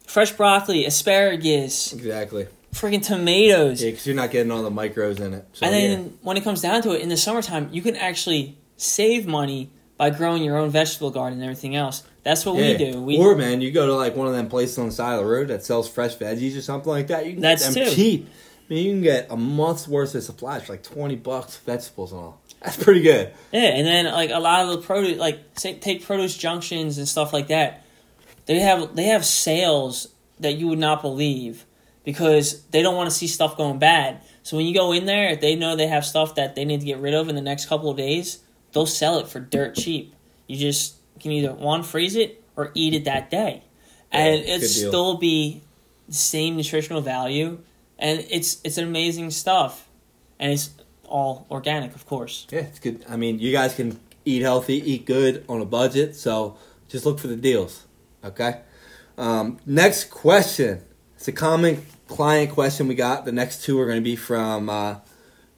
fresh 0.05 0.33
broccoli, 0.33 0.83
asparagus, 0.85 1.93
Exactly. 1.93 2.47
freaking 2.73 3.01
tomatoes. 3.05 3.81
Yeah, 3.81 3.91
because 3.91 4.05
you're 4.05 4.17
not 4.17 4.31
getting 4.31 4.51
all 4.51 4.63
the 4.63 4.69
micros 4.69 5.21
in 5.21 5.33
it. 5.33 5.45
So, 5.53 5.65
and 5.65 5.73
then 5.73 5.91
yeah. 6.03 6.09
when 6.23 6.35
it 6.35 6.43
comes 6.43 6.61
down 6.61 6.81
to 6.81 6.91
it, 6.91 6.99
in 6.99 7.07
the 7.07 7.15
summertime, 7.15 7.69
you 7.71 7.81
can 7.81 7.95
actually 7.95 8.57
save 8.75 9.25
money 9.25 9.69
by 9.99 10.09
growing 10.09 10.41
your 10.43 10.57
own 10.57 10.69
vegetable 10.69 11.11
garden 11.11 11.39
and 11.39 11.43
everything 11.43 11.75
else. 11.75 12.03
That's 12.23 12.45
what 12.45 12.55
we 12.55 12.77
do. 12.77 13.01
We 13.01 13.17
or 13.17 13.35
man, 13.35 13.59
you 13.59 13.69
go 13.69 13.85
to 13.85 13.93
like 13.93 14.15
one 14.15 14.27
of 14.27 14.33
them 14.33 14.47
places 14.47 14.77
on 14.79 14.87
the 14.87 14.91
side 14.93 15.13
of 15.15 15.19
the 15.19 15.29
road 15.29 15.49
that 15.49 15.63
sells 15.63 15.89
fresh 15.89 16.15
veggies 16.15 16.57
or 16.57 16.61
something 16.61 16.89
like 16.89 17.07
that. 17.07 17.25
You 17.25 17.33
can 17.33 17.41
That's 17.41 17.67
get 17.67 17.73
them 17.73 17.89
too. 17.89 17.95
cheap. 17.95 18.29
I 18.69 18.73
mean, 18.73 18.85
you 18.85 18.91
can 18.93 19.01
get 19.01 19.27
a 19.29 19.35
month's 19.35 19.87
worth 19.87 20.15
of 20.15 20.23
supplies 20.23 20.63
for 20.63 20.73
like 20.73 20.83
twenty 20.83 21.15
bucks, 21.15 21.57
vegetables 21.57 22.13
and 22.13 22.21
all. 22.21 22.41
That's 22.61 22.81
pretty 22.81 23.01
good. 23.01 23.33
Yeah, 23.51 23.61
and 23.61 23.85
then 23.85 24.05
like 24.05 24.29
a 24.31 24.39
lot 24.39 24.61
of 24.61 24.69
the 24.69 24.77
produce, 24.85 25.17
like 25.17 25.39
say, 25.57 25.75
take 25.75 26.05
Produce 26.05 26.37
Junctions 26.37 26.97
and 26.97 27.07
stuff 27.07 27.33
like 27.33 27.47
that. 27.47 27.83
They 28.45 28.59
have 28.59 28.95
they 28.95 29.05
have 29.05 29.25
sales 29.25 30.07
that 30.39 30.53
you 30.53 30.69
would 30.69 30.79
not 30.79 31.01
believe 31.01 31.65
because 32.05 32.61
they 32.67 32.81
don't 32.81 32.95
want 32.95 33.09
to 33.09 33.15
see 33.15 33.27
stuff 33.27 33.57
going 33.57 33.79
bad. 33.79 34.21
So 34.43 34.55
when 34.55 34.65
you 34.65 34.73
go 34.73 34.93
in 34.93 35.05
there, 35.05 35.29
if 35.29 35.41
they 35.41 35.55
know 35.55 35.75
they 35.75 35.87
have 35.87 36.05
stuff 36.05 36.35
that 36.35 36.55
they 36.55 36.63
need 36.63 36.79
to 36.79 36.85
get 36.85 36.99
rid 36.99 37.13
of 37.13 37.27
in 37.27 37.35
the 37.35 37.41
next 37.41 37.65
couple 37.65 37.89
of 37.91 37.97
days, 37.97 38.39
they'll 38.73 38.85
sell 38.85 39.19
it 39.19 39.27
for 39.27 39.39
dirt 39.39 39.75
cheap. 39.75 40.13
You 40.47 40.57
just 40.57 40.95
can 41.19 41.31
either 41.31 41.53
one 41.53 41.83
freeze 41.83 42.15
it 42.15 42.43
or 42.55 42.71
eat 42.73 42.93
it 42.93 43.05
that 43.05 43.29
day, 43.29 43.63
and 44.11 44.41
it 44.45 44.61
still 44.61 45.17
be 45.17 45.61
the 46.07 46.13
same 46.13 46.57
nutritional 46.57 47.01
value, 47.01 47.59
and 47.97 48.25
it's 48.29 48.59
it's 48.63 48.77
amazing 48.77 49.31
stuff, 49.31 49.87
and 50.39 50.51
it's 50.51 50.71
all 51.09 51.45
organic, 51.49 51.95
of 51.95 52.05
course. 52.05 52.47
Yeah, 52.49 52.61
it's 52.61 52.79
good. 52.79 53.03
I 53.09 53.17
mean, 53.17 53.39
you 53.39 53.51
guys 53.51 53.75
can 53.75 53.99
eat 54.25 54.41
healthy, 54.41 54.75
eat 54.75 55.05
good 55.05 55.43
on 55.49 55.61
a 55.61 55.65
budget. 55.65 56.15
So 56.15 56.57
just 56.87 57.05
look 57.05 57.19
for 57.19 57.27
the 57.27 57.35
deals. 57.35 57.85
Okay. 58.23 58.61
Um, 59.17 59.59
next 59.65 60.05
question. 60.05 60.81
It's 61.15 61.27
a 61.27 61.33
common 61.33 61.85
client 62.07 62.51
question 62.51 62.87
we 62.87 62.95
got. 62.95 63.25
The 63.25 63.31
next 63.31 63.63
two 63.63 63.79
are 63.79 63.85
going 63.85 63.97
to 63.97 64.03
be 64.03 64.15
from 64.15 64.69
uh, 64.69 64.95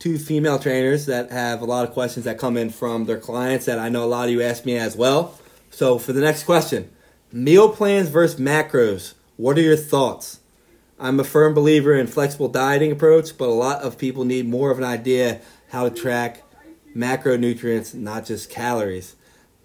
two 0.01 0.17
female 0.17 0.57
trainers 0.57 1.05
that 1.05 1.29
have 1.29 1.61
a 1.61 1.65
lot 1.65 1.87
of 1.87 1.93
questions 1.93 2.25
that 2.25 2.39
come 2.39 2.57
in 2.57 2.71
from 2.71 3.05
their 3.05 3.19
clients 3.19 3.67
that 3.67 3.77
I 3.77 3.87
know 3.87 4.03
a 4.03 4.07
lot 4.07 4.25
of 4.25 4.31
you 4.31 4.41
ask 4.41 4.65
me 4.65 4.75
as 4.75 4.95
well. 4.97 5.37
So 5.69 5.99
for 5.99 6.11
the 6.11 6.21
next 6.21 6.43
question, 6.45 6.89
meal 7.31 7.69
plans 7.69 8.09
versus 8.09 8.39
macros. 8.39 9.13
What 9.37 9.59
are 9.59 9.61
your 9.61 9.77
thoughts? 9.77 10.39
I'm 10.99 11.19
a 11.19 11.23
firm 11.23 11.53
believer 11.53 11.93
in 11.93 12.07
flexible 12.07 12.47
dieting 12.47 12.91
approach, 12.91 13.37
but 13.37 13.47
a 13.47 13.53
lot 13.53 13.83
of 13.83 13.99
people 13.99 14.25
need 14.25 14.47
more 14.47 14.71
of 14.71 14.79
an 14.79 14.83
idea 14.83 15.39
how 15.69 15.87
to 15.87 15.93
track 15.95 16.41
macronutrients, 16.95 17.93
not 17.93 18.25
just 18.25 18.49
calories. 18.49 19.15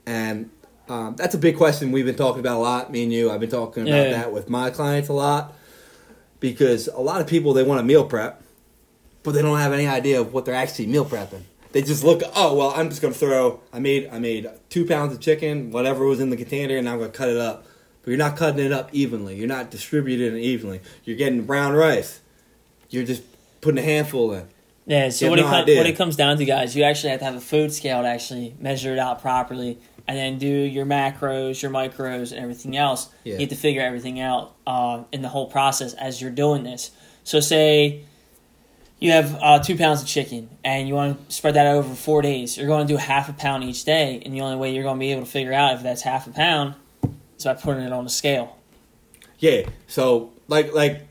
And 0.05 0.51
um, 0.88 1.16
that's 1.16 1.35
a 1.35 1.38
big 1.38 1.57
question 1.57 1.92
we've 1.92 2.05
been 2.05 2.14
talking 2.14 2.40
about 2.40 2.59
a 2.59 2.61
lot. 2.61 2.92
Me 2.92 3.03
and 3.05 3.12
you, 3.12 3.31
I've 3.31 3.40
been 3.40 3.49
talking 3.51 3.85
about 3.85 4.05
Yeah. 4.05 4.11
that 4.11 4.33
with 4.35 4.51
my 4.51 4.68
clients 4.68 5.09
a 5.09 5.14
lot 5.14 5.55
because 6.40 6.88
a 6.88 7.01
lot 7.01 7.22
of 7.22 7.27
people 7.27 7.55
they 7.55 7.62
want 7.62 7.81
to 7.81 7.85
meal 7.85 8.05
prep, 8.05 8.42
but 9.27 9.35
they 9.35 9.43
don't 9.43 9.59
have 9.59 9.73
any 9.73 9.89
idea 9.89 10.21
of 10.21 10.33
what 10.33 10.45
they're 10.45 10.55
actually 10.55 10.87
meal 10.87 11.05
prepping. 11.05 11.43
They 11.73 11.83
just 11.83 12.05
look, 12.05 12.23
oh 12.37 12.55
well, 12.55 12.73
I'm 12.77 12.89
just 12.89 13.03
gonna 13.03 13.12
throw. 13.12 13.61
I 13.73 13.81
made 13.81 14.09
I 14.12 14.21
made 14.21 14.49
two 14.71 14.87
pounds 14.87 15.12
of 15.12 15.21
chicken, 15.21 15.73
whatever 15.73 16.07
was 16.07 16.21
in 16.21 16.31
the 16.31 16.37
container, 16.37 16.77
and 16.77 16.89
I'm 16.89 17.01
gonna 17.01 17.11
cut 17.11 17.29
it 17.29 17.37
up. 17.37 17.67
But 18.03 18.12
you're 18.12 18.19
not 18.19 18.37
cutting 18.37 18.65
it 18.65 18.71
up 18.71 18.89
evenly. 18.93 19.35
You're 19.35 19.49
not 19.49 19.73
distributing 19.73 20.37
it 20.37 20.41
evenly. 20.41 20.81
You're 21.05 21.17
getting 21.17 21.43
brown 21.43 21.73
rice. 21.73 22.21
You're 22.89 23.05
just 23.05 23.25
putting 23.61 23.79
a 23.79 23.83
handful 23.83 24.33
in. 24.33 24.47
Yeah, 24.87 25.09
so 25.09 25.29
what 25.29 25.41
have 25.41 25.69
it, 25.69 25.73
com- 25.73 25.77
what 25.77 25.87
it 25.87 25.97
comes 25.97 26.15
down 26.15 26.39
to, 26.39 26.45
guys, 26.45 26.77
you 26.77 26.85
actually 26.85 27.11
have 27.11 27.19
to 27.19 27.25
have 27.25 27.35
a 27.35 27.41
food 27.41 27.75
scale 27.75 28.03
to 28.03 28.09
actually 28.09 28.55
measure 28.61 28.93
it 28.93 29.01
out 29.01 29.21
properly, 29.21 29.77
and 30.07 30.17
then 30.17 30.39
do 30.39 30.47
your 30.47 30.87
macros, 30.87 31.61
your 31.61 31.73
micros, 31.73 32.31
and 32.31 32.41
everything 32.41 32.77
else. 32.77 33.09
Yeah. 33.25 33.35
You 33.35 33.41
have 33.41 33.49
to 33.49 33.57
figure 33.57 33.83
everything 33.83 34.21
out 34.21 34.55
uh, 34.69 35.03
in 35.11 35.23
the 35.23 35.29
whole 35.29 35.51
process 35.51 35.95
as 35.95 36.23
you're 36.23 36.31
doing 36.31 36.62
this. 36.62 36.93
So, 37.25 37.41
say 37.41 38.05
you 38.99 39.13
have 39.13 39.37
uh, 39.41 39.59
two 39.59 39.77
pounds 39.77 40.03
of 40.03 40.09
chicken, 40.09 40.49
and 40.65 40.89
you 40.89 40.95
want 40.95 41.29
to 41.29 41.35
spread 41.35 41.55
that 41.55 41.67
over 41.67 41.95
four 41.95 42.23
days. 42.23 42.57
You're 42.57 42.67
going 42.67 42.87
to 42.87 42.93
do 42.93 42.97
half 42.97 43.29
a 43.29 43.33
pound 43.33 43.65
each 43.65 43.85
day, 43.85 44.23
and 44.25 44.35
the 44.35 44.41
only 44.41 44.57
way 44.57 44.75
you're 44.75 44.85
going 44.85 44.97
to 44.97 45.01
be 45.01 45.13
able 45.13 45.23
to 45.23 45.31
figure 45.31 45.53
out 45.53 45.75
if 45.75 45.83
that's 45.83 46.03
half 46.03 46.27
a 46.27 46.31
pound 46.31 46.75
is 47.37 47.45
by 47.45 47.55
putting 47.55 47.83
it 47.83 47.93
on 47.93 48.07
a 48.07 48.11
scale. 48.11 48.57
Yeah. 49.39 49.69
So 49.87 50.33
like 50.49 50.73
like 50.73 51.07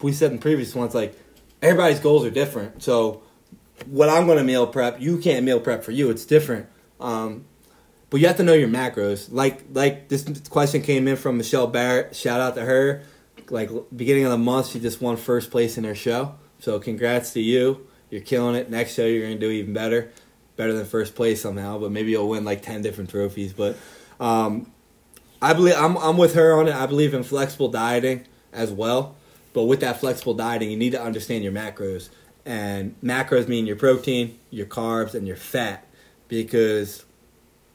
we 0.00 0.12
said 0.12 0.32
in 0.32 0.38
previous 0.38 0.74
ones, 0.74 0.94
like 0.94 1.18
everybody's 1.60 2.00
goals 2.00 2.24
are 2.24 2.30
different. 2.30 2.82
So 2.82 3.22
what 3.86 4.08
I'm 4.08 4.26
going 4.26 4.38
to 4.38 4.44
meal 4.44 4.66
prep, 4.66 5.00
you 5.00 5.18
can't 5.18 5.44
meal 5.44 5.60
prep 5.60 5.84
for 5.84 5.92
you. 5.92 6.10
It's 6.10 6.24
different. 6.24 6.66
Um, 7.00 7.44
but 8.08 8.20
you 8.20 8.26
have 8.28 8.36
to 8.38 8.42
know 8.42 8.54
your 8.54 8.68
macros. 8.68 9.28
Like 9.30 9.64
like 9.72 10.08
this 10.08 10.24
question 10.48 10.82
came 10.82 11.06
in 11.08 11.16
from 11.16 11.36
Michelle 11.36 11.66
Barrett. 11.66 12.16
Shout 12.16 12.40
out 12.40 12.54
to 12.54 12.64
her. 12.64 13.02
Like 13.50 13.70
beginning 13.94 14.24
of 14.24 14.30
the 14.30 14.38
month, 14.38 14.68
she 14.68 14.80
just 14.80 15.00
won 15.02 15.16
first 15.16 15.50
place 15.50 15.76
in 15.76 15.84
her 15.84 15.94
show. 15.94 16.34
So 16.66 16.80
congrats 16.80 17.34
to 17.34 17.40
you. 17.40 17.86
You're 18.10 18.22
killing 18.22 18.56
it. 18.56 18.68
Next 18.68 18.94
show, 18.94 19.06
you're 19.06 19.28
to 19.28 19.38
do 19.38 19.50
even 19.50 19.72
better. 19.72 20.10
Better 20.56 20.72
than 20.72 20.84
first 20.84 21.14
place 21.14 21.40
somehow. 21.40 21.78
But 21.78 21.92
maybe 21.92 22.10
you'll 22.10 22.28
win 22.28 22.44
like 22.44 22.60
ten 22.60 22.82
different 22.82 23.08
trophies. 23.08 23.52
But 23.52 23.76
um, 24.18 24.72
I 25.40 25.52
believe 25.52 25.76
I'm 25.76 25.96
I'm 25.96 26.16
with 26.16 26.34
her 26.34 26.58
on 26.58 26.66
it. 26.66 26.74
I 26.74 26.86
believe 26.86 27.14
in 27.14 27.22
flexible 27.22 27.68
dieting 27.68 28.24
as 28.52 28.72
well. 28.72 29.14
But 29.52 29.66
with 29.66 29.78
that 29.78 30.00
flexible 30.00 30.34
dieting, 30.34 30.72
you 30.72 30.76
need 30.76 30.90
to 30.90 31.00
understand 31.00 31.44
your 31.44 31.52
macros. 31.52 32.08
And 32.44 33.00
macros 33.00 33.46
mean 33.46 33.68
your 33.68 33.76
protein, 33.76 34.36
your 34.50 34.66
carbs, 34.66 35.14
and 35.14 35.24
your 35.24 35.36
fat. 35.36 35.86
Because 36.26 37.04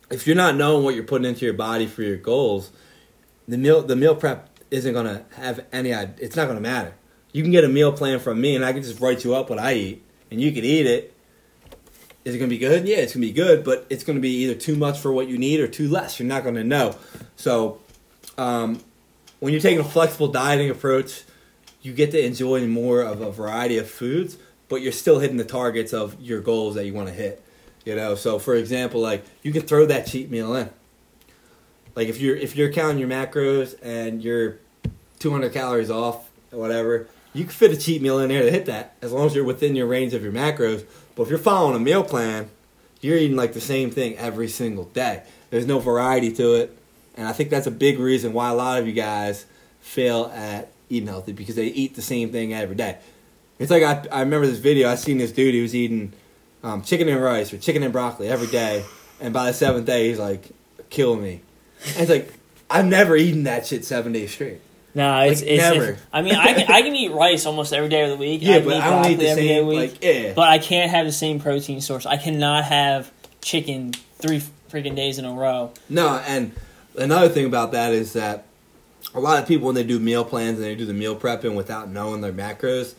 if 0.09 0.27
you're 0.27 0.35
not 0.35 0.57
knowing 0.57 0.83
what 0.83 0.95
you're 0.95 1.05
putting 1.05 1.29
into 1.29 1.45
your 1.45 1.53
body 1.53 1.87
for 1.87 2.01
your 2.03 2.17
goals, 2.17 2.71
the 3.47 3.57
meal 3.57 3.83
the 3.83 3.95
meal 3.95 4.17
prep 4.17 4.49
isn't 4.69 4.93
gonna 4.93 5.23
have 5.37 5.65
any. 5.71 5.91
It's 5.91 6.35
not 6.35 6.49
gonna 6.49 6.59
matter. 6.59 6.93
You 7.33 7.43
can 7.43 7.51
get 7.51 7.63
a 7.63 7.69
meal 7.69 7.91
plan 7.91 8.19
from 8.19 8.41
me, 8.41 8.55
and 8.55 8.65
I 8.65 8.73
can 8.73 8.83
just 8.83 8.99
write 8.99 9.23
you 9.23 9.35
up 9.35 9.49
what 9.49 9.59
I 9.59 9.73
eat, 9.73 10.03
and 10.29 10.41
you 10.41 10.51
can 10.51 10.63
eat 10.63 10.85
it. 10.85 11.13
Is 12.23 12.35
it 12.35 12.37
gonna 12.37 12.49
be 12.49 12.57
good? 12.57 12.87
Yeah, 12.87 12.97
it's 12.97 13.13
gonna 13.13 13.25
be 13.25 13.31
good, 13.31 13.63
but 13.63 13.85
it's 13.89 14.03
gonna 14.03 14.19
be 14.19 14.43
either 14.43 14.55
too 14.55 14.75
much 14.75 14.99
for 14.99 15.11
what 15.11 15.27
you 15.27 15.37
need 15.37 15.59
or 15.59 15.67
too 15.67 15.87
less. 15.87 16.19
You're 16.19 16.27
not 16.27 16.43
gonna 16.43 16.63
know. 16.63 16.95
So, 17.35 17.79
um, 18.37 18.81
when 19.39 19.53
you're 19.53 19.61
taking 19.61 19.79
a 19.79 19.83
flexible 19.83 20.27
dieting 20.27 20.69
approach, 20.69 21.23
you 21.81 21.93
get 21.93 22.11
to 22.11 22.23
enjoy 22.23 22.67
more 22.67 23.01
of 23.01 23.21
a 23.21 23.31
variety 23.31 23.77
of 23.77 23.89
foods, 23.89 24.37
but 24.69 24.81
you're 24.81 24.91
still 24.91 25.19
hitting 25.19 25.37
the 25.37 25.43
targets 25.43 25.93
of 25.93 26.19
your 26.21 26.41
goals 26.41 26.75
that 26.75 26.85
you 26.85 26.93
want 26.93 27.07
to 27.07 27.13
hit. 27.13 27.43
You 27.85 27.95
know, 27.95 28.13
so 28.13 28.37
for 28.37 28.53
example, 28.53 29.01
like 29.01 29.25
you 29.41 29.51
can 29.51 29.63
throw 29.63 29.87
that 29.87 30.05
cheat 30.05 30.29
meal 30.29 30.53
in. 30.55 30.69
Like 31.95 32.07
if 32.07 32.21
you're 32.21 32.35
if 32.35 32.55
you're 32.55 32.71
counting 32.71 32.99
your 32.99 33.09
macros 33.09 33.75
and 33.81 34.23
you're 34.23 34.57
200 35.19 35.51
calories 35.51 35.89
off 35.89 36.29
or 36.51 36.59
whatever, 36.59 37.07
you 37.33 37.43
can 37.43 37.51
fit 37.51 37.71
a 37.71 37.77
cheat 37.77 38.01
meal 38.01 38.19
in 38.19 38.29
there 38.29 38.43
to 38.43 38.51
hit 38.51 38.65
that 38.65 38.95
as 39.01 39.11
long 39.11 39.25
as 39.25 39.35
you're 39.35 39.43
within 39.43 39.75
your 39.75 39.87
range 39.87 40.13
of 40.13 40.23
your 40.23 40.31
macros. 40.31 40.85
But 41.15 41.23
if 41.23 41.29
you're 41.29 41.39
following 41.39 41.75
a 41.75 41.79
meal 41.79 42.03
plan, 42.03 42.49
you're 42.99 43.17
eating 43.17 43.37
like 43.37 43.53
the 43.53 43.61
same 43.61 43.89
thing 43.91 44.17
every 44.17 44.47
single 44.47 44.85
day. 44.85 45.23
There's 45.49 45.65
no 45.65 45.79
variety 45.79 46.31
to 46.33 46.55
it, 46.55 46.77
and 47.15 47.27
I 47.27 47.33
think 47.33 47.49
that's 47.49 47.67
a 47.67 47.71
big 47.71 47.99
reason 47.99 48.33
why 48.33 48.49
a 48.49 48.53
lot 48.53 48.79
of 48.79 48.87
you 48.87 48.93
guys 48.93 49.45
fail 49.81 50.31
at 50.33 50.71
eating 50.89 51.07
healthy 51.07 51.33
because 51.33 51.55
they 51.55 51.67
eat 51.67 51.95
the 51.95 52.01
same 52.01 52.31
thing 52.31 52.53
every 52.53 52.75
day. 52.75 52.99
It's 53.59 53.71
like 53.71 53.83
I, 53.83 54.05
I 54.11 54.19
remember 54.21 54.47
this 54.47 54.59
video. 54.59 54.89
I 54.89 54.95
seen 54.95 55.17
this 55.17 55.31
dude. 55.31 55.53
He 55.53 55.61
was 55.61 55.75
eating 55.75 56.13
um, 56.63 56.81
chicken 56.81 57.07
and 57.09 57.21
rice 57.21 57.53
or 57.53 57.57
chicken 57.57 57.83
and 57.83 57.91
broccoli 57.93 58.27
every 58.27 58.47
day, 58.47 58.85
and 59.19 59.33
by 59.33 59.47
the 59.47 59.53
seventh 59.53 59.85
day, 59.85 60.09
he's 60.09 60.19
like, 60.19 60.49
"Kill 60.89 61.15
me." 61.15 61.41
And 61.95 62.01
it's 62.01 62.09
like 62.09 62.33
I've 62.69 62.85
never 62.85 63.15
eaten 63.15 63.43
that 63.43 63.65
shit 63.65 63.83
seven 63.83 64.13
days 64.13 64.31
straight. 64.31 64.61
No, 64.93 65.21
it's, 65.21 65.41
Like, 65.41 65.49
it's 65.49 65.61
never. 65.61 65.97
I 66.11 66.21
mean, 66.21 66.35
I 66.35 66.53
can, 66.53 66.71
I 66.71 66.81
can 66.81 66.95
eat 66.95 67.11
rice 67.11 67.45
almost 67.45 67.73
every 67.73 67.89
day 67.89 68.03
of 68.03 68.09
the 68.09 68.17
week. 68.17 68.41
Yeah, 68.41 68.57
can 68.57 68.65
but 68.65 68.75
eat 68.75 68.81
I 68.81 68.89
don't 68.89 69.11
eat 69.11 69.15
the 69.15 69.29
every 69.29 69.47
day 69.47 69.57
of 69.57 69.61
same. 69.61 69.69
the 69.69 69.75
week. 69.75 69.91
Like, 69.91 70.03
yeah, 70.03 70.33
But 70.33 70.49
I 70.49 70.59
can't 70.59 70.91
have 70.91 71.05
the 71.05 71.11
same 71.11 71.39
protein 71.39 71.81
source. 71.81 72.05
I 72.05 72.17
cannot 72.17 72.65
have 72.65 73.11
chicken 73.41 73.93
three 74.19 74.41
freaking 74.69 74.95
days 74.95 75.17
in 75.17 75.25
a 75.25 75.33
row. 75.33 75.71
No, 75.89 76.21
and 76.25 76.53
another 76.97 77.29
thing 77.29 77.45
about 77.45 77.71
that 77.71 77.93
is 77.93 78.13
that 78.13 78.45
a 79.13 79.19
lot 79.19 79.41
of 79.41 79.47
people 79.47 79.67
when 79.67 79.75
they 79.75 79.83
do 79.83 79.99
meal 79.99 80.23
plans 80.23 80.57
and 80.57 80.65
they 80.65 80.75
do 80.75 80.85
the 80.85 80.93
meal 80.93 81.15
prepping 81.15 81.55
without 81.55 81.89
knowing 81.89 82.21
their 82.21 82.33
macros, 82.33 82.93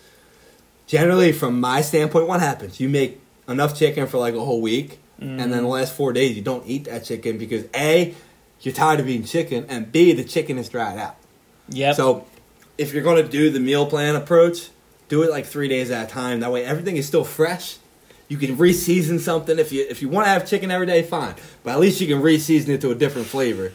generally 0.87 1.33
from 1.33 1.61
my 1.61 1.81
standpoint, 1.81 2.27
what 2.27 2.41
happens? 2.41 2.81
You 2.81 2.89
make 2.89 3.21
enough 3.49 3.77
chicken 3.77 4.07
for 4.07 4.19
like 4.19 4.35
a 4.35 4.41
whole 4.41 4.61
week, 4.61 4.99
and 5.19 5.39
then 5.39 5.51
the 5.51 5.59
mm. 5.59 5.71
last 5.71 5.95
four 5.95 6.13
days 6.13 6.37
you 6.37 6.43
don't 6.43 6.67
eat 6.67 6.85
that 6.85 7.05
chicken 7.05 7.39
because 7.39 7.65
a 7.75 8.15
you're 8.61 8.75
tired 8.75 9.01
of 9.01 9.09
eating 9.09 9.27
chicken, 9.27 9.67
and 9.69 9.91
b 9.91 10.13
the 10.13 10.25
chicken 10.25 10.59
is 10.59 10.69
dried 10.69 10.99
out. 10.99 11.17
Yep. 11.73 11.97
So 11.97 12.27
if 12.79 12.93
you're 12.93 13.03
gonna 13.03 13.23
do 13.23 13.51
the 13.51 13.61
meal 13.61 13.87
plan 13.87 14.17
approach, 14.17 14.71
do 15.09 15.23
it 15.23 15.31
like 15.31 15.47
three 15.47 15.69
days 15.69 15.91
at 15.91 16.09
a 16.09 16.11
time. 16.11 16.41
That 16.41 16.53
way, 16.53 16.65
everything 16.65 16.97
is 16.97 17.07
still 17.07 17.25
fresh. 17.25 17.77
You 18.29 18.39
can 18.39 18.57
reseason 18.57 19.21
something 19.21 19.59
if 19.59 19.73
you 19.73 19.87
if 19.89 20.01
you 20.01 20.09
want 20.09 20.27
to 20.27 20.31
have 20.31 20.49
chicken 20.49 20.71
every 20.71 20.87
day, 20.87 21.03
fine. 21.03 21.35
But 21.63 21.73
at 21.73 21.81
least 21.81 22.01
you 22.01 22.07
can 22.07 22.23
reseason 22.23 22.69
it 22.69 22.81
to 22.81 22.91
a 22.91 22.95
different 22.95 23.27
flavor. 23.27 23.73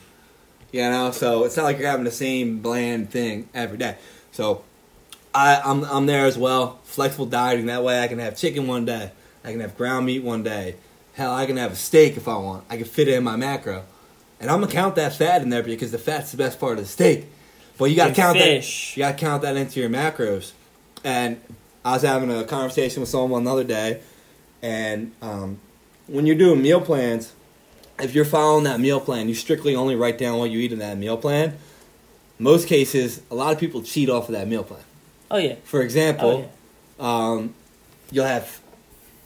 You 0.72 0.82
know, 0.82 1.12
so 1.12 1.43
it's 1.43 1.56
not 1.56 1.64
like 1.64 1.78
you're 1.78 1.88
having 1.88 2.06
the 2.06 2.12
same 2.12 2.60
bland 2.60 3.10
thing 3.12 3.48
every 3.54 3.78
day. 3.78 3.98
So 4.32 4.64
I, 5.34 5.62
I'm 5.64 5.84
I'm 5.86 6.06
there 6.08 6.26
as 6.26 6.38
well. 6.38 6.80
Flexible 6.84 7.28
dieting. 7.28 7.68
That 7.68 7.84
way, 7.84 8.02
I 8.02 8.08
can 8.08 8.20
have 8.20 8.36
chicken 8.36 8.68
one 8.68 8.86
day. 8.86 9.12
I 9.43 9.52
can 9.52 9.60
have 9.60 9.78
ground 9.78 10.08
meat 10.08 10.24
one 10.24 10.43
day. 10.43 10.76
Hell, 11.14 11.34
I 11.34 11.45
can 11.45 11.58
have 11.58 11.72
a 11.72 11.76
steak 11.76 12.18
if 12.18 12.28
I 12.28 12.38
want. 12.38 12.66
I 12.70 12.78
can 12.78 12.86
fit 12.86 13.08
it 13.08 13.14
in 13.14 13.24
my 13.24 13.36
macro, 13.36 13.84
and 14.39 14.50
I'm 14.50 14.60
gonna 14.60 14.72
count 14.72 14.95
that 14.95 15.14
fat 15.14 15.41
in 15.41 15.50
there 15.50 15.64
because 15.64 15.91
the 15.91 16.00
fat's 16.00 16.32
the 16.32 16.38
best 16.38 16.60
part 16.60 16.80
of 16.80 16.84
the 16.84 16.89
steak. 16.89 17.28
But 17.78 17.86
you 17.86 17.95
gotta 17.95 18.09
And 18.09 18.15
count 18.15 18.38
fish. 18.38 18.91
that. 18.93 18.97
You 18.97 19.03
gotta 19.03 19.17
count 19.17 19.41
that 19.43 19.55
into 19.55 19.80
your 19.80 19.89
macros. 19.89 20.51
And 21.03 21.39
I 21.86 21.93
was 21.93 22.01
having 22.01 22.32
a 22.32 22.43
conversation 22.43 23.01
with 23.01 23.09
someone 23.09 23.41
another 23.43 23.63
day, 23.63 24.01
and 24.61 25.11
um, 25.21 25.59
when 26.07 26.25
you're 26.25 26.36
doing 26.36 26.61
meal 26.61 26.82
plans, 26.82 27.34
if 27.99 28.13
you're 28.13 28.25
following 28.25 28.63
that 28.65 28.80
meal 28.80 28.99
plan, 28.99 29.30
you 29.30 29.36
strictly 29.36 29.75
only 29.75 29.95
write 29.95 30.17
down 30.17 30.38
what 30.39 30.49
you 30.49 30.59
eat 30.59 30.73
in 30.73 30.80
that 30.80 30.97
meal 30.97 31.17
plan. 31.17 31.57
Most 32.39 32.67
cases, 32.67 33.21
a 33.32 33.36
lot 33.36 33.53
of 33.53 33.59
people 33.59 33.82
cheat 33.84 34.09
off 34.09 34.28
of 34.30 34.34
that 34.34 34.47
meal 34.47 34.63
plan. 34.63 34.82
Oh 35.32 35.38
yeah. 35.38 35.55
For 35.63 35.80
Oh 35.80 35.84
example, 35.84 36.49
yeah. 36.99 37.05
um, 37.30 37.53
you'll 38.11 38.25
have 38.25 38.59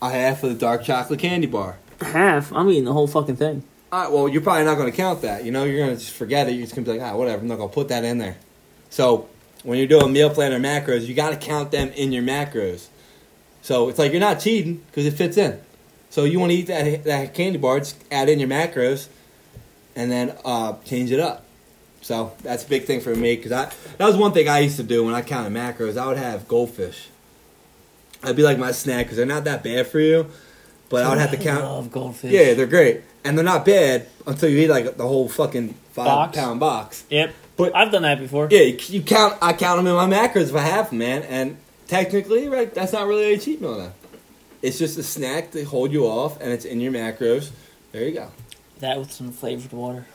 a 0.02 0.10
half 0.10 0.44
of 0.44 0.50
the 0.50 0.56
dark 0.56 0.84
chocolate 0.84 1.20
candy 1.20 1.48
bar. 1.48 1.78
Half. 2.02 2.52
I'm 2.54 2.70
eating 2.70 2.86
the 2.86 2.94
whole 2.94 3.08
fucking 3.08 3.36
thing. 3.38 3.64
All 3.92 4.04
right, 4.04 4.12
well, 4.12 4.30
you're 4.30 4.42
probably 4.42 4.64
not 4.64 4.76
going 4.76 4.90
to 4.90 4.96
count 4.96 5.24
that. 5.24 5.44
You 5.44 5.52
know, 5.52 5.66
you're 5.66 5.86
going 5.86 5.98
to 5.98 6.02
just 6.02 6.16
forget 6.16 6.48
it. 6.48 6.54
You're 6.54 6.62
just 6.62 6.76
going 6.76 6.86
to 6.86 6.92
be 6.94 6.98
like, 6.98 7.12
ah, 7.12 7.16
whatever. 7.16 7.42
I'm 7.42 7.48
not 7.50 7.58
going 7.58 7.70
to 7.70 7.74
put 7.76 7.90
that 7.90 8.06
in 8.06 8.20
there. 8.20 8.38
So 8.90 9.28
when 9.64 9.78
you're 9.78 9.88
doing 9.88 10.14
meal 10.14 10.30
plan 10.30 10.54
or 10.54 10.60
macros, 10.60 11.08
you 11.08 11.14
got 11.14 11.32
to 11.32 11.36
count 11.36 11.72
them 11.72 11.90
in 11.90 12.14
your 12.14 12.24
macros. 12.24 12.88
So 13.62 13.90
it's 13.90 14.00
like 14.00 14.12
you're 14.12 14.22
not 14.22 14.40
cheating 14.40 14.82
because 14.88 15.06
it 15.06 15.12
fits 15.12 15.38
in. 15.38 15.60
So 16.10 16.24
you 16.24 16.40
want 16.40 16.52
to 16.52 16.58
eat 16.58 16.68
that 16.68 17.04
that 17.06 17.34
candy 17.34 17.58
bar, 17.58 17.80
just 17.80 18.02
add 18.12 18.28
in 18.28 18.40
your 18.40 18.50
macros, 18.50 19.08
and 19.96 20.12
then 20.12 20.36
uh, 20.44 20.74
change 20.84 21.12
it 21.12 21.20
up. 21.20 21.46
So 22.02 22.34
that's 22.42 22.66
a 22.66 22.68
big 22.68 22.86
thing 22.86 23.00
for 23.02 23.16
me 23.16 23.36
because 23.36 23.52
I 23.52 23.72
that 23.98 24.08
was 24.08 24.18
one 24.18 24.34
thing 24.34 24.50
I 24.50 24.60
used 24.60 24.78
to 24.78 24.84
do 24.84 25.06
when 25.06 25.14
I 25.14 25.22
counted 25.22 25.54
macros. 25.54 25.98
I 25.98 26.08
would 26.08 26.18
have 26.18 26.48
goldfish. 26.48 27.10
I'd 28.24 28.36
be 28.36 28.44
like 28.44 28.58
my 28.58 28.72
snack 28.72 29.06
because 29.06 29.18
they're 29.18 29.26
not 29.26 29.46
that 29.46 29.64
bad 29.64 29.88
for 29.88 30.00
you, 30.00 30.28
but 30.92 31.04
I 31.06 31.10
would 31.10 31.18
have 31.18 31.32
to 31.32 31.38
count. 31.38 31.64
I 31.64 31.68
love 31.68 31.92
goldfish. 31.92 32.32
Yeah, 32.32 32.54
they're 32.54 32.68
great, 32.68 33.02
and 33.24 33.38
they're 33.38 33.46
not 33.46 33.66
bad 33.66 34.08
until 34.28 34.50
you 34.50 34.60
eat 34.60 34.70
like 34.70 34.98
the 34.98 35.08
whole 35.08 35.28
fucking 35.30 35.74
five 35.94 36.06
Box? 36.06 36.38
pound 36.38 36.60
box. 36.60 37.06
Yep. 37.10 37.34
But 37.58 37.76
I've 37.76 37.92
done 37.92 38.04
that 38.04 38.20
before. 38.20 38.48
yeah, 38.52 38.62
you, 38.62 38.78
you 38.88 39.02
count. 39.02 39.38
I 39.42 39.54
count 39.54 39.78
them 39.78 39.88
in 39.88 39.96
my 39.96 40.08
macros 40.08 40.50
if 40.50 40.56
I 40.56 40.62
have 40.62 40.90
them, 40.90 41.00
man. 41.00 41.24
And 41.24 41.58
technically, 41.88 42.48
right, 42.50 42.74
that's 42.74 42.94
not 42.94 43.08
really 43.08 43.34
a 43.34 43.38
cheat 43.38 43.62
meal. 43.62 43.78
Then 43.78 43.92
it's 44.62 44.78
just 44.80 44.98
a 44.98 45.04
snack 45.04 45.52
to 45.52 45.64
hold 45.64 45.92
you 45.92 46.06
off, 46.06 46.40
and 46.42 46.52
it's 46.52 46.66
in 46.66 46.80
your 46.82 46.92
macros. 46.92 47.50
There 47.92 48.04
you 48.04 48.14
go. 48.14 48.30
That 48.80 48.98
with 49.00 49.12
some 49.12 49.32
flavored 49.32 49.74
water. 49.74 50.06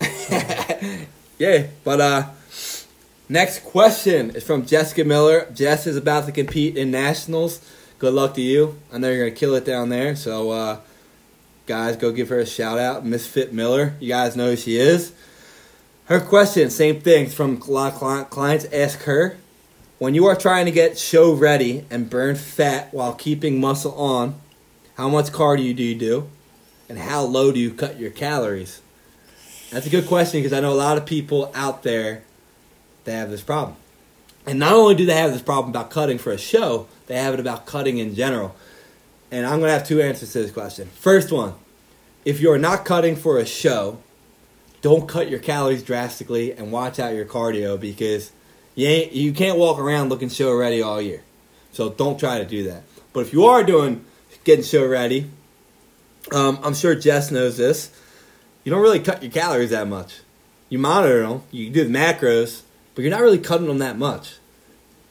Yeah, 1.38 1.68
but 1.84 2.00
uh, 2.00 2.26
next 3.28 3.60
question 3.62 4.30
is 4.30 4.42
from 4.42 4.66
Jessica 4.66 5.04
Miller. 5.04 5.46
Jess 5.54 5.86
is 5.86 5.96
about 5.96 6.26
to 6.26 6.32
compete 6.32 6.76
in 6.76 6.90
nationals. 6.90 7.60
Good 7.98 8.14
luck 8.14 8.34
to 8.34 8.40
you. 8.40 8.78
I 8.92 8.98
know 8.98 9.10
you're 9.10 9.26
gonna 9.26 9.36
kill 9.36 9.54
it 9.56 9.64
down 9.64 9.88
there. 9.88 10.14
So, 10.14 10.50
uh, 10.52 10.78
guys, 11.66 11.96
go 11.96 12.12
give 12.12 12.28
her 12.28 12.38
a 12.38 12.46
shout 12.46 12.78
out, 12.78 13.04
Misfit 13.04 13.52
Miller. 13.52 13.94
You 13.98 14.08
guys 14.08 14.36
know 14.36 14.50
who 14.50 14.56
she 14.56 14.76
is. 14.76 15.12
Her 16.04 16.20
question, 16.20 16.70
same 16.70 17.00
thing 17.00 17.28
from 17.28 17.60
a 17.60 17.70
lot 17.70 18.00
of 18.00 18.30
clients. 18.30 18.66
Ask 18.72 19.02
her 19.02 19.36
when 19.98 20.14
you 20.14 20.26
are 20.26 20.36
trying 20.36 20.66
to 20.66 20.70
get 20.70 20.96
show 20.96 21.34
ready 21.34 21.84
and 21.90 22.08
burn 22.08 22.36
fat 22.36 22.94
while 22.94 23.14
keeping 23.14 23.60
muscle 23.60 23.94
on. 23.94 24.36
How 24.96 25.08
much 25.08 25.26
cardio 25.26 25.76
do 25.76 25.82
you 25.82 25.94
do, 25.94 26.28
and 26.88 26.98
how 26.98 27.22
low 27.22 27.52
do 27.52 27.58
you 27.58 27.72
cut 27.72 27.98
your 27.98 28.10
calories? 28.10 28.80
That's 29.70 29.86
a 29.86 29.90
good 29.90 30.06
question 30.06 30.40
because 30.40 30.52
I 30.52 30.60
know 30.60 30.72
a 30.72 30.74
lot 30.74 30.98
of 30.98 31.04
people 31.04 31.52
out 31.54 31.82
there 31.82 32.22
that 33.04 33.12
have 33.12 33.30
this 33.30 33.42
problem. 33.42 33.76
And 34.48 34.58
not 34.58 34.72
only 34.72 34.94
do 34.94 35.04
they 35.04 35.14
have 35.14 35.32
this 35.32 35.42
problem 35.42 35.68
about 35.68 35.90
cutting 35.90 36.16
for 36.16 36.32
a 36.32 36.38
show, 36.38 36.88
they 37.06 37.16
have 37.16 37.34
it 37.34 37.40
about 37.40 37.66
cutting 37.66 37.98
in 37.98 38.14
general. 38.14 38.56
And 39.30 39.44
I'm 39.44 39.58
going 39.58 39.68
to 39.68 39.72
have 39.72 39.86
two 39.86 40.00
answers 40.00 40.32
to 40.32 40.40
this 40.40 40.50
question. 40.50 40.88
First 40.88 41.30
one 41.30 41.54
if 42.24 42.40
you're 42.40 42.58
not 42.58 42.86
cutting 42.86 43.14
for 43.14 43.38
a 43.38 43.44
show, 43.44 43.98
don't 44.80 45.06
cut 45.06 45.28
your 45.28 45.38
calories 45.38 45.82
drastically 45.82 46.52
and 46.52 46.72
watch 46.72 46.98
out 46.98 47.14
your 47.14 47.26
cardio 47.26 47.78
because 47.78 48.32
you, 48.74 48.86
ain't, 48.86 49.12
you 49.12 49.32
can't 49.32 49.58
walk 49.58 49.78
around 49.78 50.08
looking 50.08 50.30
show 50.30 50.54
ready 50.54 50.80
all 50.80 51.00
year. 51.00 51.22
So 51.72 51.90
don't 51.90 52.18
try 52.18 52.38
to 52.38 52.46
do 52.46 52.64
that. 52.64 52.84
But 53.12 53.20
if 53.20 53.34
you 53.34 53.44
are 53.44 53.62
doing 53.62 54.04
getting 54.44 54.64
show 54.64 54.86
ready, 54.86 55.30
um, 56.32 56.58
I'm 56.62 56.74
sure 56.74 56.94
Jess 56.94 57.30
knows 57.30 57.58
this 57.58 57.90
you 58.64 58.72
don't 58.72 58.82
really 58.82 59.00
cut 59.00 59.22
your 59.22 59.32
calories 59.32 59.70
that 59.70 59.88
much. 59.88 60.20
You 60.70 60.78
monitor 60.78 61.26
them, 61.26 61.42
you 61.50 61.70
do 61.70 61.84
the 61.84 61.90
macros, 61.90 62.62
but 62.98 63.02
you're 63.02 63.12
not 63.12 63.20
really 63.20 63.38
cutting 63.38 63.68
them 63.68 63.78
that 63.78 63.96
much 63.96 64.38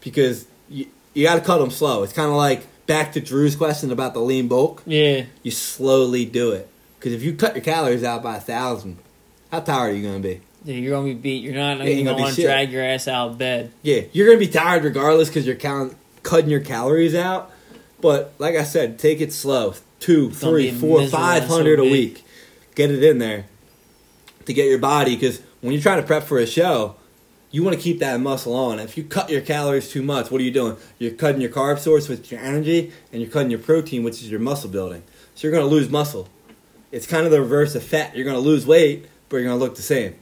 because 0.02 0.46
you, 0.68 0.88
you 1.14 1.24
got 1.24 1.36
to 1.36 1.40
cut 1.42 1.60
them 1.60 1.72
slow. 1.72 2.04
It's 2.04 2.12
kind 2.12 2.28
of 2.30 2.36
like 2.36 2.68
back 2.86 3.14
to 3.14 3.22
Drew's 3.22 3.56
question 3.56 3.94
about 3.94 4.14
the 4.14 4.20
lean 4.20 4.50
bulk. 4.50 4.84
Yeah. 4.86 5.24
You 5.42 5.52
slowly 5.52 6.26
do 6.26 6.52
it 6.52 6.68
because 7.00 7.14
if 7.14 7.24
you 7.24 7.32
cut 7.34 7.56
your 7.56 7.64
calories 7.64 8.04
out 8.04 8.22
by 8.22 8.36
a 8.36 8.40
thousand, 8.42 8.98
how 9.52 9.62
tired 9.62 9.92
are 9.92 9.96
you 9.96 10.02
going 10.02 10.22
to 10.22 10.28
be? 10.28 10.42
Yeah, 10.66 10.76
you're 10.76 10.92
gonna 10.92 11.06
be 11.08 11.14
beat. 11.14 11.44
You're 11.44 11.54
not 11.54 11.78
Yeah, 11.78 12.04
gonna 12.04 12.18
be 12.18 12.24
gonna 12.24 12.36
drag 12.36 12.74
your 12.74 12.84
ass 12.84 13.08
out 13.08 13.30
of 13.30 13.38
bed. 13.38 13.72
Yeah, 13.84 14.02
you're 14.12 14.26
going 14.28 14.38
to 14.38 14.46
be 14.46 14.52
tired 14.52 14.84
regardless 14.84 15.30
because 15.30 15.48
you're 15.48 15.56
count, 15.56 15.96
cutting 16.24 16.50
your 16.50 16.60
calories 16.60 17.16
out. 17.16 17.54
But 18.02 18.34
like 18.38 18.58
I 18.58 18.66
said, 18.66 19.00
take 19.00 19.22
it 19.22 19.32
slow. 19.32 19.76
Two, 20.02 20.24
Don't 20.32 20.34
three, 20.34 20.72
four, 20.72 21.08
five 21.08 21.46
hundred 21.46 21.80
a 21.80 21.86
week. 21.86 22.26
Get 22.76 22.92
it 22.92 23.02
in 23.02 23.20
there 23.20 23.46
to 24.46 24.52
get 24.54 24.66
your 24.66 24.78
body 24.78 25.16
because 25.16 25.42
when 25.62 25.72
you're 25.72 25.82
trying 25.82 26.02
to 26.02 26.06
prep 26.06 26.24
for 26.24 26.38
a 26.38 26.46
show, 26.46 26.98
you 27.52 27.64
want 27.64 27.76
to 27.76 27.82
keep 27.82 28.00
that 28.00 28.20
muscle 28.20 28.56
on. 28.56 28.80
If 28.80 28.98
you 28.98 29.04
cut 29.04 29.30
your 29.30 29.42
calories 29.42 29.90
too 29.90 30.02
much, 30.02 30.30
what 30.30 30.42
are 30.42 30.44
you 30.44 30.52
doing? 30.52 30.78
You're 31.00 31.12
cutting 31.12 31.42
your 31.42 31.50
carb 31.50 31.80
source, 31.80 32.10
which 32.10 32.20
is 32.20 32.32
your 32.32 32.42
energy, 32.42 32.92
and 33.12 33.22
you're 33.22 33.32
cutting 33.32 33.52
your 33.52 33.60
protein, 33.60 34.04
which 34.04 34.22
is 34.22 34.30
your 34.30 34.40
muscle 34.40 34.70
building. 34.70 35.04
So 35.36 35.48
you're 35.48 35.56
going 35.58 35.68
to 35.68 35.74
lose 35.74 35.90
muscle. 35.90 36.28
It's 36.92 37.08
kind 37.08 37.26
of 37.26 37.32
the 37.32 37.42
reverse 37.42 37.76
of 37.76 37.84
fat. 37.84 38.16
You're 38.16 38.26
going 38.26 38.36
to 38.36 38.42
lose 38.42 38.66
weight, 38.66 39.08
but 39.30 39.38
you're 39.38 39.46
going 39.46 39.58
to 39.58 39.64
look 39.64 39.76
the 39.76 39.82
same. 39.82 40.16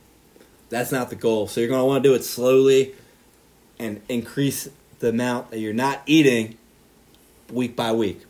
That's 0.69 0.91
not 0.91 1.09
the 1.09 1.15
goal. 1.15 1.47
So 1.47 1.61
you're 1.61 1.69
going 1.69 1.81
to 1.81 1.85
want 1.85 2.03
to 2.03 2.09
do 2.09 2.15
it 2.15 2.23
slowly 2.23 2.93
and 3.79 4.01
increase 4.07 4.69
the 4.99 5.09
amount 5.09 5.51
that 5.51 5.59
you're 5.59 5.73
not 5.73 6.01
eating 6.05 6.57
week 7.51 7.75
by 7.75 7.91
week. 7.91 8.21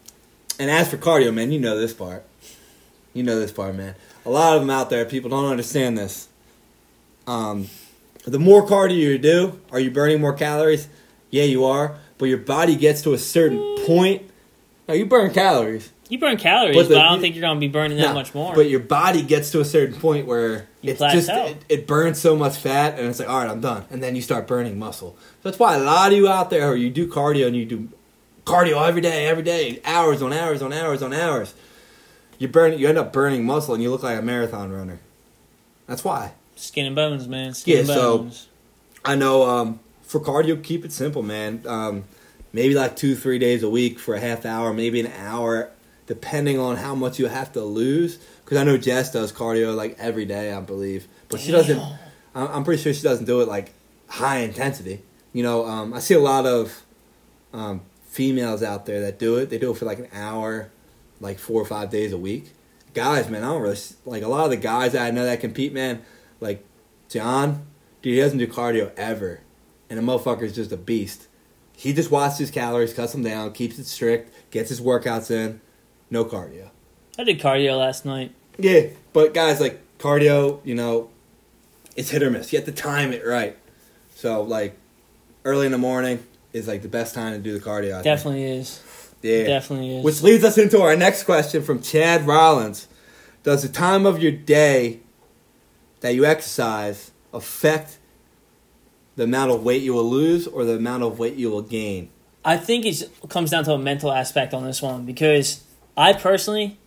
And 0.59 0.69
as 0.69 0.89
for 0.89 0.97
cardio, 0.97 1.33
man, 1.33 1.51
you 1.51 1.59
know 1.59 1.77
this 1.77 1.93
part. 1.93 2.25
You 3.13 3.23
know 3.23 3.39
this 3.39 3.51
part, 3.51 3.75
man. 3.75 3.95
A 4.25 4.29
lot 4.29 4.55
of 4.55 4.61
them 4.61 4.69
out 4.69 4.89
there, 4.89 5.05
people 5.05 5.29
don't 5.29 5.45
understand 5.45 5.97
this. 5.97 6.27
Um, 7.27 7.69
the 8.31 8.39
more 8.39 8.65
cardio 8.65 8.97
you 8.97 9.17
do, 9.17 9.59
are 9.71 9.79
you 9.79 9.91
burning 9.91 10.21
more 10.21 10.33
calories? 10.33 10.87
Yeah, 11.29 11.43
you 11.43 11.65
are. 11.65 11.97
But 12.17 12.25
your 12.25 12.37
body 12.37 12.75
gets 12.75 13.01
to 13.03 13.13
a 13.13 13.17
certain 13.17 13.77
point. 13.85 14.23
Now 14.87 14.93
you 14.93 15.05
burn 15.05 15.33
calories. 15.33 15.91
You 16.07 16.19
burn 16.19 16.37
calories, 16.37 16.75
But 16.75 16.89
but, 16.89 16.97
I 16.97 17.09
don't 17.09 17.19
think 17.19 17.35
you're 17.35 17.41
gonna 17.41 17.59
be 17.59 17.67
burning 17.67 17.97
that 17.97 18.13
much 18.13 18.35
more. 18.35 18.53
But 18.53 18.69
your 18.69 18.79
body 18.79 19.23
gets 19.23 19.51
to 19.51 19.59
a 19.59 19.65
certain 19.65 19.99
point 19.99 20.27
where 20.27 20.67
You 20.81 20.91
it's 20.91 20.99
just 20.99 21.29
it, 21.29 21.65
it 21.67 21.87
burns 21.87 22.21
so 22.21 22.35
much 22.35 22.57
fat, 22.57 22.99
and 22.99 23.07
it's 23.07 23.17
like, 23.19 23.27
all 23.27 23.39
right, 23.39 23.49
I'm 23.49 23.59
done. 23.59 23.85
And 23.89 24.03
then 24.03 24.15
you 24.15 24.21
start 24.21 24.47
burning 24.47 24.77
muscle. 24.77 25.17
So 25.19 25.49
that's 25.49 25.57
why 25.57 25.75
a 25.75 25.79
lot 25.79 26.11
of 26.11 26.17
you 26.17 26.27
out 26.27 26.51
there, 26.51 26.67
who 26.69 26.75
you 26.75 26.91
do 26.91 27.07
cardio 27.07 27.47
and 27.47 27.55
you 27.55 27.65
do 27.65 27.89
cardio 28.45 28.87
every 28.87 29.01
day, 29.01 29.27
every 29.27 29.41
day, 29.41 29.81
hours 29.83 30.21
on 30.21 30.31
hours 30.31 30.61
on 30.61 30.71
hours 30.71 31.01
on 31.01 31.11
hours. 31.11 31.55
You 32.37 32.47
burn, 32.49 32.77
you 32.77 32.87
end 32.87 32.99
up 32.99 33.11
burning 33.11 33.43
muscle, 33.43 33.73
and 33.73 33.81
you 33.81 33.89
look 33.89 34.03
like 34.03 34.19
a 34.19 34.21
marathon 34.21 34.71
runner. 34.71 34.99
That's 35.87 36.03
why. 36.03 36.33
Skin 36.55 36.85
and 36.85 36.95
bones, 36.95 37.27
man. 37.27 37.53
Skin 37.53 37.73
Yeah, 37.73 37.79
and 37.79 37.87
so- 37.87 38.17
bones. 38.19 38.47
I 39.03 39.15
know 39.15 39.43
um, 39.43 39.79
for 40.01 40.19
cardio, 40.19 40.61
keep 40.63 40.83
it 40.83 40.91
simple, 40.91 41.21
man. 41.21 41.61
Um, 41.67 42.05
maybe 42.53 42.73
like 42.73 42.95
two, 42.95 43.15
three 43.15 43.37
days 43.37 43.61
a 43.61 43.69
week 43.69 43.99
for 43.99 44.15
a 44.15 44.19
half 44.19 44.45
hour, 44.45 44.73
maybe 44.73 44.99
an 44.99 45.11
hour, 45.17 45.69
depending 46.07 46.57
on 46.57 46.77
how 46.77 46.95
much 46.95 47.19
you 47.19 47.27
have 47.27 47.53
to 47.53 47.61
lose. 47.61 48.17
Because 48.43 48.57
I 48.57 48.63
know 48.63 48.77
Jess 48.77 49.11
does 49.11 49.31
cardio 49.31 49.75
like 49.75 49.95
every 49.99 50.25
day, 50.25 50.51
I 50.53 50.59
believe, 50.59 51.07
but 51.29 51.39
she 51.39 51.51
doesn't. 51.51 51.79
I'm 52.33 52.47
I'm 52.47 52.63
pretty 52.63 52.81
sure 52.81 52.93
she 52.93 53.03
doesn't 53.03 53.25
do 53.25 53.41
it 53.41 53.47
like 53.47 53.73
high 54.07 54.39
intensity. 54.39 55.01
You 55.33 55.43
know, 55.43 55.65
um, 55.65 55.93
I 55.93 55.99
see 55.99 56.13
a 56.15 56.19
lot 56.19 56.45
of 56.47 56.83
um, 57.53 57.81
females 58.05 58.63
out 58.63 58.85
there 58.87 59.01
that 59.01 59.19
do 59.19 59.35
it. 59.37 59.49
They 59.51 59.57
do 59.59 59.71
it 59.71 59.77
for 59.77 59.85
like 59.85 59.99
an 59.99 60.07
hour, 60.13 60.69
like 61.21 61.37
four 61.37 61.61
or 61.61 61.65
five 61.65 61.89
days 61.91 62.11
a 62.11 62.17
week. 62.17 62.51
Guys, 62.93 63.29
man, 63.29 63.43
I 63.43 63.47
don't 63.47 63.61
really 63.61 63.77
like 64.05 64.23
a 64.23 64.27
lot 64.27 64.45
of 64.45 64.49
the 64.51 64.57
guys 64.57 64.93
that 64.93 65.05
I 65.05 65.11
know 65.11 65.25
that 65.25 65.41
compete, 65.41 65.73
man. 65.73 66.03
Like 66.39 66.65
John, 67.09 67.65
dude, 68.01 68.13
he 68.13 68.19
doesn't 68.19 68.37
do 68.37 68.47
cardio 68.47 68.91
ever, 68.97 69.41
and 69.89 69.99
the 69.99 70.03
motherfucker 70.03 70.43
is 70.43 70.55
just 70.55 70.71
a 70.71 70.77
beast. 70.77 71.27
He 71.77 71.93
just 71.93 72.11
watches 72.11 72.37
his 72.37 72.51
calories, 72.51 72.93
cuts 72.93 73.11
them 73.11 73.23
down, 73.23 73.51
keeps 73.51 73.77
it 73.79 73.85
strict, 73.85 74.33
gets 74.51 74.69
his 74.69 74.79
workouts 74.79 75.29
in, 75.29 75.59
no 76.09 76.23
cardio. 76.23 76.69
I 77.17 77.23
did 77.23 77.39
cardio 77.39 77.77
last 77.77 78.05
night. 78.05 78.33
Yeah, 78.57 78.87
but 79.13 79.33
guys, 79.33 79.59
like 79.59 79.81
cardio, 79.97 80.61
you 80.65 80.75
know, 80.75 81.09
it's 81.95 82.09
hit 82.09 82.23
or 82.23 82.29
miss. 82.29 82.51
You 82.51 82.59
have 82.59 82.65
to 82.65 82.71
time 82.71 83.11
it 83.13 83.25
right. 83.25 83.57
So, 84.15 84.41
like, 84.41 84.77
early 85.43 85.65
in 85.65 85.71
the 85.71 85.77
morning 85.77 86.25
is 86.53 86.67
like 86.67 86.81
the 86.81 86.87
best 86.87 87.13
time 87.15 87.33
to 87.33 87.39
do 87.39 87.57
the 87.57 87.63
cardio. 87.63 87.91
I 87.91 87.95
think. 87.95 88.03
Definitely 88.05 88.43
is. 88.43 88.81
Yeah. 89.21 89.45
Definitely 89.45 89.97
is. 89.97 90.05
Which 90.05 90.21
leads 90.21 90.43
us 90.43 90.57
into 90.57 90.81
our 90.81 90.95
next 90.95 91.23
question 91.23 91.63
from 91.63 91.81
Chad 91.81 92.25
Rollins. 92.25 92.87
Does 93.43 93.61
the 93.61 93.69
time 93.69 94.05
of 94.05 94.21
your 94.21 94.31
day 94.31 95.01
that 96.05 96.13
you 96.13 96.23
exercise 96.23 97.09
affect 97.33 97.97
the 99.15 99.23
amount 99.23 99.49
of 99.49 99.63
weight 99.63 99.81
you 99.81 99.91
will 99.91 100.07
lose 100.07 100.45
or 100.45 100.63
the 100.63 100.75
amount 100.75 101.01
of 101.01 101.17
weight 101.17 101.33
you 101.33 101.49
will 101.49 101.63
gain? 101.63 102.09
I 102.43 102.57
think 102.57 102.85
it 102.85 103.09
comes 103.27 103.49
down 103.49 103.63
to 103.63 103.73
a 103.73 103.77
mental 103.79 104.11
aspect 104.11 104.53
on 104.53 104.63
this 104.63 104.83
one 104.83 105.05
because 105.05 105.63
I 105.97 106.13
personally, 106.13 106.77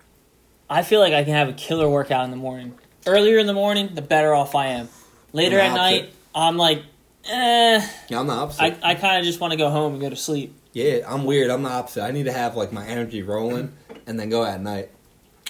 I 0.71 0.83
feel 0.85 1.01
like 1.01 1.12
I 1.12 1.25
can 1.25 1.33
have 1.35 1.49
a 1.49 1.53
killer 1.53 1.89
workout 1.89 2.25
in 2.27 2.31
the 2.31 2.37
morning. 2.37 2.79
Earlier 3.09 3.39
in 3.39 3.49
the 3.49 3.55
morning, 3.55 3.91
the 3.93 4.03
better 4.03 4.33
off 4.35 4.55
I 4.55 4.66
am. 4.69 4.89
Later 5.33 5.59
at 5.59 5.75
night, 5.75 6.03
opposite. 6.03 6.14
I'm 6.37 6.57
like, 6.57 6.83
eh. 7.29 7.89
Yeah, 8.09 8.21
I'm 8.21 8.29
the 8.29 8.35
opposite. 8.35 8.62
I, 8.62 8.91
I 8.91 8.95
kind 8.95 9.19
of 9.19 9.25
just 9.25 9.41
want 9.41 9.51
to 9.51 9.57
go 9.57 9.69
home 9.69 9.95
and 9.95 10.01
go 10.01 10.11
to 10.11 10.16
sleep. 10.16 10.55
yeah, 10.75 11.01
I'm 11.09 11.25
weird. 11.25 11.51
I'm 11.51 11.64
the 11.64 11.71
opposite. 11.71 12.05
I 12.05 12.12
need 12.12 12.27
to 12.27 12.33
have 12.33 12.55
like 12.55 12.73
my 12.73 12.87
energy 12.87 13.23
rolling 13.25 13.73
and 14.07 14.21
then 14.21 14.29
go 14.29 14.45
at 14.45 14.61
night. 14.61 14.91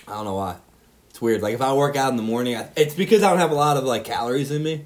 I 0.07 0.13
don't 0.13 0.25
know 0.25 0.37
why. 0.37 0.57
It's 1.19 1.23
weird. 1.23 1.43
Like 1.43 1.55
if 1.55 1.63
I 1.63 1.73
work 1.73 1.97
out 1.97 2.11
in 2.11 2.17
the 2.17 2.23
morning, 2.23 2.55
I, 2.55 2.69
it's 2.77 2.95
because 2.95 3.25
I 3.25 3.31
don't 3.31 3.41
have 3.41 3.51
a 3.51 3.57
lot 3.57 3.77
of 3.77 3.83
like 3.83 4.05
calories 4.05 4.53
in 4.53 4.63
me. 4.63 4.85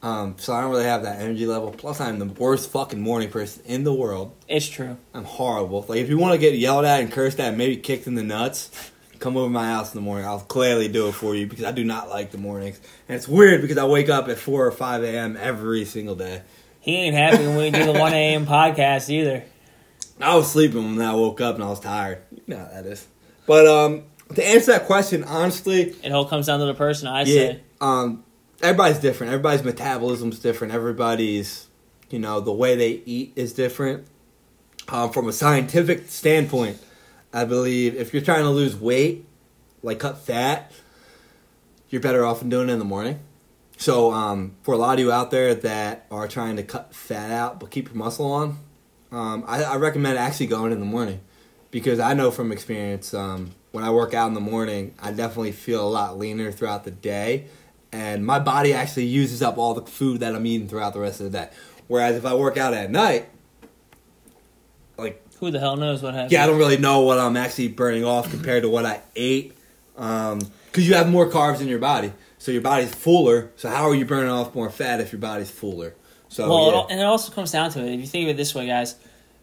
Um, 0.00 0.36
so 0.38 0.54
I 0.54 0.62
don't 0.62 0.70
really 0.70 0.84
have 0.84 1.02
that 1.02 1.20
energy 1.20 1.44
level. 1.44 1.70
Plus, 1.70 2.00
I'm 2.00 2.18
the 2.18 2.24
worst 2.24 2.70
fucking 2.70 2.98
morning 2.98 3.28
person 3.28 3.62
in 3.66 3.84
the 3.84 3.92
world. 3.92 4.34
It's 4.48 4.66
true. 4.66 4.96
I'm 5.12 5.24
horrible. 5.24 5.84
Like 5.86 5.98
if 5.98 6.08
you 6.08 6.16
want 6.16 6.32
to 6.32 6.38
get 6.38 6.54
yelled 6.54 6.86
at 6.86 7.02
and 7.02 7.12
cursed 7.12 7.40
at, 7.40 7.48
and 7.48 7.58
maybe 7.58 7.76
kicked 7.76 8.06
in 8.06 8.14
the 8.14 8.22
nuts, 8.22 8.70
come 9.18 9.36
over 9.36 9.44
to 9.44 9.50
my 9.50 9.66
house 9.66 9.92
in 9.92 10.00
the 10.00 10.02
morning. 10.02 10.24
I'll 10.24 10.46
gladly 10.48 10.88
do 10.88 11.08
it 11.08 11.12
for 11.12 11.34
you 11.34 11.46
because 11.46 11.66
I 11.66 11.72
do 11.72 11.84
not 11.84 12.08
like 12.08 12.30
the 12.30 12.38
mornings. 12.38 12.80
And 13.06 13.16
it's 13.16 13.28
weird 13.28 13.60
because 13.60 13.76
I 13.76 13.84
wake 13.84 14.08
up 14.08 14.30
at 14.30 14.38
four 14.38 14.66
or 14.66 14.72
five 14.72 15.02
a.m. 15.02 15.36
every 15.38 15.84
single 15.84 16.14
day. 16.14 16.40
He 16.80 16.96
ain't 16.96 17.14
happy 17.14 17.46
when 17.46 17.58
we 17.58 17.70
do 17.70 17.84
the 17.84 17.92
1 17.92 18.14
a.m. 18.14 18.46
podcast 18.46 19.10
either. 19.10 19.44
I 20.18 20.36
was 20.36 20.50
sleeping 20.50 20.96
when 20.96 21.06
I 21.06 21.14
woke 21.14 21.42
up 21.42 21.56
and 21.56 21.64
I 21.64 21.68
was 21.68 21.80
tired. 21.80 22.22
You 22.30 22.42
know 22.46 22.60
how 22.60 22.70
that 22.72 22.86
is. 22.86 23.06
But 23.46 23.66
um, 23.66 24.04
to 24.34 24.46
answer 24.46 24.72
that 24.72 24.86
question, 24.86 25.24
honestly, 25.24 25.94
It 26.02 26.12
all 26.12 26.24
comes 26.26 26.46
down 26.46 26.60
to 26.60 26.66
the 26.66 26.74
person, 26.74 27.08
I 27.08 27.20
yeah, 27.20 27.24
say. 27.24 27.60
um, 27.80 28.24
everybody's 28.62 28.98
different. 28.98 29.32
Everybody's 29.32 29.64
metabolism's 29.64 30.38
different. 30.38 30.72
Everybody's, 30.74 31.66
you 32.10 32.18
know, 32.18 32.40
the 32.40 32.52
way 32.52 32.76
they 32.76 33.02
eat 33.06 33.32
is 33.36 33.52
different. 33.52 34.06
Um, 34.88 35.10
from 35.10 35.28
a 35.28 35.32
scientific 35.32 36.08
standpoint, 36.08 36.78
I 37.32 37.44
believe 37.46 37.94
if 37.96 38.12
you're 38.12 38.22
trying 38.22 38.42
to 38.44 38.50
lose 38.50 38.76
weight, 38.76 39.24
like 39.82 39.98
cut 39.98 40.18
fat, 40.18 40.70
you're 41.88 42.02
better 42.02 42.24
off 42.24 42.42
in 42.42 42.48
doing 42.50 42.68
it 42.68 42.72
in 42.72 42.78
the 42.78 42.84
morning. 42.84 43.18
So, 43.76 44.12
um, 44.12 44.54
for 44.62 44.72
a 44.74 44.76
lot 44.76 44.94
of 44.94 45.00
you 45.00 45.10
out 45.10 45.30
there 45.30 45.54
that 45.54 46.06
are 46.10 46.28
trying 46.28 46.56
to 46.56 46.62
cut 46.62 46.94
fat 46.94 47.30
out 47.30 47.58
but 47.60 47.70
keep 47.70 47.88
your 47.88 47.96
muscle 47.96 48.30
on, 48.30 48.58
um, 49.10 49.44
I, 49.46 49.62
I 49.64 49.76
recommend 49.76 50.16
actually 50.18 50.46
going 50.46 50.70
in 50.72 50.78
the 50.80 50.86
morning 50.86 51.20
because 51.70 51.98
I 51.98 52.14
know 52.14 52.30
from 52.30 52.52
experience 52.52 53.12
um, 53.14 53.50
when 53.74 53.82
I 53.82 53.90
work 53.90 54.14
out 54.14 54.28
in 54.28 54.34
the 54.34 54.40
morning, 54.40 54.94
I 55.02 55.10
definitely 55.10 55.50
feel 55.50 55.84
a 55.84 55.90
lot 55.90 56.16
leaner 56.16 56.52
throughout 56.52 56.84
the 56.84 56.92
day, 56.92 57.46
and 57.90 58.24
my 58.24 58.38
body 58.38 58.72
actually 58.72 59.06
uses 59.06 59.42
up 59.42 59.58
all 59.58 59.74
the 59.74 59.82
food 59.82 60.20
that 60.20 60.32
I'm 60.32 60.46
eating 60.46 60.68
throughout 60.68 60.92
the 60.94 61.00
rest 61.00 61.18
of 61.20 61.32
the 61.32 61.36
day. 61.38 61.48
Whereas 61.88 62.14
if 62.14 62.24
I 62.24 62.34
work 62.34 62.56
out 62.56 62.72
at 62.72 62.88
night, 62.92 63.28
like 64.96 65.20
Who 65.40 65.50
the 65.50 65.58
hell 65.58 65.76
knows 65.76 66.02
what 66.02 66.14
happens? 66.14 66.30
yeah, 66.30 66.44
I 66.44 66.46
don't 66.46 66.58
really 66.58 66.76
know 66.76 67.00
what 67.00 67.18
I'm 67.18 67.36
actually 67.36 67.66
burning 67.66 68.04
off 68.04 68.30
compared 68.30 68.62
to 68.62 68.68
what 68.68 68.86
I 68.86 69.02
ate, 69.16 69.56
um, 69.96 70.38
because 70.66 70.86
you 70.88 70.94
have 70.94 71.10
more 71.10 71.28
carbs 71.28 71.60
in 71.60 71.66
your 71.66 71.80
body, 71.80 72.12
so 72.38 72.52
your 72.52 72.62
body's 72.62 72.94
fuller. 72.94 73.50
So 73.56 73.68
how 73.68 73.88
are 73.88 73.94
you 73.96 74.04
burning 74.06 74.30
off 74.30 74.54
more 74.54 74.70
fat 74.70 75.00
if 75.00 75.10
your 75.10 75.20
body's 75.20 75.50
fuller? 75.50 75.94
So 76.28 76.48
Well, 76.48 76.70
yeah. 76.70 76.86
and 76.92 77.00
it 77.00 77.04
also 77.04 77.32
comes 77.32 77.50
down 77.50 77.70
to 77.72 77.80
it. 77.84 77.92
If 77.92 78.00
you 78.00 78.06
think 78.06 78.24
of 78.24 78.30
it 78.30 78.36
this 78.36 78.54
way, 78.54 78.68
guys, 78.68 78.94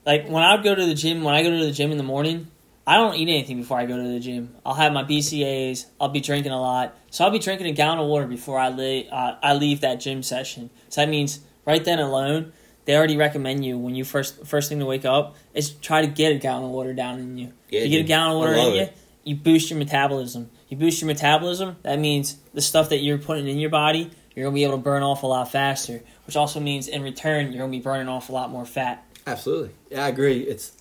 like 0.06 0.30
when 0.30 0.42
I 0.42 0.56
go 0.64 0.74
to 0.74 0.86
the 0.86 0.96
gym, 0.96 1.22
when 1.22 1.36
I 1.36 1.44
go 1.44 1.50
to 1.50 1.66
the 1.66 1.74
gym 1.74 1.92
in 1.92 1.98
the 1.98 2.04
morning, 2.04 2.48
I 2.86 2.96
don't 2.98 3.16
eat 3.16 3.30
anything 3.30 3.58
before 3.58 3.78
I 3.80 3.86
go 3.86 3.96
to 3.96 4.04
the 4.04 4.20
gym. 4.20 4.56
I'll 4.66 4.74
have 4.74 4.92
my 4.92 5.04
BCAAs. 5.04 5.86
I'll 6.00 6.10
be 6.10 6.20
drinking 6.20 6.52
a 6.52 6.60
lot, 6.60 6.98
so 7.12 7.24
I'll 7.24 7.32
be 7.32 7.40
drinking 7.40 7.68
a 7.68 7.72
gallon 7.72 8.00
of 8.00 8.08
water 8.08 8.28
before 8.28 8.58
I 8.58 8.70
leave. 8.70 9.08
Uh, 9.12 9.36
I 9.42 9.54
leave 9.54 9.82
that 9.82 10.00
gym 10.00 10.24
session. 10.24 10.70
So 10.90 11.02
that 11.02 11.10
means 11.10 11.40
right 11.66 11.84
then 11.84 12.00
alone, 12.00 12.54
they 12.86 12.96
already 12.96 13.18
recommend 13.18 13.64
you 13.64 13.78
when 13.78 13.96
you 13.96 14.04
first 14.04 14.46
first 14.48 14.70
thing 14.70 14.80
to 14.80 14.86
wake 14.86 15.06
up 15.06 15.36
is 15.54 15.70
try 15.72 16.02
to 16.02 16.08
get 16.08 16.32
a 16.32 16.36
gallon 16.40 16.66
of 16.66 16.72
water 16.72 16.94
down 16.94 17.20
in 17.20 17.38
you. 17.38 17.54
Yeah, 17.70 17.82
you 17.82 17.90
get 17.90 18.00
a 18.02 18.08
gallon 18.08 18.32
of 18.32 18.38
water 18.40 18.54
in 18.54 18.76
you, 18.76 18.90
you 19.24 19.36
boost 19.36 19.70
your 19.70 19.78
metabolism. 19.78 20.50
You 20.68 20.78
boost 20.78 21.02
your 21.02 21.08
metabolism. 21.08 21.78
That 21.84 22.00
means 22.00 22.38
the 22.54 22.62
stuff 22.62 22.90
that 22.90 22.98
you're 22.98 23.18
putting 23.18 23.48
in 23.48 23.60
your 23.60 23.70
body, 23.70 24.10
you're 24.36 24.46
gonna 24.46 24.56
be 24.56 24.64
able 24.64 24.78
to 24.78 24.82
burn 24.82 25.04
off 25.04 25.24
a 25.24 25.28
lot 25.28 25.52
faster. 25.52 26.02
Which 26.26 26.36
also 26.36 26.60
means 26.60 26.88
in 26.88 27.04
return, 27.04 27.52
you're 27.52 27.60
gonna 27.60 27.72
be 27.72 27.80
burning 27.80 28.08
off 28.08 28.30
a 28.30 28.32
lot 28.32 28.50
more 28.50 28.66
fat. 28.66 29.06
Absolutely. 29.28 29.72
Yeah, 29.90 30.06
I 30.06 30.08
agree. 30.10 30.40
It's, 30.42 30.72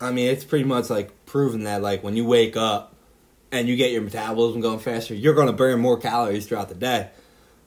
I 0.00 0.10
mean, 0.10 0.30
it's 0.30 0.44
pretty 0.44 0.64
much 0.64 0.88
like 0.90 1.10
proven 1.26 1.64
that 1.64 1.82
like 1.82 2.02
when 2.02 2.16
you 2.16 2.24
wake 2.24 2.56
up 2.56 2.94
and 3.52 3.68
you 3.68 3.76
get 3.76 3.90
your 3.92 4.02
metabolism 4.02 4.60
going 4.60 4.78
faster, 4.78 5.14
you're 5.14 5.34
going 5.34 5.48
to 5.48 5.52
burn 5.52 5.80
more 5.80 5.98
calories 5.98 6.46
throughout 6.46 6.68
the 6.68 6.74
day. 6.74 7.10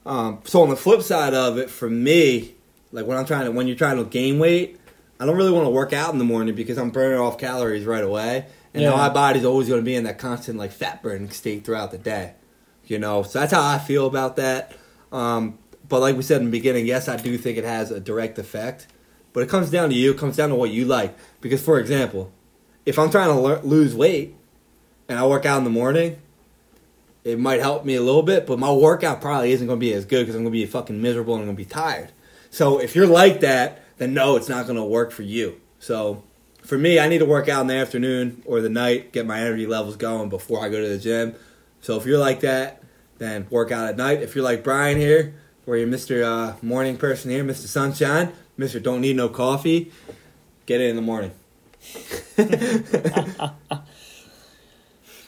Um, 0.06 0.40
so 0.44 0.62
on 0.62 0.70
the 0.70 0.76
flip 0.76 1.02
side 1.02 1.34
of 1.34 1.56
it, 1.58 1.70
for 1.70 1.88
me, 1.88 2.54
like 2.92 3.06
when 3.06 3.16
I'm 3.16 3.26
trying 3.26 3.44
to, 3.46 3.52
when 3.52 3.66
you're 3.68 3.76
trying 3.76 3.96
to 3.98 4.04
gain 4.04 4.38
weight, 4.38 4.78
I 5.20 5.26
don't 5.26 5.36
really 5.36 5.52
want 5.52 5.66
to 5.66 5.70
work 5.70 5.92
out 5.92 6.12
in 6.12 6.18
the 6.18 6.24
morning 6.24 6.54
because 6.54 6.76
I'm 6.78 6.90
burning 6.90 7.18
off 7.18 7.38
calories 7.38 7.84
right 7.86 8.02
away, 8.04 8.46
and 8.74 8.82
Yeah. 8.82 8.90
my 8.90 9.08
body's 9.08 9.44
always 9.44 9.68
going 9.68 9.80
to 9.80 9.84
be 9.84 9.94
in 9.94 10.04
that 10.04 10.18
constant 10.18 10.58
like 10.58 10.72
fat 10.72 11.02
burning 11.02 11.30
state 11.30 11.64
throughout 11.64 11.92
the 11.92 11.98
day. 11.98 12.34
You 12.86 12.98
know, 12.98 13.22
so 13.22 13.38
that's 13.38 13.52
how 13.52 13.66
I 13.66 13.78
feel 13.78 14.06
about 14.06 14.36
that. 14.36 14.72
Um, 15.12 15.58
but 15.88 16.00
like 16.00 16.16
we 16.16 16.22
said 16.22 16.38
in 16.40 16.46
the 16.46 16.50
beginning, 16.50 16.84
yes, 16.86 17.08
I 17.08 17.16
do 17.16 17.38
think 17.38 17.56
it 17.56 17.64
has 17.64 17.90
a 17.90 18.00
direct 18.00 18.38
effect. 18.38 18.88
But 19.34 19.42
it 19.42 19.50
comes 19.50 19.68
down 19.68 19.90
to 19.90 19.94
you. 19.94 20.12
It 20.12 20.18
comes 20.18 20.36
down 20.36 20.48
to 20.48 20.54
what 20.54 20.70
you 20.70 20.86
like. 20.86 21.14
Because, 21.42 21.62
for 21.62 21.78
example, 21.78 22.32
if 22.86 22.98
I'm 22.98 23.10
trying 23.10 23.28
to 23.28 23.66
lose 23.66 23.94
weight 23.94 24.34
and 25.08 25.18
I 25.18 25.26
work 25.26 25.44
out 25.44 25.58
in 25.58 25.64
the 25.64 25.70
morning, 25.70 26.16
it 27.24 27.38
might 27.38 27.60
help 27.60 27.84
me 27.84 27.96
a 27.96 28.00
little 28.00 28.22
bit. 28.22 28.46
But 28.46 28.58
my 28.58 28.72
workout 28.72 29.20
probably 29.20 29.52
isn't 29.52 29.66
going 29.66 29.78
to 29.78 29.84
be 29.84 29.92
as 29.92 30.06
good 30.06 30.20
because 30.20 30.36
I'm 30.36 30.44
going 30.44 30.52
to 30.52 30.58
be 30.58 30.64
fucking 30.64 31.02
miserable 31.02 31.34
and 31.34 31.42
I'm 31.42 31.48
going 31.48 31.56
to 31.56 31.62
be 31.62 31.68
tired. 31.68 32.12
So 32.50 32.78
if 32.78 32.94
you're 32.94 33.08
like 33.08 33.40
that, 33.40 33.82
then 33.98 34.14
no, 34.14 34.36
it's 34.36 34.48
not 34.48 34.66
going 34.66 34.78
to 34.78 34.84
work 34.84 35.10
for 35.10 35.22
you. 35.22 35.60
So 35.80 36.22
for 36.62 36.78
me, 36.78 37.00
I 37.00 37.08
need 37.08 37.18
to 37.18 37.26
work 37.26 37.48
out 37.48 37.62
in 37.62 37.66
the 37.66 37.74
afternoon 37.74 38.42
or 38.46 38.60
the 38.60 38.68
night, 38.68 39.12
get 39.12 39.26
my 39.26 39.40
energy 39.40 39.66
levels 39.66 39.96
going 39.96 40.28
before 40.28 40.64
I 40.64 40.68
go 40.68 40.80
to 40.80 40.88
the 40.88 40.98
gym. 40.98 41.34
So 41.80 41.96
if 41.96 42.06
you're 42.06 42.18
like 42.18 42.40
that, 42.40 42.82
then 43.18 43.48
work 43.50 43.72
out 43.72 43.88
at 43.88 43.96
night. 43.96 44.22
If 44.22 44.36
you're 44.36 44.44
like 44.44 44.62
Brian 44.62 44.96
here, 44.96 45.34
or 45.66 45.76
you're 45.76 45.88
Mr. 45.88 46.22
Uh, 46.22 46.56
morning 46.62 46.96
person 46.96 47.30
here, 47.30 47.44
Mr. 47.44 47.66
Sunshine, 47.66 48.32
Mr. 48.58 48.82
Don't 48.82 49.00
Need 49.00 49.16
No 49.16 49.28
Coffee, 49.28 49.90
get 50.66 50.80
it 50.80 50.90
in 50.90 50.96
the 50.96 51.02
morning. 51.02 51.32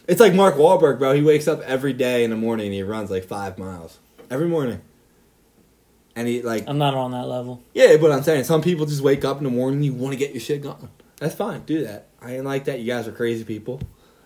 it's 0.08 0.20
like 0.20 0.34
Mark 0.34 0.54
Wahlberg, 0.56 0.98
bro. 0.98 1.12
He 1.12 1.22
wakes 1.22 1.46
up 1.48 1.60
every 1.62 1.92
day 1.92 2.24
in 2.24 2.30
the 2.30 2.36
morning 2.36 2.66
and 2.66 2.74
he 2.74 2.82
runs 2.82 3.10
like 3.10 3.24
five 3.24 3.58
miles 3.58 3.98
every 4.30 4.48
morning. 4.48 4.80
And 6.14 6.26
he 6.26 6.40
like 6.40 6.64
I'm 6.66 6.78
not 6.78 6.94
on 6.94 7.10
that 7.10 7.26
level. 7.26 7.62
yeah, 7.74 7.96
but 7.98 8.10
I'm 8.10 8.22
saying 8.22 8.44
some 8.44 8.62
people 8.62 8.86
just 8.86 9.02
wake 9.02 9.24
up 9.24 9.36
in 9.38 9.44
the 9.44 9.50
morning 9.50 9.78
and 9.78 9.84
you 9.84 9.92
want 9.92 10.14
to 10.14 10.18
get 10.18 10.32
your 10.32 10.40
shit 10.40 10.62
going. 10.62 10.88
That's 11.18 11.34
fine. 11.34 11.62
Do 11.62 11.84
that. 11.84 12.08
I 12.22 12.36
ain't 12.36 12.44
like 12.44 12.64
that. 12.64 12.80
You 12.80 12.86
guys 12.86 13.06
are 13.06 13.12
crazy 13.12 13.44
people. 13.44 13.80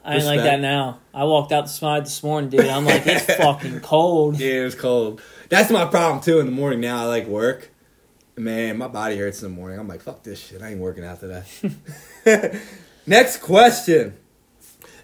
I 0.05 0.17
ain't 0.17 0.25
like 0.25 0.41
that 0.41 0.61
now. 0.61 1.01
I 1.13 1.25
walked 1.25 1.53
out 1.53 1.65
the 1.65 1.71
slide 1.71 2.07
this 2.07 2.23
morning, 2.23 2.49
dude. 2.49 2.67
I'm 2.67 2.85
like, 2.85 3.07
it's 3.07 3.25
fucking 3.37 3.81
cold. 3.81 4.39
Yeah, 4.39 4.63
it 4.63 4.65
was 4.65 4.75
cold. 4.75 5.21
That's 5.49 5.71
my 5.71 5.85
problem 5.85 6.23
too 6.23 6.39
in 6.39 6.47
the 6.47 6.53
morning 6.53 6.81
now. 6.81 7.03
I 7.03 7.05
like 7.07 7.27
work. 7.27 7.70
Man, 8.41 8.79
my 8.79 8.89
body 8.89 9.17
hurts 9.19 9.43
in 9.43 9.51
the 9.51 9.55
morning. 9.55 9.79
I'm 9.79 9.89
like, 9.89 10.01
fuck 10.01 10.23
this 10.23 10.39
shit. 10.39 10.63
I 10.63 10.71
ain't 10.71 10.81
working 10.81 11.05
out 11.05 11.21
today. 11.21 12.59
Next 13.07 13.39
question. 13.39 14.17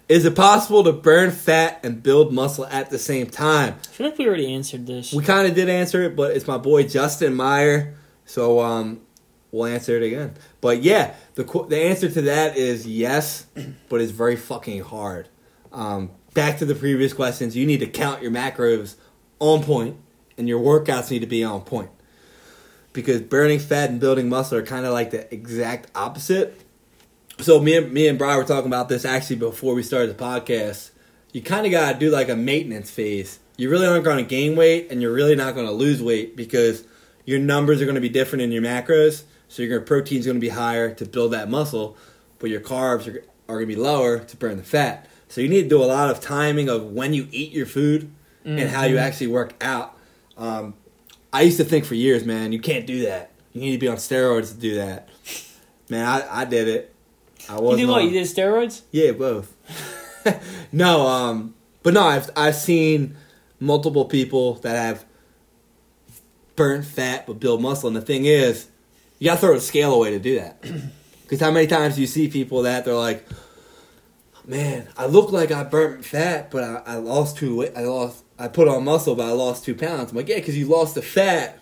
Is 0.09 0.23
it 0.25 0.35
possible 0.35 0.83
to 0.85 0.93
burn 0.93 1.31
fat 1.31 1.81
and 1.83 2.01
build 2.01 2.33
muscle 2.33 2.65
at 2.65 2.89
the 2.89 2.97
same 2.97 3.27
time? 3.27 3.75
I 3.77 3.87
feel 3.87 4.07
like 4.07 4.17
we 4.17 4.27
already 4.27 4.53
answered 4.53 4.87
this. 4.87 5.13
We 5.13 5.23
kind 5.23 5.47
of 5.47 5.53
did 5.53 5.67
answer 5.67 6.01
it, 6.03 6.15
but 6.15 6.35
it's 6.35 6.47
my 6.47 6.57
boy 6.57 6.83
Justin 6.87 7.35
Meyer. 7.35 7.95
So 8.25 8.61
um, 8.61 9.01
we'll 9.51 9.65
answer 9.65 9.97
it 9.97 10.03
again. 10.03 10.35
But 10.61 10.81
yeah, 10.81 11.13
the 11.35 11.43
the 11.43 11.77
answer 11.77 12.09
to 12.09 12.21
that 12.23 12.55
is 12.55 12.87
yes, 12.87 13.47
but 13.89 13.99
it's 13.99 14.11
very 14.11 14.37
fucking 14.37 14.81
hard. 14.83 15.27
Um, 15.73 16.11
back 16.33 16.57
to 16.59 16.65
the 16.65 16.75
previous 16.75 17.11
questions, 17.11 17.55
you 17.57 17.65
need 17.65 17.81
to 17.81 17.87
count 17.87 18.21
your 18.21 18.31
macros 18.31 18.95
on 19.39 19.61
point, 19.63 19.97
and 20.37 20.47
your 20.47 20.61
workouts 20.61 21.11
need 21.11 21.19
to 21.19 21.27
be 21.27 21.43
on 21.43 21.61
point. 21.61 21.89
Because 22.97 23.21
burning 23.21 23.59
fat 23.59 23.91
and 23.91 23.99
building 23.99 24.27
muscle 24.27 24.57
are 24.57 24.65
kind 24.65 24.83
of 24.83 24.91
like 24.91 25.11
the 25.11 25.31
exact 25.31 25.91
opposite. 25.93 26.59
So 27.39 27.59
me 27.59 27.77
and 27.77 27.93
me 27.93 28.07
and 28.07 28.17
Brian 28.17 28.39
were 28.39 28.43
talking 28.43 28.65
about 28.65 28.89
this 28.89 29.05
actually 29.05 29.35
before 29.35 29.75
we 29.75 29.83
started 29.83 30.17
the 30.17 30.23
podcast. 30.23 30.89
You 31.31 31.43
kind 31.43 31.67
of 31.67 31.71
got 31.71 31.93
to 31.93 31.99
do 31.99 32.09
like 32.09 32.27
a 32.27 32.35
maintenance 32.35 32.89
phase. 32.89 33.37
You 33.55 33.69
really 33.69 33.85
aren't 33.85 34.03
going 34.03 34.17
to 34.17 34.23
gain 34.27 34.55
weight, 34.55 34.87
and 34.89 34.99
you're 34.99 35.13
really 35.13 35.35
not 35.35 35.53
going 35.53 35.67
to 35.67 35.71
lose 35.71 36.01
weight 36.01 36.35
because 36.35 36.85
your 37.23 37.37
numbers 37.37 37.83
are 37.83 37.85
going 37.85 37.93
to 37.93 38.01
be 38.01 38.09
different 38.09 38.41
in 38.41 38.51
your 38.51 38.63
macros. 38.63 39.25
So 39.47 39.61
your 39.61 39.79
protein's 39.81 40.25
going 40.25 40.37
to 40.37 40.41
be 40.41 40.49
higher 40.49 40.91
to 40.95 41.05
build 41.05 41.33
that 41.33 41.51
muscle, 41.51 41.95
but 42.39 42.49
your 42.49 42.61
carbs 42.61 43.07
are, 43.07 43.23
are 43.47 43.57
going 43.57 43.69
to 43.69 43.75
be 43.75 43.79
lower 43.79 44.17
to 44.17 44.37
burn 44.37 44.57
the 44.57 44.63
fat. 44.63 45.07
So 45.27 45.39
you 45.39 45.49
need 45.49 45.61
to 45.61 45.69
do 45.69 45.83
a 45.83 45.85
lot 45.85 46.09
of 46.09 46.19
timing 46.19 46.67
of 46.67 46.85
when 46.85 47.13
you 47.13 47.27
eat 47.29 47.51
your 47.51 47.67
food 47.67 48.11
and 48.43 48.69
how 48.71 48.85
you 48.85 48.97
actually 48.97 49.27
work 49.27 49.53
out. 49.61 49.95
Um, 50.35 50.73
I 51.33 51.41
used 51.41 51.57
to 51.57 51.63
think 51.65 51.85
for 51.85 51.95
years, 51.95 52.25
man, 52.25 52.51
you 52.51 52.59
can't 52.59 52.87
do 52.87 53.05
that. 53.05 53.31
You 53.53 53.61
need 53.61 53.71
to 53.73 53.77
be 53.77 53.87
on 53.87 53.97
steroids 53.97 54.49
to 54.53 54.59
do 54.59 54.75
that. 54.75 55.09
Man, 55.89 56.05
I, 56.05 56.41
I 56.41 56.45
did 56.45 56.67
it. 56.67 56.93
I 57.49 57.59
was. 57.59 57.79
You 57.79 57.85
did 57.85 57.91
what? 57.91 58.03
You 58.03 58.09
did 58.11 58.25
steroids? 58.27 58.81
Yeah, 58.91 59.11
both. 59.11 59.53
no, 60.71 61.07
um, 61.07 61.55
but 61.83 61.93
no, 61.93 62.03
I've 62.03 62.29
I've 62.35 62.55
seen 62.55 63.15
multiple 63.59 64.05
people 64.05 64.55
that 64.55 64.75
have 64.75 65.05
burnt 66.55 66.85
fat 66.85 67.25
but 67.27 67.39
build 67.39 67.61
muscle, 67.61 67.87
and 67.87 67.95
the 67.95 68.01
thing 68.01 68.25
is, 68.25 68.67
you 69.19 69.25
gotta 69.29 69.39
throw 69.39 69.53
the 69.53 69.61
scale 69.61 69.93
away 69.93 70.11
to 70.11 70.19
do 70.19 70.35
that. 70.39 70.63
Because 71.23 71.41
how 71.41 71.51
many 71.51 71.67
times 71.67 71.95
do 71.95 72.01
you 72.01 72.07
see 72.07 72.29
people 72.29 72.61
that 72.61 72.85
they're 72.85 72.93
like, 72.93 73.27
"Man, 74.45 74.87
I 74.95 75.07
look 75.07 75.33
like 75.33 75.51
I 75.51 75.65
burnt 75.65 76.05
fat, 76.05 76.49
but 76.49 76.63
I, 76.63 76.81
I 76.85 76.95
lost 76.95 77.35
two. 77.35 77.53
wa- 77.57 77.65
I 77.75 77.81
lost. 77.83 78.23
I 78.39 78.47
put 78.47 78.67
on 78.67 78.83
muscle, 78.83 79.15
but 79.15 79.25
I 79.27 79.31
lost 79.31 79.63
two 79.65 79.75
pounds." 79.75 80.11
I'm 80.11 80.17
like, 80.17 80.27
"Yeah, 80.27 80.35
because 80.35 80.57
you 80.57 80.67
lost 80.67 80.95
the 80.95 81.01
fat. 81.01 81.59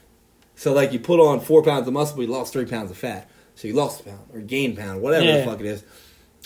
So 0.55 0.73
like 0.73 0.93
you 0.93 0.99
put 0.99 1.19
on 1.19 1.39
four 1.41 1.61
pounds 1.63 1.87
of 1.87 1.93
muscle, 1.93 2.15
but 2.17 2.23
you 2.23 2.27
lost 2.31 2.53
three 2.53 2.65
pounds 2.65 2.89
of 2.91 2.97
fat. 2.97 3.29
So 3.55 3.67
you 3.67 3.73
lost 3.73 4.01
a 4.01 4.03
pound 4.05 4.19
or 4.33 4.39
gained 4.41 4.77
a 4.77 4.81
pound, 4.81 5.01
whatever 5.01 5.25
Yeah. 5.25 5.37
the 5.39 5.43
fuck 5.45 5.59
it 5.59 5.65
is. 5.65 5.83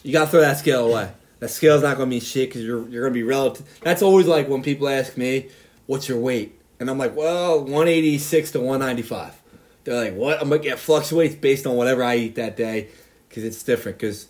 You 0.03 0.13
gotta 0.13 0.29
throw 0.31 0.41
that 0.41 0.57
scale 0.57 0.87
away. 0.89 1.09
That 1.39 1.49
scale's 1.49 1.83
not 1.83 1.95
gonna 1.97 2.09
mean 2.09 2.21
shit 2.21 2.49
because 2.49 2.63
you're 2.63 2.87
you're 2.89 3.03
gonna 3.03 3.13
be 3.13 3.23
relative. 3.23 3.65
That's 3.81 4.01
always 4.01 4.25
like 4.27 4.47
when 4.49 4.61
people 4.63 4.87
ask 4.89 5.15
me, 5.17 5.47
"What's 5.87 6.07
your 6.09 6.19
weight?" 6.19 6.55
And 6.79 6.89
I'm 6.89 6.97
like, 6.97 7.15
"Well, 7.15 7.63
186 7.63 8.51
to 8.51 8.59
195." 8.59 9.33
They're 9.83 9.95
like, 9.95 10.15
"What?" 10.15 10.41
I'm 10.41 10.49
like, 10.49 10.63
"Yeah, 10.63 10.75
fluctuates 10.75 11.35
based 11.35 11.65
on 11.67 11.75
whatever 11.75 12.03
I 12.03 12.15
eat 12.17 12.35
that 12.35 12.55
day 12.57 12.87
because 13.27 13.43
it's 13.43 13.61
different." 13.63 13.97
Because 13.97 14.27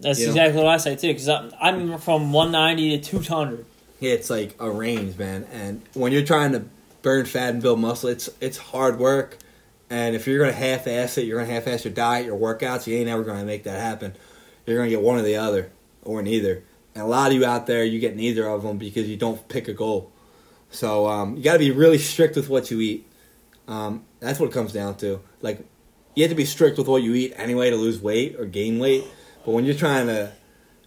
That's 0.00 0.18
You 0.18 0.26
know? 0.26 0.32
exactly 0.32 0.62
what 0.62 0.68
I 0.72 0.76
say 0.78 0.96
too. 0.96 1.08
Because 1.08 1.28
I'm, 1.28 1.52
I'm 1.60 1.98
from 1.98 2.32
190 2.32 2.98
to 2.98 3.10
200. 3.10 3.64
It's 4.04 4.30
like 4.30 4.54
a 4.58 4.70
range, 4.70 5.18
man. 5.18 5.46
And 5.52 5.82
when 5.94 6.12
you're 6.12 6.24
trying 6.24 6.52
to 6.52 6.64
burn 7.02 7.26
fat 7.26 7.54
and 7.54 7.62
build 7.62 7.80
muscle, 7.80 8.08
it's 8.08 8.28
it's 8.40 8.58
hard 8.58 8.98
work. 8.98 9.38
And 9.90 10.16
if 10.16 10.26
you're 10.26 10.38
gonna 10.38 10.52
half-ass 10.52 11.18
it, 11.18 11.26
you're 11.26 11.38
gonna 11.38 11.52
half-ass 11.52 11.84
your 11.84 11.94
diet, 11.94 12.26
your 12.26 12.38
workouts. 12.38 12.86
You 12.86 12.96
ain't 12.96 13.08
ever 13.08 13.24
gonna 13.24 13.44
make 13.44 13.64
that 13.64 13.80
happen. 13.80 14.14
You're 14.66 14.78
gonna 14.78 14.90
get 14.90 15.02
one 15.02 15.18
or 15.18 15.22
the 15.22 15.36
other, 15.36 15.70
or 16.02 16.22
neither. 16.22 16.64
And 16.94 17.02
a 17.02 17.06
lot 17.06 17.30
of 17.30 17.36
you 17.36 17.44
out 17.44 17.66
there, 17.66 17.84
you 17.84 17.98
get 17.98 18.14
neither 18.14 18.46
of 18.46 18.62
them 18.62 18.78
because 18.78 19.08
you 19.08 19.16
don't 19.16 19.46
pick 19.48 19.68
a 19.68 19.72
goal. 19.72 20.12
So 20.70 21.06
um, 21.06 21.36
you 21.36 21.42
got 21.42 21.54
to 21.54 21.58
be 21.58 21.70
really 21.70 21.98
strict 21.98 22.36
with 22.36 22.48
what 22.48 22.70
you 22.70 22.80
eat. 22.80 23.06
Um, 23.68 24.04
that's 24.20 24.38
what 24.38 24.50
it 24.50 24.52
comes 24.52 24.72
down 24.72 24.96
to. 24.98 25.20
Like 25.40 25.64
you 26.14 26.22
have 26.22 26.30
to 26.30 26.36
be 26.36 26.44
strict 26.44 26.78
with 26.78 26.88
what 26.88 27.02
you 27.02 27.14
eat 27.14 27.32
anyway 27.36 27.70
to 27.70 27.76
lose 27.76 28.00
weight 28.00 28.36
or 28.38 28.44
gain 28.44 28.78
weight. 28.78 29.04
But 29.44 29.52
when 29.52 29.64
you're 29.64 29.74
trying 29.74 30.06
to 30.06 30.32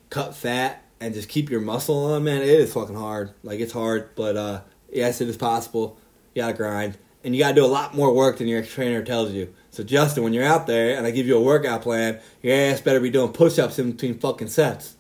cut 0.10 0.36
fat 0.36 0.84
and 1.00 1.14
just 1.14 1.30
keep 1.30 1.50
your 1.50 1.62
muscle 1.62 2.14
on, 2.14 2.24
man, 2.24 2.42
it 2.42 2.48
is 2.48 2.74
fucking 2.74 2.96
hard. 2.96 3.32
Like 3.44 3.60
it's 3.60 3.74
hard, 3.74 4.10
but 4.16 4.36
uh, 4.36 4.62
yes, 4.92 5.22
it 5.22 5.30
is 5.30 5.38
possible. 5.38 5.98
You 6.34 6.44
gotta 6.44 6.54
grind, 6.54 6.98
and 7.24 7.36
you 7.36 7.42
gotta 7.42 7.56
do 7.56 7.66
a 7.66 7.68
lot 7.68 7.96
more 7.96 8.14
work 8.14 8.38
than 8.38 8.48
your 8.48 8.64
trainer 8.64 9.04
tells 9.04 9.32
you. 9.32 9.54
So 9.72 9.84
Justin, 9.84 10.24
when 10.24 10.34
you're 10.34 10.46
out 10.46 10.68
there 10.68 10.98
and 10.98 11.06
I 11.06 11.12
give 11.12 11.28
you 11.28 11.38
a 11.38 11.42
workout 11.42 11.82
plan, 11.82 12.20
your 12.42 12.56
ass 12.56 12.82
better 12.82 13.00
be 13.00 13.10
doing 13.10 13.32
push-ups 13.32 13.80
in 13.80 13.92
between 13.92 14.20
fucking 14.20 14.50
sets. 14.50 14.96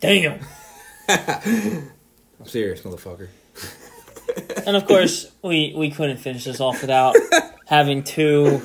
Damn. 0.00 0.40
I'm 1.08 1.90
serious, 2.44 2.82
motherfucker. 2.82 3.28
And 4.66 4.76
of 4.76 4.86
course, 4.86 5.30
we, 5.42 5.72
we 5.76 5.90
couldn't 5.90 6.16
finish 6.16 6.44
this 6.44 6.60
off 6.60 6.80
without 6.80 7.14
having 7.66 8.02
two 8.02 8.60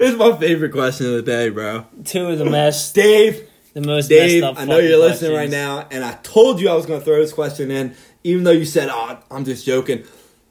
it's 0.00 0.18
my 0.18 0.36
favorite 0.36 0.72
question 0.72 1.06
of 1.06 1.12
the 1.12 1.22
day, 1.22 1.48
bro. 1.48 1.86
two 2.04 2.26
of 2.26 2.38
the 2.38 2.44
mess 2.44 2.92
Dave, 2.92 3.48
the 3.76 3.86
most 3.86 4.08
Dave, 4.08 4.40
messed 4.40 4.56
up. 4.56 4.58
I 4.58 4.64
know 4.64 4.78
you're 4.78 4.98
fucking 4.98 5.00
listening 5.00 5.36
right 5.36 5.50
now, 5.50 5.86
and 5.90 6.02
I 6.02 6.14
told 6.22 6.60
you 6.60 6.70
I 6.70 6.74
was 6.74 6.86
going 6.86 6.98
to 6.98 7.04
throw 7.04 7.20
this 7.20 7.34
question 7.34 7.70
in, 7.70 7.94
even 8.24 8.42
though 8.44 8.50
you 8.50 8.64
said, 8.64 8.88
"Oh, 8.90 9.18
I'm 9.30 9.44
just 9.44 9.66
joking." 9.66 10.04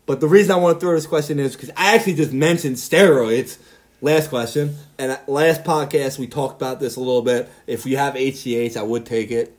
But 0.05 0.19
the 0.19 0.27
reason 0.27 0.51
I 0.51 0.57
want 0.57 0.79
to 0.79 0.85
throw 0.85 0.93
this 0.93 1.07
question 1.07 1.39
is 1.39 1.55
because 1.55 1.71
I 1.75 1.95
actually 1.95 2.13
just 2.13 2.31
mentioned 2.31 2.75
steroids. 2.75 3.57
Last 3.99 4.29
question, 4.29 4.75
and 4.99 5.19
last 5.25 5.63
podcast 5.63 6.19
we 6.19 6.27
talked 6.27 6.61
about 6.61 6.79
this 6.79 6.97
a 6.97 6.99
little 6.99 7.23
bit. 7.23 7.49
If 7.65 7.87
you 7.87 7.97
have 7.97 8.13
HGH, 8.13 8.77
I 8.77 8.83
would 8.83 9.07
take 9.07 9.31
it. 9.31 9.57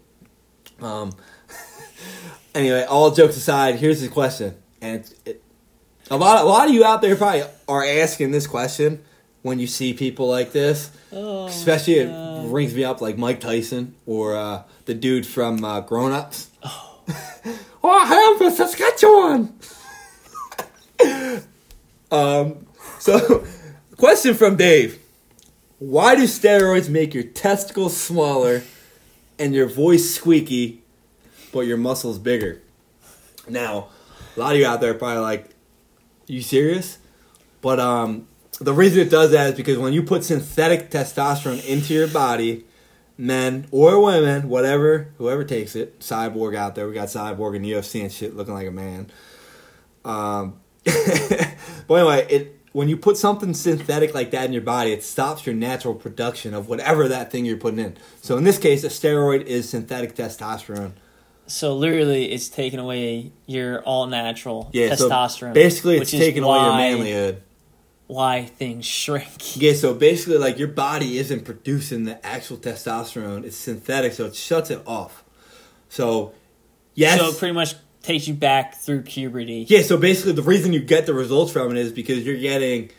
Um. 0.81 1.11
anyway, 2.55 2.85
all 2.85 3.11
jokes 3.11 3.37
aside, 3.37 3.77
here's 3.77 4.01
the 4.01 4.09
question, 4.09 4.55
and 4.81 5.12
it, 5.25 5.43
a 6.09 6.17
lot, 6.17 6.41
a 6.41 6.47
lot 6.47 6.69
of 6.69 6.75
you 6.75 6.85
out 6.85 7.03
there 7.03 7.17
probably 7.17 7.43
are 7.67 7.85
asking 7.85 8.31
this 8.31 8.47
question 8.47 9.03
when 9.47 9.61
you 9.61 9.66
see 9.68 9.94
people 9.94 10.26
like 10.26 10.51
this. 10.51 10.90
Oh, 11.12 11.47
Especially 11.47 12.01
it 12.01 12.51
rings 12.51 12.74
me 12.74 12.82
up 12.82 13.01
like 13.01 13.16
Mike 13.16 13.38
Tyson 13.38 13.94
or 14.05 14.34
uh, 14.34 14.64
the 14.86 14.94
dude 14.94 15.24
from 15.24 15.64
uh, 15.64 15.80
Grown 15.82 16.11
Ups. 16.11 16.51
Oh. 16.64 17.01
I 17.84 18.14
am 18.14 18.38
from 18.38 18.51
Saskatchewan. 18.53 19.55
um, 22.11 22.66
so, 22.99 23.47
question 23.97 24.34
from 24.34 24.57
Dave: 24.57 24.99
Why 25.78 26.16
do 26.16 26.24
steroids 26.24 26.88
make 26.88 27.14
your 27.14 27.22
testicles 27.22 27.97
smaller 27.97 28.64
and 29.38 29.55
your 29.55 29.68
voice 29.68 30.12
squeaky, 30.12 30.82
but 31.53 31.61
your 31.61 31.76
muscles 31.76 32.18
bigger? 32.18 32.61
Now, 33.49 33.90
a 34.36 34.40
lot 34.40 34.55
of 34.55 34.59
you 34.59 34.66
out 34.66 34.80
there 34.80 34.90
are 34.90 34.94
probably 34.94 35.22
like, 35.22 35.51
"You 36.26 36.42
serious?" 36.42 36.99
But 37.61 37.78
um, 37.78 38.26
the 38.61 38.73
reason 38.73 39.01
it 39.01 39.11
does 39.11 39.31
that 39.33 39.51
is 39.51 39.55
because 39.55 39.79
when 39.79 39.93
you 39.93 40.03
put 40.03 40.25
synthetic 40.25 40.91
testosterone 40.91 41.65
into 41.65 41.95
your 41.95 42.09
body, 42.09 42.65
men 43.19 43.67
or 43.71 44.03
women, 44.03 44.49
whatever, 44.49 45.13
whoever 45.19 45.45
takes 45.45 45.77
it, 45.77 46.01
Cyborg 46.01 46.57
out 46.57 46.75
there, 46.75 46.89
we 46.89 46.95
got 46.95 47.09
Cyborg 47.09 47.57
in 47.57 47.63
UFC 47.63 48.03
and 48.03 48.13
shit 48.13 48.37
looking 48.37 48.55
like 48.55 48.67
a 48.67 48.71
man. 48.71 49.11
Um, 50.05 50.61
but 50.85 51.95
anyway, 51.95 52.27
it 52.31 52.53
when 52.73 52.91
you 52.91 52.97
put 52.99 53.17
something 53.17 53.55
synthetic 53.55 54.13
like 54.13 54.31
that 54.33 54.45
in 54.45 54.53
your 54.53 54.61
body, 54.61 54.93
it 54.93 55.03
stops 55.03 55.47
your 55.47 55.55
natural 55.55 55.95
production 55.95 56.53
of 56.53 56.69
whatever 56.69 57.09
that 57.09 57.33
thing 57.33 57.47
you're 57.47 57.57
putting 57.57 57.79
in. 57.79 57.97
So 58.21 58.37
in 58.37 58.45
this 58.45 58.59
case, 58.59 58.85
a 58.85 58.89
steroid 58.89 59.45
is 59.45 59.67
synthetic 59.67 60.15
testosterone. 60.15 60.93
So 61.47 61.75
literally, 61.75 62.31
it's 62.33 62.51
taking 62.51 62.79
away 62.79 63.33
your 63.47 63.81
all 63.81 64.07
natural 64.07 64.69
Yeah, 64.75 64.95
so 64.95 65.09
testosterone. 65.09 65.55
basically, 65.55 65.97
it's 65.97 66.11
taking 66.11 66.43
away 66.43 66.59
your 66.59 66.73
manlyhood. 66.73 67.39
Why 68.09 68.45
things 68.45 68.85
shrink. 68.87 69.27
Yeah, 69.57 69.73
so 69.73 69.95
basically, 69.95 70.39
like 70.39 70.59
your 70.59 70.69
body 70.69 71.19
isn't 71.19 71.45
producing 71.45 72.05
the 72.05 72.25
actual 72.25 72.57
testosterone; 72.57 73.45
it's 73.45 73.57
synthetic, 73.57 74.13
so 74.13 74.27
it 74.27 74.35
shuts 74.37 74.71
it 74.71 74.81
off. 74.87 75.25
So, 75.89 76.33
yes, 76.95 77.19
So 77.19 77.29
it 77.31 77.39
pretty 77.39 77.55
much 77.55 77.75
takes 78.03 78.29
you 78.29 78.35
back 78.35 78.77
through 78.77 79.03
puberty. 79.03 79.67
yeah. 79.69 79.83
So 79.83 79.97
basically, 79.97 80.33
the 80.33 80.43
reason 80.43 80.73
you 80.73 80.81
get 80.81 81.07
the 81.07 81.15
results 81.15 81.53
from 81.53 81.71
it 81.73 81.79
is 81.79 81.93
because 81.93 82.25
you're 82.25 82.37
getting 82.39 82.91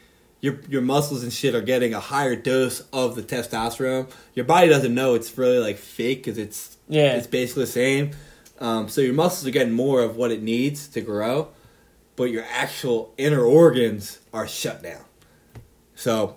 your 0.41 0.60
your 0.68 0.82
muscles 0.82 1.24
and 1.24 1.32
shit 1.32 1.55
are 1.55 1.62
getting 1.62 1.93
a 1.93 1.99
higher 1.99 2.36
dose 2.36 2.82
of 2.91 3.16
the 3.16 3.24
testosterone. 3.24 4.10
Your 4.36 4.45
body 4.45 4.68
doesn't 4.68 4.93
know 4.93 5.16
it's 5.16 5.38
really 5.38 5.60
like 5.60 5.78
fake 5.78 6.20
because 6.24 6.38
it's 6.38 6.78
Yeah. 6.89 7.14
it's 7.16 7.28
basically 7.28 7.64
the 7.64 7.72
same. 7.72 8.12
Um, 8.60 8.89
so 8.89 9.01
your 9.01 9.14
muscles 9.14 9.47
are 9.47 9.51
getting 9.51 9.74
more 9.74 10.01
of 10.01 10.16
what 10.18 10.32
it 10.32 10.41
needs 10.41 10.88
to 10.89 11.01
grow, 11.01 11.49
but 12.18 12.26
your 12.26 12.43
actual 12.51 13.13
inner 13.18 13.43
organs 13.43 14.20
are 14.34 14.47
shut 14.47 14.84
down. 14.84 15.05
So 15.95 16.36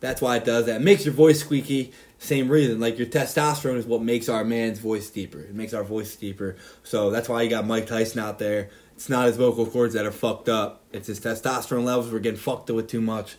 that's 0.00 0.20
why 0.20 0.38
it 0.38 0.44
does 0.44 0.66
that. 0.66 0.80
It 0.80 0.84
makes 0.84 1.04
your 1.04 1.14
voice 1.14 1.40
squeaky. 1.40 1.92
Same 2.18 2.48
reason. 2.48 2.80
Like 2.80 2.98
your 2.98 3.06
testosterone 3.06 3.76
is 3.76 3.86
what 3.86 4.02
makes 4.02 4.28
our 4.28 4.44
man's 4.44 4.80
voice 4.80 5.08
deeper. 5.10 5.38
It 5.38 5.54
makes 5.54 5.72
our 5.72 5.84
voice 5.84 6.16
deeper. 6.16 6.56
So 6.82 7.10
that's 7.10 7.28
why 7.28 7.42
you 7.42 7.50
got 7.50 7.66
Mike 7.66 7.86
Tyson 7.86 8.20
out 8.20 8.38
there. 8.38 8.70
It's 8.94 9.08
not 9.08 9.26
his 9.26 9.36
vocal 9.36 9.66
cords 9.66 9.94
that 9.94 10.04
are 10.04 10.10
fucked 10.10 10.48
up. 10.48 10.82
It's 10.92 11.06
his 11.06 11.20
testosterone 11.20 11.84
levels. 11.84 12.10
We're 12.10 12.18
getting 12.18 12.40
fucked 12.40 12.70
with 12.70 12.88
too 12.88 13.00
much. 13.00 13.36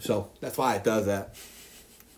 So 0.00 0.30
that's 0.40 0.56
why 0.56 0.76
it 0.76 0.84
does 0.84 1.06
that. 1.06 1.34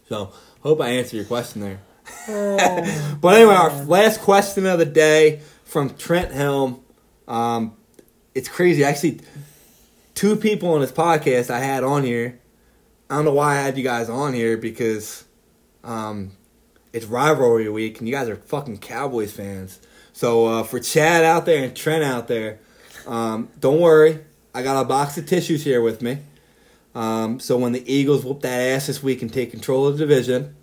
So 0.09 0.33
hope 0.61 0.81
I 0.81 0.91
answered 0.91 1.17
your 1.17 1.25
question 1.25 1.63
there. 1.63 1.81
But 3.21 3.35
anyway, 3.35 3.55
our 3.55 3.85
last 3.85 4.21
question 4.21 4.67
of 4.67 4.79
the 4.79 4.87
day 4.87 5.41
from 5.65 5.95
Trent 5.97 6.33
Helm. 6.33 6.81
Um, 7.27 7.78
it's 8.35 8.49
crazy. 8.49 8.85
Actually, 8.85 9.21
two 10.15 10.37
people 10.37 10.71
on 10.75 10.81
this 10.81 10.93
podcast 10.93 11.51
I 11.51 11.61
had 11.61 11.85
on 11.85 12.05
here. 12.05 12.41
I 13.11 13.17
don't 13.17 13.25
know 13.25 13.33
why 13.33 13.57
I 13.57 13.63
had 13.63 13.79
you 13.79 13.85
guys 13.85 14.09
on 14.09 14.35
here 14.35 14.57
because 14.57 15.25
um, 15.83 16.33
it's 16.93 17.07
rivalry 17.07 17.69
week 17.69 17.99
and 17.99 18.09
you 18.09 18.15
guys 18.15 18.29
are 18.29 18.37
fucking 18.37 18.79
Cowboys 18.79 19.33
fans. 19.33 19.81
So 20.13 20.47
uh, 20.47 20.63
for 20.63 20.81
Chad 20.81 21.25
out 21.25 21.47
there 21.47 21.63
and 21.65 21.75
Trent 21.75 22.05
out 22.05 22.29
there, 22.29 22.59
um, 23.07 23.49
don't 23.59 23.81
worry. 23.81 24.21
I 24.55 24.63
got 24.63 24.81
a 24.81 24.85
box 24.85 25.17
of 25.17 25.27
tissues 25.27 25.65
here 25.65 25.81
with 25.81 26.03
me. 26.03 26.19
Um, 26.95 27.39
so 27.39 27.57
when 27.57 27.73
the 27.73 27.93
Eagles 27.93 28.25
whoop 28.25 28.41
that 28.41 28.59
ass 28.59 28.89
this 28.89 29.03
week 29.03 29.23
and 29.23 29.33
take 29.33 29.51
control 29.51 29.87
of 29.87 29.97
the 29.97 30.07
division, 30.07 30.57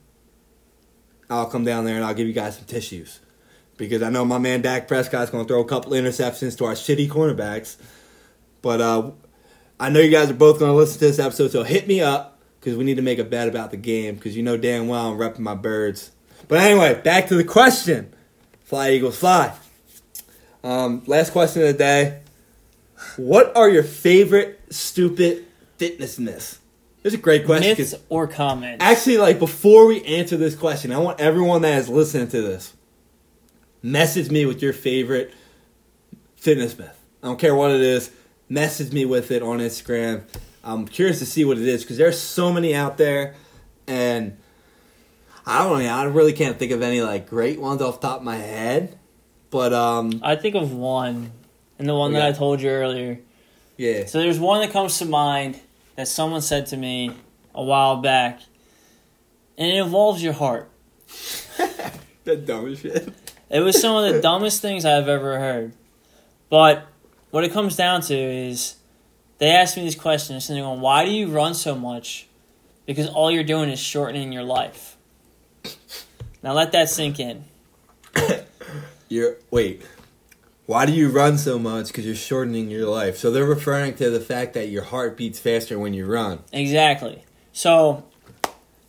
I'll 1.29 1.49
come 1.49 1.63
down 1.63 1.85
there 1.85 1.95
and 1.95 2.03
I'll 2.03 2.13
give 2.13 2.27
you 2.27 2.33
guys 2.33 2.57
some 2.57 2.65
tissues. 2.65 3.19
Because 3.77 4.01
I 4.01 4.09
know 4.09 4.23
my 4.23 4.37
man 4.37 4.61
Dak 4.61 4.87
Prescott's 4.87 5.31
going 5.31 5.45
to 5.45 5.47
throw 5.47 5.61
a 5.61 5.65
couple 5.65 5.91
interceptions 5.91 6.57
to 6.57 6.65
our 6.65 6.73
shitty 6.73 7.09
cornerbacks. 7.09 7.77
But 8.61 8.81
uh, 8.81 9.11
I 9.79 9.89
know 9.89 9.99
you 9.99 10.11
guys 10.11 10.29
are 10.29 10.35
both 10.35 10.59
going 10.59 10.71
to 10.71 10.75
listen 10.75 10.99
to 10.99 11.05
this 11.05 11.19
episode, 11.19 11.51
so 11.51 11.63
hit 11.63 11.87
me 11.87 12.01
up 12.01 12.39
because 12.59 12.77
we 12.77 12.83
need 12.83 12.95
to 12.95 13.01
make 13.01 13.19
a 13.19 13.23
bet 13.23 13.47
about 13.47 13.71
the 13.71 13.77
game 13.77 14.15
because 14.15 14.35
you 14.35 14.41
know 14.41 14.57
damn 14.57 14.87
well 14.87 15.11
I'm 15.11 15.17
repping 15.17 15.39
my 15.39 15.55
birds. 15.55 16.11
But 16.47 16.59
anyway, 16.59 16.99
back 17.01 17.27
to 17.27 17.35
the 17.35 17.43
question. 17.43 18.13
Fly 18.63 18.91
Eagles 18.91 19.17
fly. 19.17 19.55
Um, 20.63 21.03
last 21.05 21.31
question 21.31 21.61
of 21.61 21.67
the 21.67 21.73
day. 21.73 22.21
What 23.17 23.55
are 23.55 23.69
your 23.69 23.83
favorite 23.83 24.59
stupid 24.71 25.45
fitness 25.77 26.17
myths? 26.17 26.59
Is 27.03 27.13
a 27.13 27.17
great 27.17 27.45
question. 27.45 27.77
Myths 27.77 27.93
or 28.09 28.25
comments? 28.25 28.83
Actually, 28.83 29.17
like 29.17 29.37
before 29.37 29.85
we 29.85 30.03
answer 30.03 30.37
this 30.37 30.55
question, 30.55 30.91
I 30.91 30.97
want 30.97 31.19
everyone 31.19 31.61
that 31.61 31.77
is 31.77 31.87
listening 31.87 32.29
to 32.29 32.41
this 32.41 32.73
message 33.85 34.31
me 34.31 34.45
with 34.47 34.63
your 34.63 34.73
favorite 34.73 35.31
fitness 36.35 36.77
myth. 36.77 36.99
I 37.21 37.27
don't 37.27 37.39
care 37.39 37.55
what 37.55 37.69
it 37.69 37.81
is. 37.81 38.11
Message 38.49 38.91
me 38.91 39.05
with 39.05 39.29
it 39.29 39.43
on 39.43 39.59
Instagram. 39.59 40.23
I'm 40.63 40.87
curious 40.87 41.19
to 41.19 41.25
see 41.25 41.45
what 41.45 41.59
it 41.59 41.67
is 41.67 41.83
because 41.83 41.97
there's 41.97 42.19
so 42.19 42.51
many 42.51 42.73
out 42.73 42.97
there, 42.97 43.35
and 43.85 44.37
I 45.45 45.63
don't 45.63 45.83
know. 45.83 45.87
I 45.87 46.03
really 46.05 46.33
can't 46.33 46.57
think 46.57 46.71
of 46.71 46.81
any 46.81 47.01
like 47.01 47.29
great 47.29 47.61
ones 47.61 47.81
off 47.81 48.01
the 48.01 48.07
top 48.07 48.17
of 48.19 48.23
my 48.23 48.37
head. 48.37 48.97
But 49.51 49.71
um, 49.71 50.19
I 50.23 50.35
think 50.35 50.55
of 50.55 50.73
one, 50.73 51.31
and 51.77 51.87
the 51.87 51.95
one 51.95 52.13
that 52.13 52.23
I 52.23 52.31
told 52.31 52.61
you 52.61 52.69
earlier. 52.69 53.19
yeah, 53.77 54.05
So 54.05 54.17
there's 54.17 54.39
one 54.39 54.61
that 54.61 54.71
comes 54.71 54.97
to 54.97 55.05
mind 55.05 55.59
that 55.95 56.07
someone 56.07 56.41
said 56.41 56.65
to 56.67 56.77
me 56.77 57.11
a 57.53 57.63
while 57.63 57.97
back, 57.97 58.41
and 59.59 59.71
it 59.71 59.75
involves 59.75 60.23
your 60.23 60.33
heart. 60.33 60.69
that 62.23 62.45
dumb 62.47 62.75
shit. 62.75 63.13
It 63.49 63.59
was 63.59 63.79
some 63.79 63.95
of 63.95 64.13
the 64.13 64.21
dumbest 64.21 64.61
things 64.61 64.85
I've 64.85 65.07
ever 65.07 65.39
heard. 65.39 65.73
But 66.49 66.87
what 67.31 67.43
it 67.43 67.51
comes 67.51 67.75
down 67.75 68.01
to 68.01 68.15
is 68.15 68.75
they 69.37 69.49
asked 69.49 69.77
me 69.77 69.83
this 69.83 69.95
question, 69.95 70.35
and 70.35 70.43
they're 70.43 70.63
going, 70.63 70.81
Why 70.81 71.05
do 71.05 71.11
you 71.11 71.27
run 71.27 71.53
so 71.53 71.75
much? 71.75 72.27
Because 72.85 73.07
all 73.07 73.31
you're 73.31 73.43
doing 73.43 73.69
is 73.69 73.79
shortening 73.79 74.31
your 74.31 74.43
life. 74.43 74.97
Now 76.43 76.53
let 76.53 76.71
that 76.73 76.89
sink 76.89 77.19
in. 77.19 77.43
You're 79.09 79.37
wait. 79.49 79.83
Why 80.67 80.85
do 80.85 80.93
you 80.93 81.09
run 81.09 81.37
so 81.37 81.59
much? 81.59 81.87
Because 81.87 82.05
you're 82.05 82.15
shortening 82.15 82.69
your 82.69 82.87
life. 82.87 83.17
So 83.17 83.29
they're 83.31 83.45
referring 83.45 83.95
to 83.95 84.09
the 84.09 84.19
fact 84.19 84.53
that 84.53 84.69
your 84.69 84.83
heart 84.83 85.15
beats 85.15 85.39
faster 85.39 85.77
when 85.77 85.93
you 85.93 86.05
run. 86.05 86.39
Exactly. 86.51 87.23
So, 87.51 88.03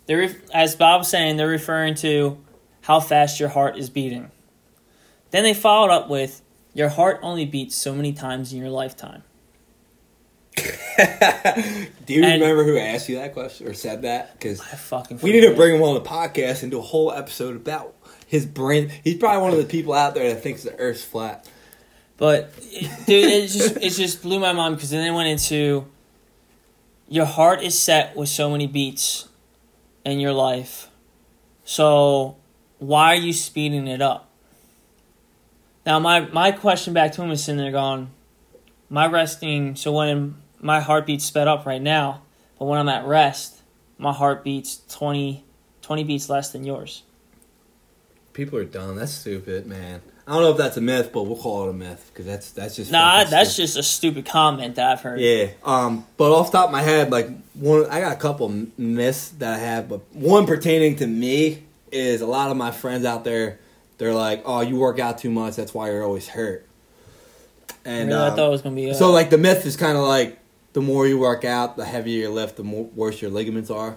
they're 0.06 0.34
as 0.54 0.74
Bob's 0.74 1.08
saying, 1.08 1.36
they're 1.36 1.48
referring 1.48 1.94
to 1.96 2.38
how 2.82 3.00
fast 3.00 3.40
your 3.40 3.50
heart 3.50 3.76
is 3.76 3.90
beating. 3.90 4.30
Then 5.36 5.44
they 5.44 5.52
followed 5.52 5.90
up 5.90 6.08
with, 6.08 6.40
Your 6.72 6.88
heart 6.88 7.20
only 7.22 7.44
beats 7.44 7.76
so 7.76 7.94
many 7.94 8.14
times 8.14 8.54
in 8.54 8.58
your 8.58 8.70
lifetime. 8.70 9.22
do 10.56 10.62
you 12.14 12.24
And- 12.24 12.40
remember 12.40 12.64
who 12.64 12.78
asked 12.78 13.10
you 13.10 13.16
that 13.16 13.34
question 13.34 13.68
or 13.68 13.74
said 13.74 14.00
that? 14.00 14.32
Because 14.32 14.62
we 15.22 15.32
need 15.32 15.42
to 15.42 15.54
bring 15.54 15.76
him 15.76 15.82
on 15.82 15.92
the 15.92 16.00
podcast 16.00 16.62
and 16.62 16.70
do 16.70 16.78
a 16.78 16.82
whole 16.82 17.12
episode 17.12 17.54
about 17.54 17.94
his 18.26 18.46
brain. 18.46 18.90
He's 19.04 19.18
probably 19.18 19.42
one 19.42 19.52
of 19.52 19.58
the 19.58 19.66
people 19.66 19.92
out 19.92 20.14
there 20.14 20.32
that 20.32 20.42
thinks 20.42 20.62
the 20.62 20.74
Earth's 20.78 21.04
flat. 21.04 21.46
But 22.16 22.50
it, 22.62 23.06
dude, 23.06 23.30
it 23.30 23.48
just 23.48 23.76
it 23.76 23.90
just 23.90 24.22
blew 24.22 24.40
my 24.40 24.54
mind 24.54 24.76
because 24.76 24.88
then 24.88 25.04
they 25.04 25.10
went 25.10 25.28
into 25.28 25.84
your 27.10 27.26
heart 27.26 27.62
is 27.62 27.78
set 27.78 28.16
with 28.16 28.30
so 28.30 28.50
many 28.50 28.66
beats 28.66 29.28
in 30.02 30.18
your 30.18 30.32
life, 30.32 30.88
so 31.66 32.36
why 32.78 33.08
are 33.12 33.16
you 33.16 33.34
speeding 33.34 33.86
it 33.86 34.00
up? 34.00 34.25
Now 35.86 36.00
my 36.00 36.20
my 36.20 36.50
question 36.50 36.92
back 36.92 37.12
to 37.12 37.22
him 37.22 37.30
is 37.30 37.44
sitting 37.44 37.58
there 37.60 37.70
going, 37.70 38.10
my 38.90 39.06
resting. 39.06 39.76
So 39.76 39.92
when 39.92 40.34
my 40.60 40.80
heartbeat's 40.80 41.24
sped 41.24 41.46
up 41.46 41.64
right 41.64 41.80
now, 41.80 42.22
but 42.58 42.64
when 42.66 42.78
I'm 42.78 42.88
at 42.88 43.06
rest, 43.06 43.62
my 43.96 44.12
heart 44.12 44.42
beats 44.42 44.82
20, 44.90 45.44
20 45.82 46.04
beats 46.04 46.28
less 46.28 46.50
than 46.50 46.64
yours. 46.64 47.02
People 48.32 48.58
are 48.58 48.64
dumb. 48.64 48.96
That's 48.96 49.12
stupid, 49.12 49.66
man. 49.66 50.02
I 50.26 50.32
don't 50.32 50.42
know 50.42 50.50
if 50.50 50.56
that's 50.56 50.76
a 50.76 50.80
myth, 50.80 51.10
but 51.12 51.22
we'll 51.22 51.36
call 51.36 51.68
it 51.68 51.70
a 51.70 51.72
myth 51.72 52.10
because 52.12 52.26
that's 52.26 52.50
that's 52.50 52.74
just 52.74 52.90
Nah, 52.90 53.22
that's 53.24 53.52
stupid. 53.52 53.66
just 53.66 53.78
a 53.78 53.82
stupid 53.84 54.26
comment 54.26 54.74
that 54.74 54.90
I've 54.90 55.00
heard. 55.00 55.20
Yeah. 55.20 55.50
Um. 55.64 56.04
But 56.16 56.32
off 56.32 56.50
the 56.50 56.58
top 56.58 56.66
of 56.66 56.72
my 56.72 56.82
head, 56.82 57.12
like 57.12 57.28
one, 57.54 57.86
I 57.88 58.00
got 58.00 58.12
a 58.12 58.18
couple 58.18 58.48
myths 58.76 59.28
that 59.38 59.54
I 59.54 59.58
have, 59.58 59.88
but 59.88 60.00
one 60.12 60.46
pertaining 60.46 60.96
to 60.96 61.06
me 61.06 61.62
is 61.92 62.22
a 62.22 62.26
lot 62.26 62.50
of 62.50 62.56
my 62.56 62.72
friends 62.72 63.04
out 63.04 63.22
there. 63.22 63.60
They're 63.98 64.14
like, 64.14 64.42
"Oh, 64.44 64.60
you 64.60 64.76
work 64.76 64.98
out 64.98 65.18
too 65.18 65.30
much. 65.30 65.56
That's 65.56 65.72
why 65.72 65.90
you're 65.90 66.04
always 66.04 66.28
hurt." 66.28 66.66
And 67.84 68.08
really, 68.08 68.20
I 68.20 68.28
um, 68.28 68.36
thought 68.36 68.46
it 68.48 68.50
was 68.50 68.62
gonna 68.62 68.76
be. 68.76 68.90
Uh, 68.90 68.94
so, 68.94 69.10
like, 69.10 69.30
the 69.30 69.38
myth 69.38 69.64
is 69.64 69.76
kind 69.76 69.96
of 69.96 70.04
like 70.04 70.38
the 70.72 70.82
more 70.82 71.06
you 71.06 71.18
work 71.18 71.44
out, 71.44 71.76
the 71.76 71.84
heavier 71.84 72.22
you 72.22 72.30
lift, 72.30 72.56
the 72.56 72.64
more 72.64 72.84
worse 72.94 73.22
your 73.22 73.30
ligaments 73.30 73.70
are. 73.70 73.96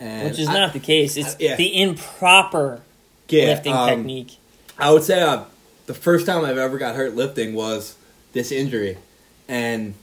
And 0.00 0.30
which 0.30 0.40
is 0.40 0.48
I- 0.48 0.54
not 0.54 0.72
the 0.72 0.80
case. 0.80 1.16
It's 1.16 1.34
I- 1.34 1.38
yeah. 1.38 1.56
the 1.56 1.80
improper 1.80 2.80
yeah, 3.28 3.46
lifting 3.46 3.72
um, 3.72 3.88
technique. 3.88 4.36
I 4.78 4.90
would 4.90 5.04
say 5.04 5.20
uh, 5.20 5.44
the 5.86 5.94
first 5.94 6.26
time 6.26 6.44
I've 6.44 6.58
ever 6.58 6.78
got 6.78 6.96
hurt 6.96 7.14
lifting 7.14 7.54
was 7.54 7.94
this 8.32 8.50
injury, 8.50 8.96
and 9.46 9.94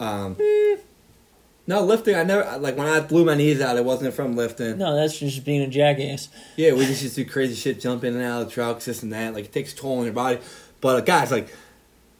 um, 0.00 0.36
no 1.68 1.82
lifting. 1.82 2.16
I 2.16 2.24
never 2.24 2.58
like 2.58 2.78
when 2.78 2.88
I 2.88 2.98
blew 3.00 3.26
my 3.26 3.34
knees 3.34 3.60
out. 3.60 3.76
It 3.76 3.84
wasn't 3.84 4.14
from 4.14 4.34
lifting. 4.34 4.78
No, 4.78 4.96
that's 4.96 5.18
just 5.18 5.44
being 5.44 5.60
a 5.60 5.68
jackass. 5.68 6.30
Yeah, 6.56 6.72
we 6.72 6.86
just 6.86 7.02
used 7.02 7.14
to 7.16 7.24
do 7.24 7.30
crazy 7.30 7.54
shit, 7.54 7.78
jump 7.78 8.04
in 8.04 8.16
and 8.16 8.24
out 8.24 8.42
of 8.42 8.52
trucks, 8.52 8.86
this 8.86 9.02
and 9.02 9.12
that. 9.12 9.34
Like 9.34 9.44
it 9.44 9.52
takes 9.52 9.74
a 9.74 9.76
toll 9.76 9.98
on 9.98 10.04
your 10.04 10.14
body. 10.14 10.38
But 10.80 10.96
uh, 10.96 11.00
guys, 11.02 11.30
like 11.30 11.54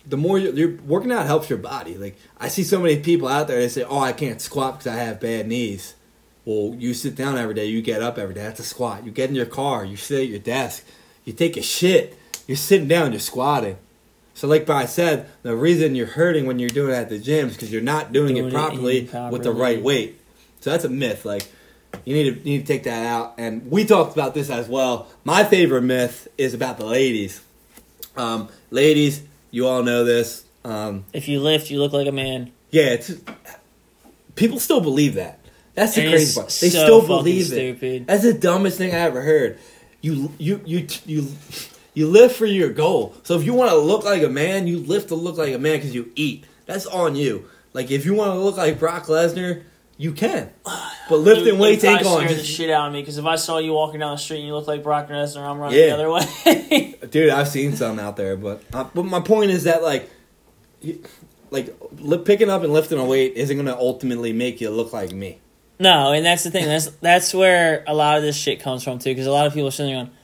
the 0.07 0.19
more 0.19 0.39
you're, 0.39 0.53
you're 0.53 0.81
working 0.83 1.11
out 1.11 1.25
helps 1.25 1.49
your 1.49 1.59
body. 1.59 1.97
Like 1.97 2.19
I 2.39 2.49
see 2.49 2.63
so 2.63 2.79
many 2.79 3.01
people 3.01 3.27
out 3.27 3.49
there. 3.49 3.59
They 3.59 3.71
say, 3.71 3.85
"Oh, 3.85 4.01
I 4.01 4.13
can't 4.13 4.41
squat 4.41 4.79
because 4.79 4.93
I 4.93 4.97
have 4.97 5.19
bad 5.19 5.49
knees." 5.49 5.95
Well, 6.45 6.75
you 6.79 6.93
sit 6.93 7.15
down 7.15 7.39
every 7.39 7.55
day. 7.55 7.65
You 7.65 7.81
get 7.81 8.03
up 8.03 8.19
every 8.19 8.35
day. 8.35 8.43
That's 8.43 8.61
a 8.61 8.65
squat. 8.65 9.05
You 9.05 9.11
get 9.11 9.31
in 9.31 9.35
your 9.35 9.47
car. 9.47 9.83
You 9.83 9.97
sit 9.97 10.21
at 10.21 10.29
your 10.29 10.39
desk. 10.39 10.85
You 11.25 11.33
take 11.33 11.57
a 11.57 11.63
shit. 11.63 12.19
You're 12.47 12.57
sitting 12.59 12.89
down. 12.89 13.13
You're 13.13 13.21
squatting. 13.21 13.79
So, 14.39 14.47
like 14.47 14.71
I 14.71 14.87
said, 14.87 15.29
the 15.43 15.57
reason 15.57 15.97
you're 15.97 16.07
hurting 16.07 16.47
when 16.47 16.61
you're 16.61 16.69
doing 16.69 16.93
it 16.93 16.95
at 16.95 17.09
the 17.09 17.19
gym 17.19 17.49
is 17.49 17.55
because 17.55 17.73
you're 17.73 17.83
not 17.83 18.13
doing, 18.13 18.37
Doing 18.37 18.45
it 18.45 18.49
it 18.51 18.53
properly 18.55 19.11
with 19.33 19.43
the 19.43 19.51
right 19.51 19.83
weight. 19.83 20.21
So 20.61 20.71
that's 20.71 20.85
a 20.85 20.89
myth. 20.89 21.25
Like 21.25 21.51
you 22.05 22.15
need 22.15 22.33
to 22.33 22.39
you 22.39 22.57
need 22.59 22.61
to 22.61 22.73
take 22.73 22.85
that 22.85 23.05
out. 23.05 23.35
And 23.37 23.69
we 23.69 23.85
talked 23.85 24.13
about 24.13 24.35
this 24.35 24.49
as 24.49 24.69
well. 24.69 25.09
My 25.25 25.43
favorite 25.43 25.83
myth 25.83 26.29
is 26.39 26.55
about 26.55 26.79
the 26.79 26.87
ladies. 26.87 27.43
Um, 28.17 28.49
ladies, 28.71 29.25
you 29.51 29.67
all 29.67 29.83
know 29.83 30.05
this. 30.05 30.45
Um, 30.65 31.05
If 31.13 31.27
you 31.27 31.41
lift, 31.41 31.69
you 31.73 31.81
look 31.81 31.93
like 31.93 32.07
a 32.07 32.13
man. 32.13 32.53
yeah, 32.71 32.91
it's 32.91 33.13
people 34.37 34.61
still 34.61 34.81
believe 34.81 35.15
that. 35.15 35.41
That's 35.75 35.97
the 35.97 36.09
crazy 36.09 36.41
part. 36.41 36.47
They 36.61 36.71
so 36.71 36.85
still 36.85 37.05
believe 37.05 37.53
it. 37.53 37.77
stupid. 37.77 38.07
That's 38.07 38.23
the 38.23 38.35
dumbest 38.35 38.79
thing 38.79 38.95
I 38.95 38.99
ever 38.99 39.21
heard. 39.21 39.59
You 40.01 40.33
you 40.39 40.61
you 40.65 40.87
you 41.07 41.29
you 41.99 42.07
live 42.09 42.33
for 42.33 42.47
your 42.47 42.71
goal. 42.71 43.15
So 43.25 43.37
if 43.39 43.45
you 43.45 43.55
want 43.55 43.71
to 43.71 43.77
look 43.77 44.05
like 44.05 44.23
a 44.23 44.29
man, 44.29 44.67
you 44.67 44.79
live 44.79 45.07
to 45.09 45.15
look 45.15 45.37
like 45.37 45.53
a 45.55 45.59
man 45.59 45.77
because 45.77 45.95
you 45.95 46.11
eat. 46.15 46.45
That's 46.67 46.87
on 46.87 47.17
you. 47.17 47.49
Like 47.73 47.91
if 47.91 48.05
you 48.07 48.15
want 48.15 48.33
to 48.33 48.39
look 48.39 48.57
like 48.57 48.79
Brock 48.79 49.05
Lesnar, 49.07 49.63
you 49.97 50.13
can. 50.13 50.51
But 51.09 51.17
lifting 51.17 51.55
You- 51.55 51.61
weights 51.61 51.83
ain't 51.85 52.03
going. 52.03 52.27
scare 52.29 52.37
the 52.39 52.45
shit 52.45 52.71
out 52.71 52.87
of 52.89 52.93
me 52.93 53.01
because 53.01 53.19
if 53.19 53.25
I 53.25 53.37
saw 53.37 53.59
you 53.59 53.73
walking 53.73 54.01
down 54.01 54.13
the 54.13 54.19
street 54.19 54.39
and 54.39 54.47
you 54.47 54.55
look 54.55 54.69
like 54.69 54.83
Brock 54.83 55.09
Lesnar, 55.09 55.43
I'm 55.49 55.59
running 55.59 55.79
Yeah. 55.79 55.97
the 55.97 56.07
other 56.07 56.11
way. 56.11 56.95
dude, 57.11 57.31
I've 57.31 57.49
seen 57.49 57.75
some 57.75 57.99
out 57.99 58.17
there, 58.17 58.37
but 58.37 58.63
uh, 58.73 58.85
but 58.95 59.05
my 59.05 59.21
point 59.21 59.51
is 59.51 59.65
that 59.65 59.83
like. 59.83 60.09
Like 61.51 61.75
li- 61.99 62.19
picking 62.19 62.51
up 62.51 62.63
and 62.63 62.73
lifting 62.75 62.99
a 62.99 63.05
weight 63.05 63.33
isn't 63.37 63.57
going 63.57 63.67
to 63.67 63.77
ultimately 63.77 64.33
make 64.35 64.61
you 64.61 64.69
look 64.71 64.93
like 64.93 65.13
me. 65.13 65.39
no, 65.81 66.13
and 66.13 66.25
that's 66.25 66.45
the 66.45 66.51
thing. 66.51 66.67
That's 66.67 66.87
that's 67.01 67.33
where 67.33 67.85
a 67.87 67.95
lot 67.95 68.19
of 68.19 68.23
this 68.23 68.37
shit 68.37 68.61
comes 68.61 68.85
from 68.85 68.99
too. 68.99 69.11
Because 69.11 69.27
a 69.27 69.33
lot 69.33 69.47
of 69.47 69.55
people 69.55 69.69
are 69.69 69.73
sitting 69.73 69.95
there 69.95 70.05
going, 70.05 70.15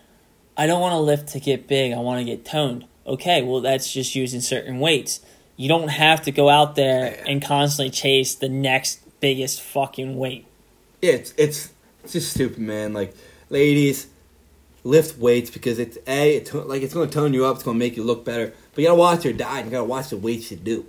"I 0.56 0.66
don't 0.66 0.80
want 0.80 0.92
to 0.92 0.98
lift 0.98 1.28
to 1.30 1.40
get 1.40 1.66
big. 1.66 1.92
I 1.92 1.98
want 1.98 2.20
to 2.20 2.24
get 2.24 2.44
toned." 2.44 2.86
Okay, 3.06 3.42
well 3.42 3.60
that's 3.60 3.92
just 3.92 4.14
using 4.14 4.40
certain 4.40 4.80
weights. 4.80 5.20
You 5.56 5.68
don't 5.68 5.88
have 5.88 6.22
to 6.22 6.32
go 6.32 6.48
out 6.48 6.74
there 6.74 7.22
and 7.26 7.42
constantly 7.42 7.90
chase 7.90 8.34
the 8.34 8.48
next 8.48 9.00
biggest 9.20 9.60
fucking 9.60 10.16
weight. 10.16 10.46
Yeah, 11.00 11.12
it's 11.12 11.34
it's 11.36 11.72
it's 12.02 12.12
just 12.12 12.32
stupid, 12.32 12.58
man. 12.58 12.92
Like, 12.92 13.14
ladies, 13.50 14.08
lift 14.84 15.18
weights 15.18 15.50
because 15.50 15.78
it's 15.78 15.96
a 16.06 16.36
it's 16.36 16.52
like 16.52 16.82
it's 16.82 16.94
going 16.94 17.08
to 17.08 17.14
tone 17.14 17.32
you 17.32 17.46
up. 17.46 17.56
It's 17.56 17.64
going 17.64 17.76
to 17.76 17.78
make 17.78 17.96
you 17.96 18.04
look 18.04 18.24
better. 18.24 18.52
But 18.74 18.82
you 18.82 18.88
got 18.88 18.94
to 18.94 18.98
watch 18.98 19.24
your 19.24 19.32
diet. 19.32 19.64
You 19.64 19.70
got 19.70 19.78
to 19.78 19.84
watch 19.84 20.08
the 20.10 20.16
weights 20.16 20.50
you 20.50 20.56
do. 20.56 20.86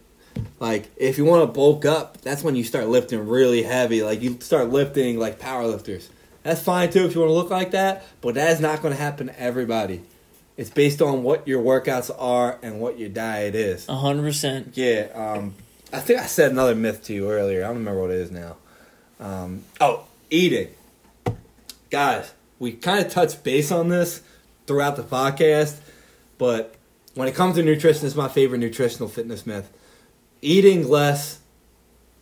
Like, 0.59 0.91
if 0.97 1.18
you 1.18 1.26
want 1.26 1.43
to 1.43 1.47
bulk 1.47 1.86
up, 1.86 2.20
that's 2.22 2.43
when 2.43 2.55
you 2.55 2.63
start 2.63 2.88
lifting 2.88 3.28
really 3.28 3.63
heavy. 3.63 4.03
Like, 4.03 4.22
you 4.22 4.38
start 4.41 4.70
lifting 4.70 5.18
like 5.18 5.39
power 5.39 5.66
lifters. 5.66 6.09
That's 6.45 6.61
fine 6.61 6.91
too 6.91 7.05
if 7.05 7.15
you 7.15 7.21
want 7.21 7.31
to 7.31 7.33
look 7.33 7.49
like 7.49 7.71
that. 7.71 8.05
But 8.21 8.35
that 8.35 8.51
is 8.51 8.59
not 8.59 8.83
going 8.83 8.93
to 8.93 9.01
happen 9.01 9.27
to 9.27 9.39
everybody. 9.39 10.03
It's 10.57 10.69
based 10.69 11.01
on 11.01 11.23
what 11.23 11.47
your 11.47 11.61
workouts 11.61 12.11
are 12.15 12.59
and 12.61 12.79
what 12.79 12.99
your 12.99 13.09
diet 13.09 13.55
is. 13.55 13.89
A 13.89 13.95
hundred 13.95 14.21
percent. 14.21 14.73
Yeah, 14.75 15.07
um, 15.15 15.55
I 15.91 15.99
think 15.99 16.19
I 16.19 16.27
said 16.27 16.51
another 16.51 16.75
myth 16.75 17.03
to 17.05 17.15
you 17.15 17.31
earlier. 17.31 17.63
I 17.63 17.67
don't 17.67 17.77
remember 17.77 17.99
what 17.99 18.11
it 18.11 18.17
is 18.17 18.29
now. 18.29 18.57
Um, 19.19 19.63
oh, 19.81 20.05
eating. 20.29 20.67
Guys, 21.89 22.31
we 22.59 22.73
kind 22.73 23.03
of 23.03 23.11
touched 23.11 23.43
base 23.43 23.71
on 23.71 23.89
this 23.89 24.21
throughout 24.67 24.97
the 24.97 25.03
podcast, 25.03 25.79
but 26.37 26.75
when 27.15 27.27
it 27.27 27.33
comes 27.33 27.55
to 27.55 27.63
nutrition, 27.63 28.05
it's 28.05 28.15
my 28.15 28.27
favorite 28.27 28.59
nutritional 28.59 29.09
fitness 29.09 29.47
myth. 29.47 29.71
Eating 30.43 30.87
less 30.87 31.39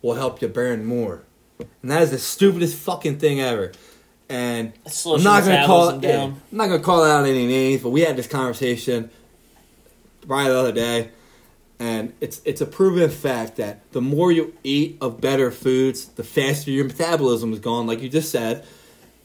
will 0.00 0.14
help 0.14 0.40
you 0.40 0.48
burn 0.48 0.86
more. 0.86 1.24
And 1.58 1.90
that 1.90 2.00
is 2.00 2.10
the 2.10 2.18
stupidest 2.18 2.76
fucking 2.78 3.18
thing 3.18 3.38
ever. 3.38 3.72
And 4.28 4.72
I'm 5.06 5.22
not 5.22 5.44
gonna 5.44 5.66
call 5.66 5.94
yeah, 5.94 6.00
down. 6.00 6.40
I'm 6.50 6.58
not 6.58 6.66
gonna 6.68 6.82
call 6.82 7.04
out 7.04 7.24
any 7.26 7.46
names, 7.46 7.82
but 7.82 7.90
we 7.90 8.00
had 8.00 8.16
this 8.16 8.26
conversation 8.26 9.10
right 10.26 10.48
the 10.48 10.58
other 10.58 10.72
day, 10.72 11.10
and 11.78 12.14
it's 12.20 12.40
it's 12.46 12.62
a 12.62 12.66
proven 12.66 13.10
fact 13.10 13.56
that 13.56 13.90
the 13.92 14.00
more 14.00 14.32
you 14.32 14.54
eat 14.64 14.96
of 15.02 15.20
better 15.20 15.50
foods, 15.50 16.06
the 16.06 16.24
faster 16.24 16.70
your 16.70 16.86
metabolism 16.86 17.52
is 17.52 17.58
going. 17.60 17.86
Like 17.86 18.00
you 18.00 18.08
just 18.08 18.30
said, 18.30 18.64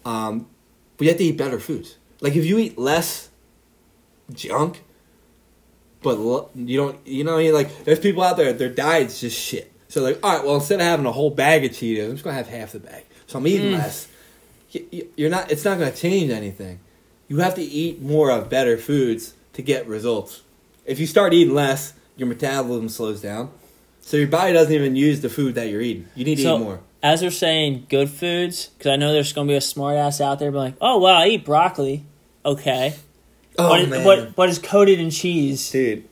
um, 0.04 0.48
but 0.98 1.06
you 1.06 1.10
have 1.12 1.18
to 1.20 1.24
eat 1.24 1.38
better 1.38 1.60
foods. 1.60 1.96
Like 2.20 2.36
if 2.36 2.46
you 2.46 2.58
eat 2.58 2.78
less 2.78 3.30
junk, 4.34 4.84
but 6.04 6.20
lo- 6.20 6.50
you 6.54 6.76
don't, 6.78 7.08
you 7.08 7.24
know, 7.24 7.38
mean? 7.38 7.54
like 7.54 7.86
there's 7.86 8.00
people 8.00 8.22
out 8.22 8.36
there 8.36 8.52
their 8.52 8.70
diet's 8.70 9.22
just 9.22 9.40
shit. 9.40 9.72
So 9.88 10.02
like, 10.04 10.20
all 10.22 10.36
right, 10.36 10.46
well 10.46 10.56
instead 10.56 10.82
of 10.82 10.86
having 10.86 11.06
a 11.06 11.12
whole 11.14 11.30
bag 11.32 11.64
of 11.64 11.72
Cheetos, 11.72 12.06
I'm 12.06 12.12
just 12.12 12.24
gonna 12.26 12.36
have 12.36 12.50
half 12.50 12.74
the 12.74 12.80
bag. 12.82 13.06
So 13.28 13.38
I'm 13.40 13.48
eating 13.48 13.72
Mm. 13.72 13.78
less. 13.78 14.08
You're 14.72 15.30
not. 15.30 15.52
It's 15.52 15.66
not 15.66 15.80
gonna 15.80 15.92
change 15.92 16.32
anything. 16.32 16.80
You 17.28 17.38
have 17.38 17.56
to 17.56 17.62
eat 17.62 18.02
more 18.02 18.32
of 18.32 18.50
better 18.50 18.78
foods 18.78 19.34
to 19.54 19.62
get 19.62 19.88
results. 19.88 20.42
If 20.86 21.00
you 21.00 21.06
start 21.08 21.34
eating 21.34 21.54
less, 21.54 21.94
your 22.18 22.28
metabolism 22.28 22.90
slows 22.90 23.22
down. 23.22 23.52
So 24.02 24.18
your 24.18 24.28
body 24.28 24.54
doesn't 24.54 24.74
even 24.74 24.96
use 24.96 25.22
the 25.22 25.30
food 25.30 25.56
that 25.56 25.70
you're 25.70 25.82
eating. 25.82 26.08
You 26.16 26.26
need 26.26 26.38
to 26.38 26.44
So- 26.44 26.56
eat 26.56 26.60
more. 26.60 26.80
As 27.02 27.22
we're 27.22 27.30
saying 27.32 27.86
good 27.88 28.10
foods, 28.10 28.72
because 28.78 28.90
I 28.92 28.96
know 28.98 29.14
there's 29.14 29.32
going 29.32 29.48
to 29.48 29.52
be 29.54 29.56
a 29.56 29.62
smart 29.62 29.96
ass 29.96 30.20
out 30.20 30.38
there, 30.40 30.52
be 30.52 30.58
like, 30.58 30.74
oh, 30.82 30.98
wow, 30.98 31.14
I 31.14 31.28
eat 31.28 31.46
broccoli. 31.46 32.04
Okay. 32.46 32.94
Oh 33.58 33.70
but, 33.70 33.80
it- 33.82 33.90
man, 33.90 34.04
but, 34.04 34.36
but 34.36 34.50
it's 34.50 34.58
coated 34.58 35.00
in 35.00 35.10
cheese. 35.10 35.70
dude, 35.72 36.04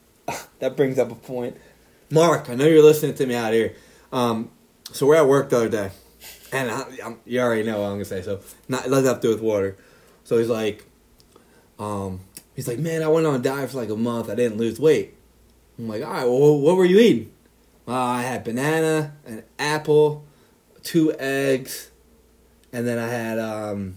that 0.60 0.76
brings 0.76 0.98
up 0.98 1.10
a 1.10 1.14
point. 1.14 1.56
Mark, 2.10 2.48
I 2.48 2.54
know 2.54 2.64
you're 2.66 2.82
listening 2.82 3.14
to 3.16 3.26
me 3.26 3.34
out 3.34 3.52
here. 3.52 3.74
Um, 4.12 4.50
so 4.92 5.06
we're 5.06 5.16
at 5.16 5.26
work 5.28 5.50
the 5.50 5.56
other 5.56 5.68
day, 5.68 5.90
and 6.52 6.70
I, 6.70 6.84
I'm, 7.04 7.18
you 7.24 7.40
already 7.40 7.62
know 7.62 7.80
what 7.80 7.86
I'm 7.86 7.92
gonna 7.94 8.04
say. 8.04 8.22
So 8.22 8.40
not 8.68 8.86
it 8.86 8.90
doesn't 8.90 9.04
have 9.06 9.20
to 9.20 9.28
do 9.28 9.34
with 9.34 9.42
water. 9.42 9.76
So 10.24 10.38
he's 10.38 10.48
like, 10.48 10.84
um, 11.78 12.20
he's 12.54 12.68
like, 12.68 12.78
man, 12.78 13.02
I 13.02 13.08
went 13.08 13.26
on 13.26 13.34
a 13.34 13.38
diet 13.38 13.70
for 13.70 13.78
like 13.78 13.90
a 13.90 13.96
month. 13.96 14.30
I 14.30 14.34
didn't 14.34 14.58
lose 14.58 14.78
weight. 14.78 15.14
I'm 15.78 15.88
like, 15.88 16.04
all 16.04 16.12
right, 16.12 16.24
well, 16.24 16.58
what 16.58 16.76
were 16.76 16.84
you 16.84 16.98
eating? 16.98 17.32
Well, 17.86 17.96
I 17.96 18.22
had 18.22 18.44
banana, 18.44 19.14
an 19.26 19.44
apple, 19.58 20.24
two 20.82 21.12
eggs, 21.18 21.90
and 22.72 22.86
then 22.86 22.98
I 22.98 23.08
had 23.08 23.38
um, 23.38 23.96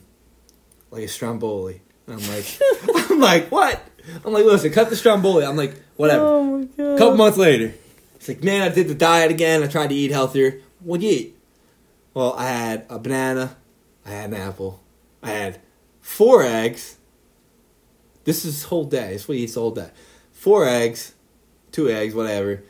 like 0.92 1.04
a 1.04 1.08
stromboli. 1.08 1.82
I'm 2.08 2.18
like, 2.30 2.46
I'm 3.12 3.20
like, 3.20 3.50
what? 3.50 3.82
I'm 4.26 4.34
like, 4.34 4.46
listen, 4.46 4.72
cut 4.72 4.90
the 4.90 4.96
stromboli. 4.96 5.46
I'm 5.46 5.56
like, 5.56 5.76
whatever. 5.96 6.26
Oh 6.26 6.44
my 6.44 6.64
god. 6.66 6.96
A 6.96 6.98
couple 6.98 7.18
months 7.18 7.38
later, 7.38 7.74
it's 8.16 8.28
like, 8.28 8.44
man, 8.44 8.62
I 8.62 8.70
did 8.70 8.88
the 8.88 8.96
diet 8.96 9.32
again. 9.32 9.64
I 9.64 9.68
tried 9.68 9.88
to 9.88 9.96
eat 9.96 10.12
healthier. 10.12 10.62
What'd 10.80 11.04
you 11.04 11.10
eat? 11.10 11.38
Well, 12.14 12.34
I 12.34 12.48
had 12.48 12.86
a 12.90 13.00
banana, 13.00 13.56
I 14.06 14.12
had 14.12 14.30
an 14.30 14.36
apple, 14.36 14.82
I 15.22 15.32
had 15.32 15.60
four 16.02 16.44
eggs. 16.44 16.98
This 18.26 18.46
is 18.46 18.64
whole 18.64 18.86
day. 18.86 19.14
This 19.14 19.24
is 19.24 19.28
what 19.28 19.38
he 19.38 19.44
eats 19.44 19.56
whole 19.56 19.72
day. 19.72 19.90
Four 20.32 20.66
eggs, 20.68 21.14
two 21.72 21.90
eggs, 21.90 22.14
whatever. 22.14 22.64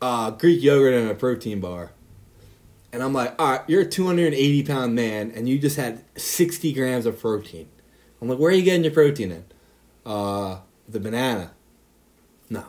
Uh, 0.00 0.30
Greek 0.30 0.62
yogurt 0.62 0.94
and 0.94 1.10
a 1.10 1.14
protein 1.14 1.60
bar. 1.60 1.92
And 2.92 3.02
I'm 3.02 3.12
like, 3.12 3.34
all 3.38 3.50
right, 3.50 3.60
you're 3.66 3.82
a 3.82 3.86
280 3.86 4.62
pound 4.62 4.94
man, 4.94 5.30
and 5.34 5.48
you 5.48 5.58
just 5.58 5.76
had 5.76 6.02
60 6.18 6.72
grams 6.72 7.04
of 7.04 7.20
protein. 7.20 7.68
I'm 8.20 8.28
like, 8.28 8.38
where 8.38 8.50
are 8.50 8.54
you 8.54 8.62
getting 8.62 8.84
your 8.84 8.92
protein 8.92 9.32
in? 9.32 9.44
Uh, 10.04 10.60
the 10.88 11.00
banana. 11.00 11.52
No. 12.48 12.64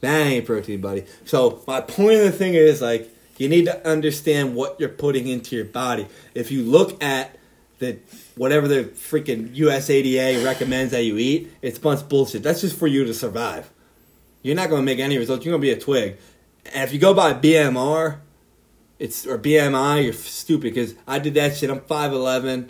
That 0.00 0.26
ain't 0.26 0.46
protein, 0.46 0.80
buddy. 0.80 1.04
So 1.24 1.62
my 1.66 1.80
point 1.80 2.18
of 2.18 2.24
the 2.24 2.32
thing 2.32 2.54
is 2.54 2.80
like 2.80 3.10
you 3.42 3.48
need 3.48 3.64
to 3.66 3.86
understand 3.86 4.54
what 4.54 4.78
you're 4.78 4.88
putting 4.88 5.26
into 5.26 5.56
your 5.56 5.64
body. 5.64 6.06
If 6.34 6.50
you 6.52 6.62
look 6.62 7.02
at 7.02 7.36
the 7.78 7.98
whatever 8.36 8.68
the 8.68 8.84
freaking 8.84 9.54
USDA 9.56 10.44
recommends 10.44 10.92
that 10.92 11.02
you 11.02 11.18
eat, 11.18 11.50
it's 11.60 11.78
bunch 11.78 12.08
bullshit. 12.08 12.42
That's 12.42 12.60
just 12.60 12.78
for 12.78 12.86
you 12.86 13.04
to 13.04 13.12
survive. 13.12 13.70
You're 14.42 14.54
not 14.56 14.70
gonna 14.70 14.82
make 14.82 15.00
any 15.00 15.18
results. 15.18 15.44
You're 15.44 15.52
gonna 15.52 15.62
be 15.62 15.70
a 15.72 15.78
twig. 15.78 16.16
And 16.72 16.84
if 16.84 16.92
you 16.92 17.00
go 17.00 17.12
by 17.14 17.34
BMR, 17.34 18.18
it's 18.98 19.26
or 19.26 19.36
BMI, 19.38 20.04
you're 20.04 20.12
stupid 20.12 20.74
because 20.74 20.94
I 21.06 21.18
did 21.18 21.34
that 21.34 21.56
shit. 21.56 21.70
I'm 21.70 21.80
5'11", 21.80 22.68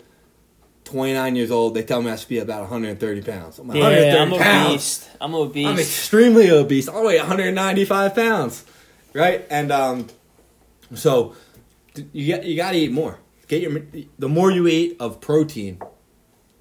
29 0.85 1.35
years 1.35 1.51
old. 1.51 1.75
They 1.75 1.83
tell 1.83 2.01
me 2.01 2.09
I 2.11 2.15
should 2.15 2.29
be 2.29 2.39
about 2.39 2.61
130 2.61 3.21
pounds. 3.21 3.59
I'm 3.59 3.67
like, 3.67 3.77
Yeah, 3.77 3.83
130 3.83 4.19
I'm 4.35 4.39
pounds. 4.41 4.71
obese. 4.73 5.09
I'm 5.21 5.35
obese. 5.35 5.67
I'm 5.67 5.79
extremely 5.79 6.49
obese. 6.49 6.89
I 6.89 6.99
weigh 7.01 7.17
195 7.17 8.15
pounds, 8.15 8.65
right? 9.13 9.45
And 9.49 9.71
um, 9.71 10.07
so 10.95 11.35
you 12.11 12.35
got 12.35 12.45
you 12.45 12.55
got 12.55 12.71
to 12.71 12.77
eat 12.77 12.91
more. 12.91 13.19
Get 13.47 13.61
your 13.61 13.81
the 14.17 14.29
more 14.29 14.51
you 14.51 14.67
eat 14.67 14.97
of 14.99 15.21
protein, 15.21 15.81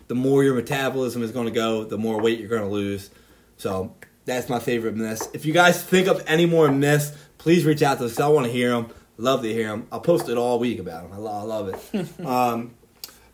the 0.09 0.15
more 0.15 0.45
your 0.45 0.55
metabolism 0.55 1.23
is 1.23 1.31
going 1.31 1.47
to 1.47 1.53
go. 1.53 1.85
The 1.85 1.99
more 1.99 2.21
weight 2.21 2.39
you're 2.39 2.49
going 2.49 2.63
to 2.63 2.69
lose. 2.69 3.11
So 3.57 3.95
that's 4.25 4.49
my 4.49 4.59
favorite 4.59 4.95
myths. 4.95 5.29
If 5.33 5.45
you 5.45 5.53
guys 5.53 5.83
think 5.83 6.09
of 6.09 6.23
any 6.27 6.47
more 6.47 6.71
myths, 6.71 7.17
please 7.39 7.65
reach 7.65 7.83
out 7.83 7.99
to 7.99 8.07
us. 8.07 8.21
I 8.21 8.29
want 8.29 8.47
to 8.47 8.53
hear 8.53 8.71
them. 8.71 8.89
Love 9.17 9.43
to 9.43 9.53
hear 9.53 9.69
them. 9.69 9.87
I'll 9.93 10.01
post 10.01 10.29
it 10.29 10.37
all 10.37 10.59
week 10.59 10.79
about 10.79 11.05
them. 11.05 11.13
I 11.13 11.19
love 11.19 11.69
it. 11.69 12.21
um, 12.27 12.75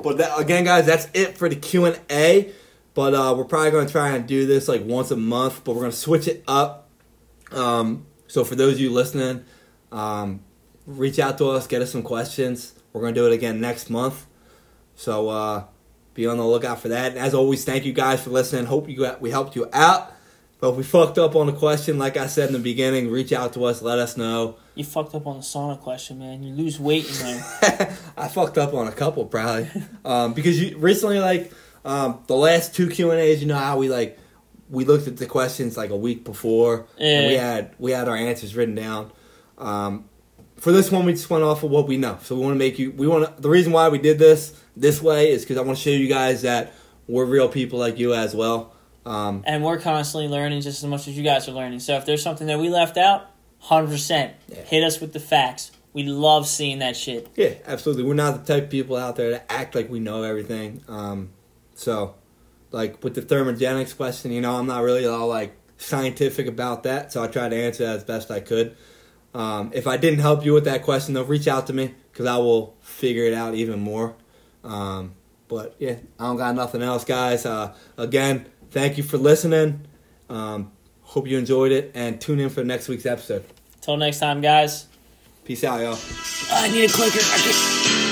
but 0.03 0.19
that, 0.19 0.39
again, 0.39 0.65
guys, 0.65 0.87
that's 0.87 1.09
it 1.15 1.39
for 1.39 1.49
the 1.49 1.57
Q 1.57 1.87
and 1.87 2.01
A. 2.11 2.53
But 2.95 3.15
uh, 3.15 3.35
we're 3.37 3.45
probably 3.45 3.71
going 3.71 3.87
to 3.87 3.93
try 3.93 4.11
and 4.11 4.27
do 4.27 4.47
this 4.47 4.69
like 4.69 4.85
once 4.85 5.11
a 5.11 5.17
month. 5.17 5.63
But 5.65 5.73
we're 5.73 5.83
going 5.83 5.93
to 5.93 5.97
switch 5.97 6.27
it 6.27 6.45
up. 6.49 6.89
Um, 7.53 8.07
so 8.27 8.45
for 8.45 8.55
those 8.55 8.75
of 8.75 8.81
you 8.81 8.91
listening, 8.93 9.45
um, 9.93 10.41
reach 10.89 11.19
out 11.19 11.39
to 11.39 11.51
us, 11.51 11.67
get 11.67 11.83
us 11.83 11.93
some 11.93 12.03
questions. 12.03 12.75
We're 12.93 13.03
going 13.03 13.15
to 13.15 13.21
do 13.21 13.27
it 13.27 13.33
again 13.33 13.61
next 13.61 13.91
month. 13.91 14.27
So 14.97 15.29
uh, 15.29 15.65
be 16.15 16.27
on 16.27 16.39
the 16.39 16.47
lookout 16.47 16.81
for 16.81 16.89
that. 16.89 17.13
And 17.13 17.21
as 17.21 17.35
always, 17.35 17.65
thank 17.65 17.85
you 17.85 17.93
guys 17.93 18.23
for 18.23 18.31
listening. 18.31 18.65
Hope 18.65 18.89
you 18.89 18.97
got, 18.97 19.21
we 19.21 19.31
helped 19.31 19.55
you 19.55 19.69
out. 19.73 20.13
But 20.61 20.71
if 20.71 20.77
we 20.77 20.83
fucked 20.83 21.19
up 21.19 21.37
on 21.37 21.49
a 21.49 21.53
question, 21.53 21.99
like 21.99 22.17
I 22.17 22.27
said 22.27 22.49
in 22.49 22.55
the 22.55 22.59
beginning, 22.59 23.11
reach 23.11 23.33
out 23.33 23.53
to 23.53 23.65
us. 23.65 23.81
Let 23.81 24.01
us 24.01 24.17
know. 24.17 24.57
you 24.75 24.83
fucked 24.83 25.15
up 25.15 25.27
on 25.27 25.37
the 25.37 25.43
sauna 25.43 25.79
question, 25.79 26.19
man. 26.19 26.43
You 26.43 26.53
lose 26.53 26.81
weight 26.81 27.07
in 27.07 27.15
there. 27.15 27.97
I 28.17 28.27
fucked 28.27 28.59
up 28.59 28.75
on 28.75 28.89
a 28.89 28.93
couple 28.93 29.27
probably 29.27 29.71
um, 30.05 30.35
because 30.35 30.61
you 30.61 30.77
recently 30.79 31.21
like 31.21 31.53
um, 31.85 32.25
the 32.27 32.35
last 32.35 32.75
two 32.75 32.89
Q 32.89 33.13
and 33.13 33.21
A's. 33.21 33.41
You 33.41 33.47
know 33.47 33.57
how 33.57 33.77
we 33.79 33.89
like 33.89 34.19
we 34.69 34.85
looked 34.85 35.07
at 35.07 35.17
the 35.17 35.27
questions 35.27 35.77
like 35.77 35.91
a 35.91 35.97
week 35.97 36.25
before 36.25 36.87
and 36.99 37.29
we 37.29 37.35
had 37.35 37.77
we 37.79 37.93
had 37.93 38.09
our 38.09 38.17
answers 38.17 38.57
written 38.57 38.75
down. 38.75 39.13
Um, 39.59 40.09
for 40.59 40.73
this 40.73 40.91
one, 40.91 41.05
we 41.05 41.13
just 41.13 41.31
went 41.31 41.45
off 41.45 41.63
of 41.63 41.71
what 41.71 41.89
we 41.89 41.97
know. 41.97 42.19
So 42.23 42.35
we 42.35 42.43
want 42.43 42.55
to 42.55 42.59
make 42.59 42.79
you. 42.79 42.91
We 42.93 43.07
want 43.07 43.37
to, 43.37 43.43
the 43.43 43.49
reason 43.49 43.73
why 43.73 43.89
we 43.89 43.99
did 43.99 44.19
this 44.19 44.61
this 44.77 45.01
way 45.01 45.31
is 45.31 45.43
because 45.43 45.57
I 45.57 45.63
want 45.63 45.79
to 45.79 45.83
show 45.83 45.91
you 45.91 46.09
guys 46.09 46.43
that 46.43 46.73
we're 47.07 47.25
real 47.25 47.49
people 47.49 47.79
like 47.79 47.99
you 47.99 48.15
as 48.15 48.35
well. 48.35 48.75
Um, 49.07 49.43
and 49.47 49.65
we're 49.65 49.79
constantly 49.79 50.29
learning 50.29 50.61
just 50.61 50.83
as 50.83 50.89
much 50.89 51.09
as 51.09 51.17
you 51.17 51.25
guys 51.25 51.49
are 51.49 51.53
learning. 51.53 51.81
So 51.81 51.97
if 51.97 52.05
there's 52.05 52.23
something 52.23 52.47
that 52.49 52.59
we 52.59 52.69
left 52.69 52.99
out, 52.99 53.31
100%. 53.65 54.33
Hit 54.67 54.85
us 54.85 55.01
with 55.01 55.13
the 55.13 55.21
facts. 55.21 55.73
We 55.93 56.05
love 56.05 56.47
seeing 56.47 56.81
that 56.81 56.97
shit. 56.97 57.29
Yeah, 57.35 57.55
absolutely. 57.67 58.05
We're 58.05 58.15
not 58.15 58.45
the 58.45 58.55
type 58.55 58.65
of 58.65 58.71
people 58.71 58.97
out 58.97 59.17
there 59.17 59.31
to 59.31 59.53
act 59.53 59.75
like 59.75 59.89
we 59.89 60.01
know 60.01 60.23
everything. 60.23 60.83
Um, 60.87 61.31
so, 61.75 62.15
like 62.71 63.03
with 63.03 63.15
the 63.15 63.23
thermogenics 63.23 63.97
question, 63.97 64.31
you 64.31 64.41
know, 64.41 64.57
I'm 64.57 64.67
not 64.67 64.83
really 64.83 65.07
all 65.07 65.27
like 65.27 65.57
scientific 65.79 66.47
about 66.47 66.83
that. 66.83 67.13
So 67.13 67.23
I 67.23 67.29
tried 67.29 67.49
to 67.51 67.57
answer 67.57 67.87
that 67.87 67.97
as 67.97 68.05
best 68.05 68.31
I 68.31 68.41
could. 68.41 68.77
Um, 69.35 69.71
if 69.75 69.87
I 69.87 69.97
didn't 69.97 70.21
help 70.21 70.45
you 70.45 70.53
with 70.53 70.65
that 70.65 70.83
question, 70.83 71.15
though, 71.15 71.23
reach 71.23 71.47
out 71.47 71.67
to 71.69 71.73
me 71.73 71.95
because 72.13 72.27
I 72.27 72.39
will 72.39 72.75
figure 72.81 73.25
it 73.25 73.35
out 73.35 73.55
even 73.55 73.81
more. 73.81 74.15
Um, 74.65 75.15
but 75.49 75.77
yeah, 75.79 75.97
I 76.19 76.25
don't 76.25 76.37
got 76.37 76.55
nothing 76.55 76.83
else, 76.83 77.05
guys. 77.05 77.47
Uh, 77.47 77.75
again, 77.97 78.47
thank 78.71 78.97
you 78.97 79.05
for 79.05 79.19
listening. 79.19 79.87
Um, 80.29 80.73
hope 81.03 81.27
you 81.27 81.39
enjoyed 81.39 81.73
it 81.73 81.93
and 81.95 82.21
tune 82.21 82.41
in 82.41 82.51
for 82.51 82.65
next 82.65 82.89
week's 82.89 83.07
episode. 83.07 83.45
Till 83.81 83.97
next 83.97 84.19
time, 84.19 84.41
guys. 84.41 84.87
Peace 85.45 85.65
out, 85.65 85.81
y'all. 85.81 85.99
I 86.51 86.69
need 86.69 86.85
a 86.85 86.93
clicker. 86.93 88.08